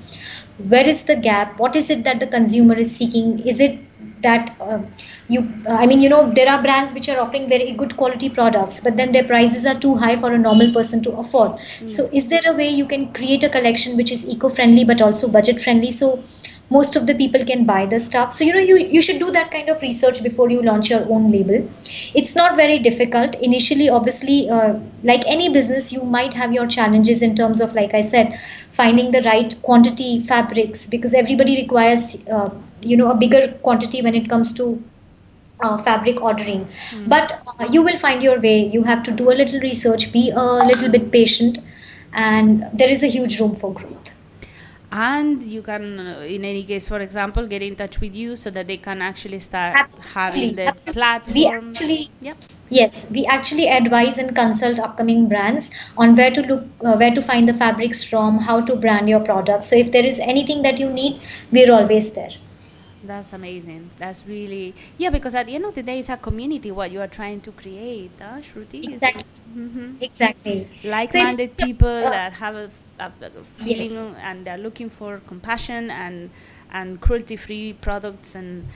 Where 0.68 0.86
is 0.86 1.06
the 1.06 1.16
gap? 1.16 1.58
What 1.58 1.78
is 1.78 1.90
it 1.90 2.04
that 2.04 2.20
the 2.20 2.28
consumer 2.28 2.76
is 2.76 2.94
seeking? 2.94 3.40
Is 3.48 3.62
it 3.62 3.80
that 4.22 4.50
uh, 4.62 4.80
you 5.28 5.42
i 5.68 5.86
mean 5.86 6.02
you 6.02 6.10
know 6.10 6.22
there 6.40 6.50
are 6.54 6.62
brands 6.66 6.94
which 6.94 7.08
are 7.10 7.20
offering 7.24 7.48
very 7.54 7.72
good 7.82 7.96
quality 8.02 8.30
products 8.30 8.80
but 8.88 8.96
then 8.98 9.12
their 9.12 9.28
prices 9.32 9.66
are 9.66 9.80
too 9.86 9.96
high 9.96 10.16
for 10.16 10.32
a 10.34 10.38
normal 10.38 10.72
person 10.78 11.02
to 11.04 11.12
afford 11.24 11.52
mm. 11.52 11.90
so 11.90 12.08
is 12.22 12.30
there 12.30 12.46
a 12.46 12.54
way 12.54 12.70
you 12.70 12.86
can 12.86 13.12
create 13.14 13.44
a 13.44 13.50
collection 13.50 13.98
which 13.98 14.12
is 14.12 14.28
eco 14.36 14.50
friendly 14.50 14.84
but 14.84 15.02
also 15.02 15.32
budget 15.32 15.60
friendly 15.60 15.92
so 15.92 16.12
most 16.72 16.96
of 16.96 17.06
the 17.08 17.16
people 17.16 17.44
can 17.52 17.66
buy 17.66 17.86
the 17.86 18.00
stuff. 18.00 18.32
So 18.32 18.44
you 18.44 18.54
know 18.54 18.66
you 18.72 18.78
you 18.98 19.02
should 19.02 19.20
do 19.20 19.32
that 19.38 19.52
kind 19.52 19.70
of 19.70 19.82
research 19.82 20.24
before 20.24 20.50
you 20.50 20.62
launch 20.68 20.90
your 20.90 21.04
own 21.16 21.32
label. 21.32 21.68
It's 22.22 22.36
not 22.36 22.56
very 22.56 22.80
difficult. 22.80 23.36
Initially 23.50 23.90
obviously 23.90 24.38
uh, 24.50 24.74
like 25.04 25.28
any 25.28 25.50
business 25.50 25.92
you 25.92 26.04
might 26.04 26.34
have 26.34 26.54
your 26.54 26.68
challenges 26.68 27.22
in 27.28 27.36
terms 27.36 27.62
of 27.66 27.74
like 27.74 27.94
i 27.94 28.02
said 28.02 28.38
finding 28.80 29.12
the 29.16 29.22
right 29.28 29.56
quantity 29.64 30.20
fabrics 30.20 30.88
because 30.88 31.14
everybody 31.14 31.58
requires 31.62 32.28
uh, 32.30 32.50
you 32.82 32.98
know 32.98 33.10
a 33.10 33.18
bigger 33.24 33.42
quantity 33.68 34.02
when 34.02 34.16
it 34.22 34.30
comes 34.30 34.54
to 34.54 34.68
uh, 35.62 35.78
fabric 35.78 36.22
ordering. 36.22 36.66
Mm. 36.66 37.10
but 37.10 37.34
uh, 37.60 37.68
you 37.72 37.82
will 37.84 37.98
find 37.98 38.24
your 38.24 38.40
way. 38.40 38.58
You 38.78 38.84
have 38.84 39.04
to 39.04 39.16
do 39.16 39.32
a 39.32 39.36
little 39.42 39.60
research 39.60 40.12
be 40.14 40.30
a 40.32 40.48
little 40.72 40.90
bit 40.90 41.12
patient 41.12 41.60
and 42.14 42.66
there 42.74 42.90
is 42.90 43.04
a 43.04 43.08
huge 43.08 43.40
room 43.40 43.54
for 43.54 43.74
growth 43.74 44.14
and 44.92 45.42
you 45.44 45.62
can 45.62 46.00
uh, 46.00 46.20
in 46.20 46.44
any 46.44 46.64
case 46.64 46.86
for 46.88 47.00
example 47.00 47.48
get 47.48 47.62
in 47.62 47.76
touch 47.76 48.00
with 48.02 48.14
you 48.14 48.36
so 48.36 48.50
that 48.50 48.68
they 48.68 48.78
can 48.78 49.02
actually 49.02 49.40
start 49.40 49.76
absolutely, 49.76 50.14
having 50.14 50.56
the 50.56 50.66
absolutely. 50.66 51.02
platform 51.02 51.34
we 51.34 51.48
actually 51.48 52.10
yep. 52.20 52.38
yes 52.70 53.10
we 53.12 53.26
actually 53.26 53.68
advise 53.70 54.18
and 54.18 54.36
consult 54.36 54.80
upcoming 54.80 55.30
brands 55.30 55.72
on 55.98 56.14
where 56.16 56.32
to 56.32 56.42
look 56.42 56.64
uh, 56.84 56.96
where 56.96 57.14
to 57.14 57.22
find 57.22 57.48
the 57.48 57.54
fabrics 57.54 58.04
from 58.04 58.38
how 58.38 58.60
to 58.60 58.76
brand 58.76 59.08
your 59.08 59.22
products 59.22 59.68
so 59.68 59.78
if 59.78 59.92
there 59.94 60.06
is 60.06 60.20
anything 60.20 60.62
that 60.62 60.78
you 60.78 60.90
need 60.90 61.22
we're 61.52 61.72
always 61.72 62.14
there 62.14 62.32
that's 63.04 63.32
amazing 63.34 63.90
that's 63.98 64.26
really 64.28 64.76
yeah 64.98 65.10
because 65.10 65.34
at 65.34 65.46
the 65.46 65.56
end 65.56 65.66
of 65.66 65.74
the 65.74 65.82
day 65.82 66.00
it's 66.00 66.10
a 66.10 66.18
community 66.18 66.70
what 66.70 66.92
you 66.92 67.00
are 67.00 67.08
trying 67.08 67.40
to 67.40 67.52
create 67.54 68.12
huh, 68.20 68.42
Shruti? 68.42 68.94
exactly 68.94 69.24
mm-hmm. 69.56 69.96
exactly 70.02 70.68
like-minded 70.84 71.52
so 71.58 71.66
people 71.66 71.88
uh, 71.88 72.10
that 72.10 72.34
have 72.34 72.56
a 72.56 72.70
feeling 73.56 73.80
yes. 73.80 74.16
and 74.22 74.46
they're 74.46 74.58
looking 74.58 74.90
for 74.90 75.22
compassion 75.28 75.90
and 75.90 76.30
and 76.72 77.02
cruelty 77.02 77.36
free 77.36 77.74
products 77.74 78.36
and 78.36 78.68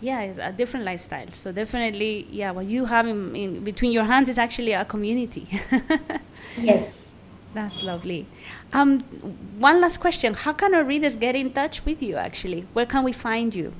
yeah 0.00 0.20
it's 0.22 0.38
a 0.38 0.52
different 0.52 0.84
lifestyle. 0.84 1.30
So 1.32 1.52
definitely 1.52 2.26
yeah 2.30 2.50
what 2.50 2.66
you 2.66 2.86
have 2.86 3.06
in, 3.06 3.36
in 3.36 3.64
between 3.64 3.92
your 3.92 4.04
hands 4.04 4.28
is 4.28 4.38
actually 4.38 4.72
a 4.72 4.84
community. 4.84 5.48
Yes. 6.58 7.16
That's 7.52 7.82
lovely. 7.82 8.26
Um 8.72 9.00
one 9.58 9.80
last 9.80 9.98
question. 9.98 10.34
How 10.34 10.52
can 10.52 10.74
our 10.74 10.84
readers 10.84 11.16
get 11.16 11.34
in 11.34 11.52
touch 11.52 11.84
with 11.84 12.02
you 12.02 12.16
actually? 12.16 12.66
Where 12.72 12.86
can 12.86 13.04
we 13.04 13.12
find 13.12 13.54
you 13.54 13.72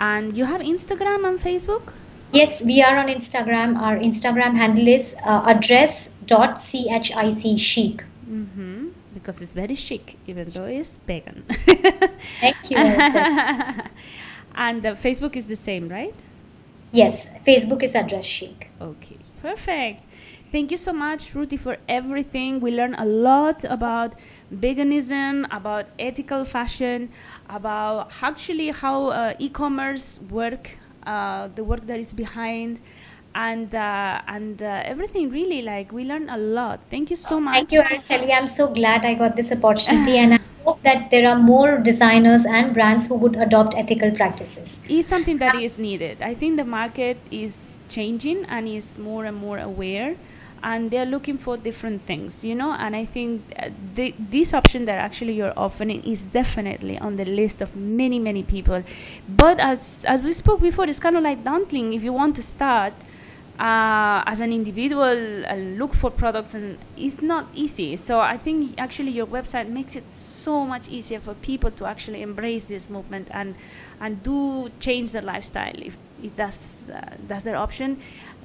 And 0.00 0.36
you 0.36 0.44
have 0.44 0.60
Instagram 0.60 1.26
and 1.26 1.40
Facebook? 1.40 1.94
Yes, 2.32 2.64
we 2.64 2.82
are 2.82 2.96
on 2.96 3.08
Instagram. 3.08 3.78
Our 3.78 3.98
Instagram 3.98 4.56
handle 4.56 4.88
is 4.88 5.14
uh, 5.26 5.42
address.chic 5.44 7.58
chic. 7.58 8.04
Mm-hmm. 8.26 8.88
Because 9.12 9.42
it's 9.42 9.52
very 9.52 9.74
chic, 9.74 10.16
even 10.26 10.48
though 10.50 10.64
it's 10.64 10.96
vegan. 10.96 11.44
Thank 12.40 12.70
you. 12.70 12.78
and 14.54 14.84
uh, 14.84 14.94
Facebook 14.94 15.36
is 15.36 15.46
the 15.46 15.56
same, 15.56 15.90
right? 15.90 16.14
Yes, 16.92 17.38
Facebook 17.46 17.82
is 17.82 17.94
address 17.94 18.24
chic. 18.24 18.70
Okay, 18.80 19.18
perfect. 19.42 20.02
Thank 20.50 20.70
you 20.70 20.78
so 20.78 20.92
much, 20.92 21.32
Shruti, 21.32 21.58
for 21.58 21.78
everything. 21.88 22.60
We 22.60 22.70
learned 22.70 22.96
a 22.98 23.06
lot 23.06 23.64
about 23.64 24.14
veganism, 24.54 25.46
about 25.50 25.86
ethical 25.98 26.44
fashion, 26.44 27.08
about 27.48 28.12
actually 28.22 28.68
how 28.68 29.08
uh, 29.08 29.34
e-commerce 29.38 30.20
work 30.30 30.76
the 31.04 31.64
work 31.64 31.86
that 31.86 31.98
is 31.98 32.12
behind. 32.12 32.80
And 33.34 33.74
uh, 33.74 34.20
and 34.28 34.62
uh, 34.62 34.82
everything 34.84 35.30
really 35.30 35.62
like 35.62 35.90
we 35.90 36.04
learn 36.04 36.28
a 36.28 36.36
lot. 36.36 36.80
Thank 36.90 37.08
you 37.08 37.16
so 37.16 37.40
much. 37.40 37.54
thank 37.54 37.72
you 37.72 37.80
Araceli. 37.80 38.30
I'm 38.30 38.46
so 38.46 38.74
glad 38.74 39.06
I 39.06 39.14
got 39.14 39.36
this 39.36 39.50
opportunity 39.56 40.18
and 40.18 40.34
I 40.34 40.40
hope 40.64 40.82
that 40.82 41.10
there 41.10 41.26
are 41.26 41.38
more 41.38 41.78
designers 41.78 42.44
and 42.44 42.74
brands 42.74 43.08
who 43.08 43.18
would 43.20 43.36
adopt 43.36 43.74
ethical 43.74 44.10
practices. 44.10 44.86
Is 44.90 45.06
something 45.06 45.38
that 45.38 45.54
is 45.54 45.78
needed. 45.78 46.20
I 46.20 46.34
think 46.34 46.58
the 46.58 46.64
market 46.64 47.16
is 47.30 47.80
changing 47.88 48.44
and 48.50 48.68
is 48.68 48.98
more 48.98 49.24
and 49.24 49.36
more 49.36 49.58
aware 49.58 50.14
and 50.62 50.90
they're 50.90 51.06
looking 51.06 51.36
for 51.36 51.56
different 51.56 52.02
things 52.02 52.44
you 52.44 52.54
know? 52.54 52.72
And 52.72 52.94
i 52.96 53.04
think 53.04 53.42
uh, 53.58 53.70
the, 53.94 54.14
this 54.18 54.54
option 54.54 54.84
that 54.86 54.98
actually 54.98 55.34
you're 55.34 55.52
offering 55.56 56.02
is 56.04 56.26
definitely 56.26 56.98
on 56.98 57.16
the 57.16 57.24
list 57.24 57.60
of 57.60 57.74
many 57.76 58.18
many 58.18 58.42
people. 58.42 58.82
But 59.28 59.58
as 59.60 60.04
as 60.06 60.22
we 60.22 60.32
spoke 60.32 60.60
before 60.60 60.86
it's 60.86 60.98
kind 60.98 61.16
of 61.16 61.22
like 61.22 61.44
daunting. 61.44 61.92
If 61.92 62.02
you 62.02 62.12
want 62.12 62.36
to 62.36 62.42
start 62.42 62.94
uh, 63.58 64.22
as 64.26 64.40
an 64.40 64.52
individual 64.52 65.44
and 65.44 65.78
look 65.78 65.94
for 65.94 66.10
products 66.10 66.54
and 66.54 66.78
it's 66.96 67.22
not 67.22 67.46
easy. 67.54 67.96
So 67.96 68.20
i 68.20 68.36
think 68.36 68.74
actually 68.78 69.10
your 69.10 69.26
website 69.26 69.68
makes 69.68 69.96
it 69.96 70.12
so 70.12 70.64
much 70.64 70.88
easier 70.88 71.20
for 71.20 71.34
people 71.34 71.70
to 71.72 71.86
actually 71.86 72.22
embrace 72.22 72.66
this 72.66 72.88
movement 72.88 73.28
and 73.30 73.54
and 74.00 74.22
do 74.22 74.70
change 74.80 75.12
their 75.12 75.22
lifestyle 75.22 75.74
if, 75.76 75.96
if 76.22 76.34
that's 76.34 76.88
uh, 76.88 77.16
that's 77.28 77.44
their 77.44 77.56
option 77.56 78.00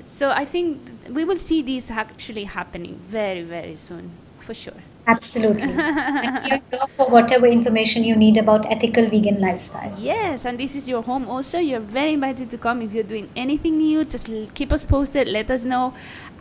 so 0.05 0.31
I 0.31 0.45
think 0.45 0.79
we 1.09 1.23
will 1.23 1.37
see 1.39 1.61
this 1.61 1.89
actually 1.91 2.45
happening 2.45 2.99
very, 3.07 3.43
very 3.43 3.75
soon, 3.75 4.11
for 4.39 4.53
sure. 4.53 4.81
Absolutely. 5.07 5.71
and 5.71 6.43
we 6.43 6.51
are 6.51 6.61
here 6.69 6.87
for 6.91 7.09
whatever 7.09 7.45
information 7.47 8.03
you 8.03 8.15
need 8.15 8.37
about 8.37 8.69
ethical 8.69 9.07
vegan 9.09 9.39
lifestyle. 9.39 9.97
Yes, 9.97 10.43
and 10.45 10.59
this 10.59 10.75
is 10.75 10.89
your 10.89 11.01
home 11.01 11.27
also. 11.29 11.59
You're 11.59 11.79
very 11.79 12.13
invited 12.13 12.49
to 12.51 12.57
come 12.57 12.81
if 12.81 12.91
you're 12.91 13.03
doing 13.03 13.29
anything 13.35 13.77
new. 13.77 14.03
Just 14.03 14.29
keep 14.53 14.73
us 14.73 14.83
posted, 14.83 15.29
let 15.29 15.49
us 15.49 15.63
know, 15.63 15.93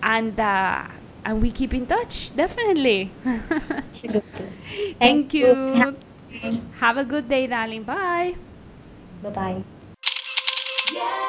and 0.02 0.38
uh, 0.38 0.84
and 1.24 1.42
we 1.42 1.50
keep 1.52 1.74
in 1.74 1.86
touch. 1.86 2.34
Definitely. 2.34 3.10
Absolutely. 3.24 4.46
Thank, 4.98 4.98
Thank 4.98 5.34
you. 5.34 5.96
you. 6.42 6.62
Have 6.78 6.96
a 6.96 7.04
good 7.04 7.28
day, 7.28 7.46
darling. 7.46 7.84
Bye. 7.84 8.34
Bye 9.22 9.62
bye. 10.92 11.22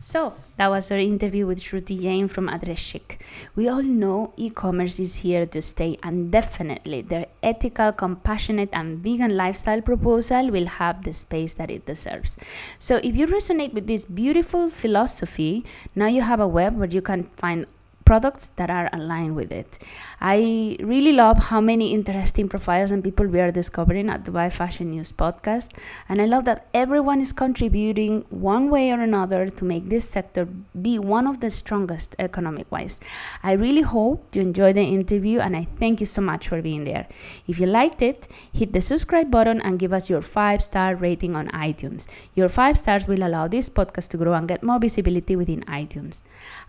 So 0.00 0.34
that 0.58 0.68
was 0.68 0.92
our 0.92 0.98
interview 0.98 1.44
with 1.44 1.60
Shruti 1.60 2.00
Jain 2.00 2.28
from 2.28 2.48
Address 2.48 2.78
Chic. 2.78 3.20
We 3.56 3.68
all 3.68 3.82
know 3.82 4.32
e-commerce 4.36 5.00
is 5.00 5.16
here 5.16 5.44
to 5.46 5.60
stay, 5.60 5.98
and 6.04 6.30
definitely 6.30 7.02
their 7.02 7.26
ethical, 7.42 7.90
compassionate, 7.90 8.68
and 8.72 8.98
vegan 9.00 9.36
lifestyle 9.36 9.80
proposal 9.80 10.50
will 10.50 10.66
have 10.66 11.02
the 11.02 11.12
space 11.12 11.54
that 11.54 11.70
it 11.70 11.84
deserves. 11.84 12.36
So 12.78 12.96
if 13.02 13.16
you 13.16 13.26
resonate 13.26 13.72
with 13.74 13.88
this 13.88 14.04
beautiful 14.04 14.70
philosophy, 14.70 15.64
now 15.96 16.06
you 16.06 16.22
have 16.22 16.38
a 16.38 16.46
web 16.46 16.76
where 16.76 16.88
you 16.88 17.02
can 17.02 17.24
find 17.24 17.66
products 18.08 18.48
that 18.58 18.70
are 18.70 18.88
aligned 18.94 19.36
with 19.36 19.50
it. 19.52 19.78
I 20.18 20.76
really 20.80 21.12
love 21.12 21.38
how 21.50 21.60
many 21.60 21.92
interesting 21.92 22.48
profiles 22.48 22.90
and 22.90 23.04
people 23.04 23.26
we 23.26 23.40
are 23.40 23.50
discovering 23.50 24.08
at 24.08 24.24
the 24.24 24.30
Dubai 24.30 24.50
Fashion 24.50 24.90
News 24.92 25.12
podcast. 25.12 25.72
And 26.08 26.22
I 26.22 26.24
love 26.24 26.46
that 26.46 26.66
everyone 26.72 27.20
is 27.20 27.32
contributing 27.32 28.24
one 28.30 28.70
way 28.70 28.90
or 28.92 29.00
another 29.00 29.50
to 29.50 29.64
make 29.72 29.90
this 29.90 30.08
sector 30.08 30.46
be 30.86 30.98
one 30.98 31.26
of 31.26 31.40
the 31.40 31.50
strongest 31.50 32.16
economic 32.18 32.72
wise. 32.72 32.98
I 33.42 33.52
really 33.64 33.82
hope 33.82 34.34
you 34.34 34.40
enjoyed 34.40 34.76
the 34.76 34.86
interview 34.98 35.40
and 35.40 35.54
I 35.54 35.64
thank 35.82 36.00
you 36.00 36.06
so 36.06 36.22
much 36.22 36.48
for 36.48 36.62
being 36.62 36.84
there. 36.84 37.06
If 37.46 37.60
you 37.60 37.66
liked 37.66 38.00
it, 38.00 38.26
hit 38.54 38.72
the 38.72 38.80
subscribe 38.80 39.30
button 39.30 39.60
and 39.60 39.78
give 39.78 39.92
us 39.92 40.08
your 40.08 40.22
five 40.22 40.64
star 40.64 40.94
rating 40.96 41.36
on 41.36 41.48
iTunes. 41.48 42.06
Your 42.34 42.48
five 42.48 42.78
stars 42.78 43.06
will 43.06 43.22
allow 43.22 43.48
this 43.48 43.68
podcast 43.68 44.08
to 44.10 44.16
grow 44.16 44.32
and 44.32 44.48
get 44.48 44.62
more 44.62 44.78
visibility 44.78 45.36
within 45.36 45.62
iTunes. 45.82 46.22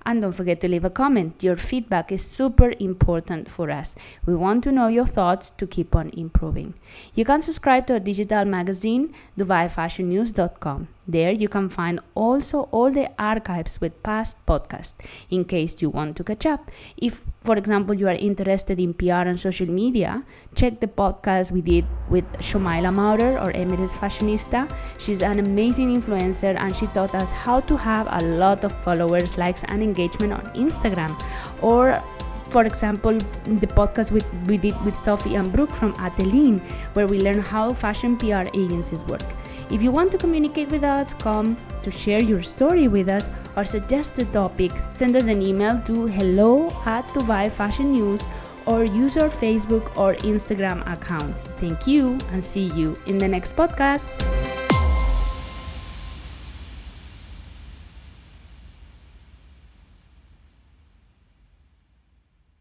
And 0.05 0.21
don't 0.21 0.33
forget 0.33 0.59
to 0.61 0.67
leave 0.67 0.83
a 0.83 0.89
comment. 1.29 1.43
Your 1.43 1.55
feedback 1.55 2.11
is 2.11 2.23
super 2.23 2.73
important 2.79 3.49
for 3.49 3.71
us. 3.71 3.95
We 4.25 4.35
want 4.35 4.63
to 4.63 4.71
know 4.71 4.87
your 4.87 5.07
thoughts 5.07 5.51
to 5.57 5.67
keep 5.67 5.95
on 5.95 6.09
improving. 6.09 6.73
You 7.15 7.25
can 7.25 7.41
subscribe 7.41 7.87
to 7.87 7.93
our 7.93 7.99
digital 7.99 8.45
magazine, 8.45 9.13
DubaiFashionNews.com. 9.37 10.87
There 11.09 11.31
you 11.31 11.49
can 11.49 11.69
find 11.69 11.99
also 12.13 12.69
all 12.71 12.91
the 12.91 13.09
archives 13.17 13.81
with 13.81 14.03
past 14.03 14.45
podcasts 14.45 14.93
in 15.31 15.43
case 15.43 15.81
you 15.81 15.89
want 15.89 16.15
to 16.17 16.23
catch 16.23 16.45
up. 16.45 16.69
If, 16.97 17.21
for 17.41 17.57
example, 17.57 17.95
you 17.95 18.07
are 18.07 18.19
interested 18.29 18.79
in 18.79 18.93
PR 18.93 19.25
and 19.31 19.39
social 19.39 19.65
media, 19.65 20.23
check 20.53 20.79
the 20.79 20.87
podcast 20.87 21.51
we 21.51 21.61
did 21.61 21.85
with 22.09 22.25
Shomaila 22.33 22.93
Maurer 22.93 23.39
or 23.39 23.51
Emirates 23.53 23.97
Fashionista. 23.97 24.71
She's 24.99 25.23
an 25.23 25.39
amazing 25.39 25.99
influencer 25.99 26.55
and 26.55 26.75
she 26.75 26.85
taught 26.87 27.15
us 27.15 27.31
how 27.31 27.59
to 27.61 27.75
have 27.75 28.07
a 28.11 28.23
lot 28.37 28.63
of 28.63 28.71
followers, 28.83 29.35
likes, 29.35 29.63
and 29.63 29.81
engagement 29.81 30.33
on 30.33 30.45
Instagram. 30.53 31.19
Or 31.63 32.03
for 32.51 32.65
example, 32.65 33.13
the 33.13 33.67
podcast 33.67 34.11
with, 34.11 34.25
we 34.45 34.57
did 34.57 34.79
with 34.85 34.95
Sophie 34.95 35.35
and 35.35 35.51
Brooke 35.51 35.71
from 35.71 35.93
Ateline, 35.93 36.59
where 36.93 37.07
we 37.07 37.19
learn 37.19 37.39
how 37.39 37.73
fashion 37.73 38.15
PR 38.15 38.45
agencies 38.53 39.03
work. 39.05 39.23
If 39.71 39.83
you 39.83 39.91
want 39.91 40.11
to 40.13 40.17
communicate 40.17 40.69
with 40.69 40.83
us, 40.83 41.13
come 41.13 41.55
to 41.83 41.91
share 41.91 42.21
your 42.21 42.41
story 42.41 42.87
with 42.87 43.07
us 43.07 43.29
or 43.55 43.63
suggest 43.63 44.17
a 44.17 44.25
topic, 44.25 44.71
send 44.89 45.15
us 45.15 45.25
an 45.25 45.41
email 45.41 45.79
to 45.85 46.07
hello 46.07 46.69
at 46.85 47.07
Dubai 47.09 47.51
Fashion 47.51 47.91
News 47.91 48.25
or 48.65 48.83
use 48.83 49.15
our 49.17 49.29
Facebook 49.29 49.95
or 49.95 50.15
Instagram 50.15 50.81
accounts. 50.91 51.43
Thank 51.59 51.85
you 51.85 52.17
and 52.31 52.43
see 52.43 52.71
you 52.73 52.95
in 53.05 53.17
the 53.17 53.27
next 53.27 53.55
podcast. 53.55 54.09